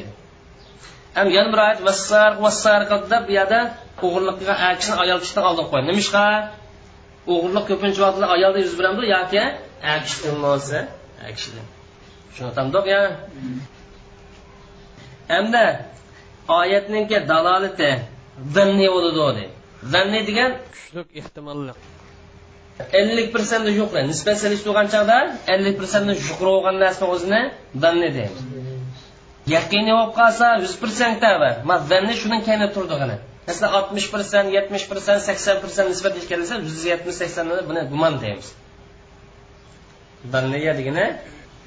Ham 1.18 1.27
yana 1.38 1.49
bir 1.53 1.60
oyat 1.65 1.80
vassar 1.88 2.31
vassar 2.45 2.81
bu 3.27 3.31
yerda 3.39 3.60
o'g'irlik 4.06 4.35
qilgan 4.39 4.76
kishini 4.80 4.95
ayol 5.03 5.19
kishidan 5.23 5.45
oldin 5.49 5.65
qo'ydi. 5.72 5.85
Nima 5.89 6.01
ishqa? 6.06 6.26
O'g'irlik 7.34 7.65
ko'pincha 7.72 7.99
vaqtda 8.06 8.26
ayolda 8.35 8.60
yuz 8.65 8.73
beramdi 8.80 9.06
yoki 9.15 9.43
kishidan 10.06 10.38
bo'lsa 10.45 10.77
kishidan 11.38 11.65
tushuntamdiq 12.30 12.85
ya. 12.95 13.01
Hamda 15.34 15.64
oyatninki 16.60 17.18
dalolati 17.31 17.91
dinni 18.56 18.88
bo'ladi 18.95 19.15
deydi 19.22 19.45
zanni 19.84 20.27
degan 20.27 20.51
kuchlik 20.73 21.07
ehtimolli. 21.22 21.73
ellik 22.99 23.27
persentni 23.35 23.72
yuqori 23.80 24.01
nisbat 24.11 24.38
selish 24.43 24.61
turgan 24.65 24.88
chog'da 24.93 25.18
ellik 25.53 25.76
persentni 25.81 26.14
yuqori 26.27 26.51
bo'lgan 26.56 26.76
narsani 26.84 27.07
o'zini 27.15 27.41
zanni 27.84 28.10
deymiz 28.18 28.41
yaqiniy 29.56 29.93
bo'lib 29.97 30.14
qolsa 30.19 30.47
yuz 30.64 30.76
persent 30.84 31.23
man 31.69 31.80
zanni 31.91 32.14
shundan 32.22 32.41
keyin 32.47 32.64
turdig'ini 32.76 33.18
masalan 33.47 33.72
oltmish 33.77 34.07
persent 34.14 34.47
yetmish 34.57 34.85
persent 34.91 35.22
sakson 35.27 35.57
persent 35.64 35.88
nisbat 35.93 36.14
kelsa 36.31 36.53
yuz 36.68 36.80
yetmish 36.91 37.18
sakson 37.22 37.45
buni 37.69 37.81
gumon 37.91 38.14
deymiz. 38.23 38.47
Zanniya 40.34 40.73
degani 40.80 41.06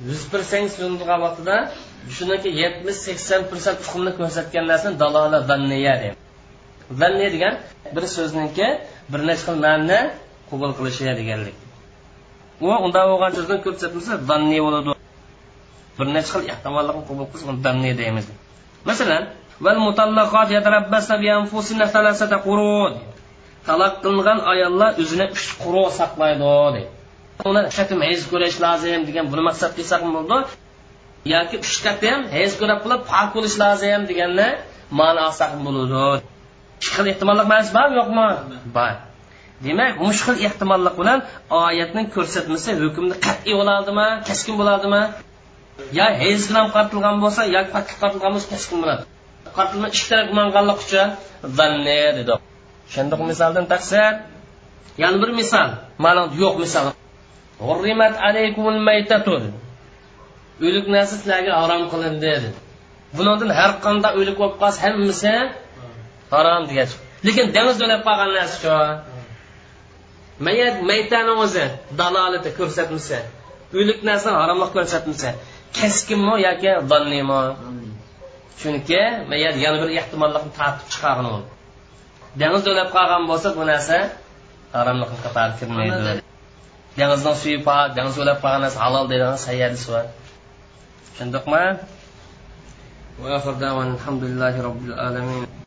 yuz 0.08 0.22
persent 0.32 0.70
vaqtida 1.24 1.56
shuniki 2.16 2.50
yetmish 2.62 2.98
sakson 3.06 3.40
persent 3.50 3.76
tuxumni 3.82 4.12
ko'rsatgan 4.18 4.64
narsani 4.72 4.96
dalola 5.02 5.38
zanniya 5.50 5.94
deymiz 6.02 6.21
zanniya 6.99 7.29
degan 7.35 7.53
bir 7.95 8.03
so'zniki 8.15 8.67
bir 9.11 9.19
necha 9.29 9.43
xil 9.47 9.57
ma'noni 9.65 9.99
qabul 10.49 10.71
qilishi 10.77 11.03
deganlik 11.19 11.57
u 12.65 12.67
unda 12.85 13.01
bo'lgan 13.11 13.31
so'zni 13.37 13.57
ko'rsatmasa 13.65 14.13
zanniy 14.29 14.61
bo'ladi 14.65 14.91
bir 15.97 16.07
necha 16.15 16.31
xil 16.33 16.43
ehtimollarni 16.53 17.03
qabul 17.09 17.25
qilsa 17.31 17.45
uni 17.51 17.59
zanniy 17.67 17.93
deymiz 18.01 18.25
masalan 18.89 19.23
والمطلقات 19.65 20.49
يتربصن 20.57 21.15
بأنفسهن 21.21 21.81
ثلاثة 21.95 22.33
قروء 22.47 22.91
taloq 23.67 23.93
qilingan 24.03 24.39
ayollar 24.51 24.91
o'zini 25.01 25.25
uch 25.35 25.47
qurug' 25.63 25.91
saqlaydi 25.99 26.45
deydi 26.73 26.81
uni 27.49 27.61
qatim 27.77 27.99
hayz 28.05 28.21
ko'rish 28.31 28.57
lozim 28.65 29.01
degan 29.07 29.25
buni 29.31 29.43
maqsad 29.49 29.71
qilsak 29.77 30.01
bo'ldi 30.15 30.37
yoki 31.33 31.55
uch 31.63 31.75
qatim 31.85 32.19
hayz 32.35 32.51
ko'rib 32.59 32.79
qilib 32.83 33.01
pok 33.11 33.27
bo'lish 33.35 33.55
lozim 33.63 34.01
deganni 34.11 34.47
ma'no 34.99 35.19
olsak 35.29 35.51
bo'ladi 35.65 36.05
ikki 36.82 36.94
xil 36.96 37.06
ehtimollik 37.12 37.46
ma'nosi 37.52 37.72
bormi 37.78 37.94
yo'qmi? 38.00 38.26
Bor. 38.76 38.94
Demak 39.64 39.94
mush 40.04 40.20
xil 40.26 40.36
ehtimollik 40.46 40.94
bilan 41.00 41.18
oyatning 41.62 42.06
ko'rsatmasi 42.14 42.70
hukmni 42.82 43.14
qat'iy 43.26 43.54
bo'ladimi 43.60 44.08
kaskin 44.28 44.54
bo'ladimi 44.60 45.02
yo 45.98 46.06
hayz 46.20 46.40
bilan 46.50 46.66
qartilgan 46.76 47.16
bo'lsa 47.24 47.42
yo 47.54 47.60
qattiq 47.74 47.96
qartilgan 48.02 48.32
bo'lsa 48.34 48.48
kaskin 48.54 48.78
bo'ladi. 48.82 49.02
Qatlni 49.58 49.86
ikki 49.92 50.04
taraf 50.10 50.26
gumonganlik 50.30 50.78
uchun 50.84 51.08
zanni 51.58 52.00
dedi. 52.18 52.32
Shundoq 52.92 53.20
misoldan 53.30 53.64
taqsir. 53.72 54.12
Yana 55.02 55.16
bir 55.22 55.30
misol. 55.40 55.68
Ma'lum 56.04 56.26
yo'q 56.42 56.54
misol. 56.64 56.86
Hurrimat 57.66 58.14
alaykumul 58.28 58.80
maytatu 58.88 59.34
o'lik 60.66 60.86
narsa 60.94 61.14
sizlarga 61.20 61.52
harom 61.60 61.82
qilindi 61.92 62.20
dedi. 62.34 62.48
Bundan 63.16 63.50
har 63.58 63.72
qanday 63.84 64.12
o'lik 64.20 64.36
bo'lib 64.40 64.56
qolsa 64.62 64.78
hammasi 64.84 65.34
harom 66.32 66.62
degan 66.70 66.88
lekin 67.26 67.46
dengiz 67.56 67.78
o'lab 67.84 68.00
qolgan 68.08 68.30
narsa 68.36 68.56
shu. 68.62 68.76
Mayat 70.46 70.76
maytani 70.90 71.32
o'zi 71.44 71.64
dalolati 72.00 72.50
ko'rsatmasa 72.58 73.18
o'lik 73.78 73.98
narsani 74.08 74.36
haromlik 74.42 74.70
ko'rsatmasa 74.76 75.30
keskinmi 75.78 76.34
yoki 76.46 76.72
zonnimi 76.90 77.40
chunki 78.60 79.02
yana 79.64 79.76
bir 79.82 79.90
ehtimollikni 80.00 80.52
tortib 80.58 80.86
chiqargan 80.92 81.26
u. 81.34 81.36
Dengiz 82.40 82.64
o'lab 82.72 82.88
qolgan 82.96 83.22
bo'lsa 83.30 83.48
bu 83.58 83.62
narsa 83.72 83.96
haromlikni 84.76 85.18
qatori 85.24 85.52
kirmaydi. 85.60 86.12
Dengizning 86.98 87.36
suvi 87.42 87.56
pok 87.68 87.86
dengiz 87.96 88.16
o'lab 88.22 88.38
qolgan 88.42 88.60
narsa 88.64 88.78
halol 88.84 89.04
deydigan 89.10 89.38
sayya 89.46 89.64
hadis 89.68 89.84
bor 89.92 90.04
tushundikmi 91.12 91.64
alhamdulillahi 93.86 94.58
robbil 94.66 94.94
alamin 95.06 95.61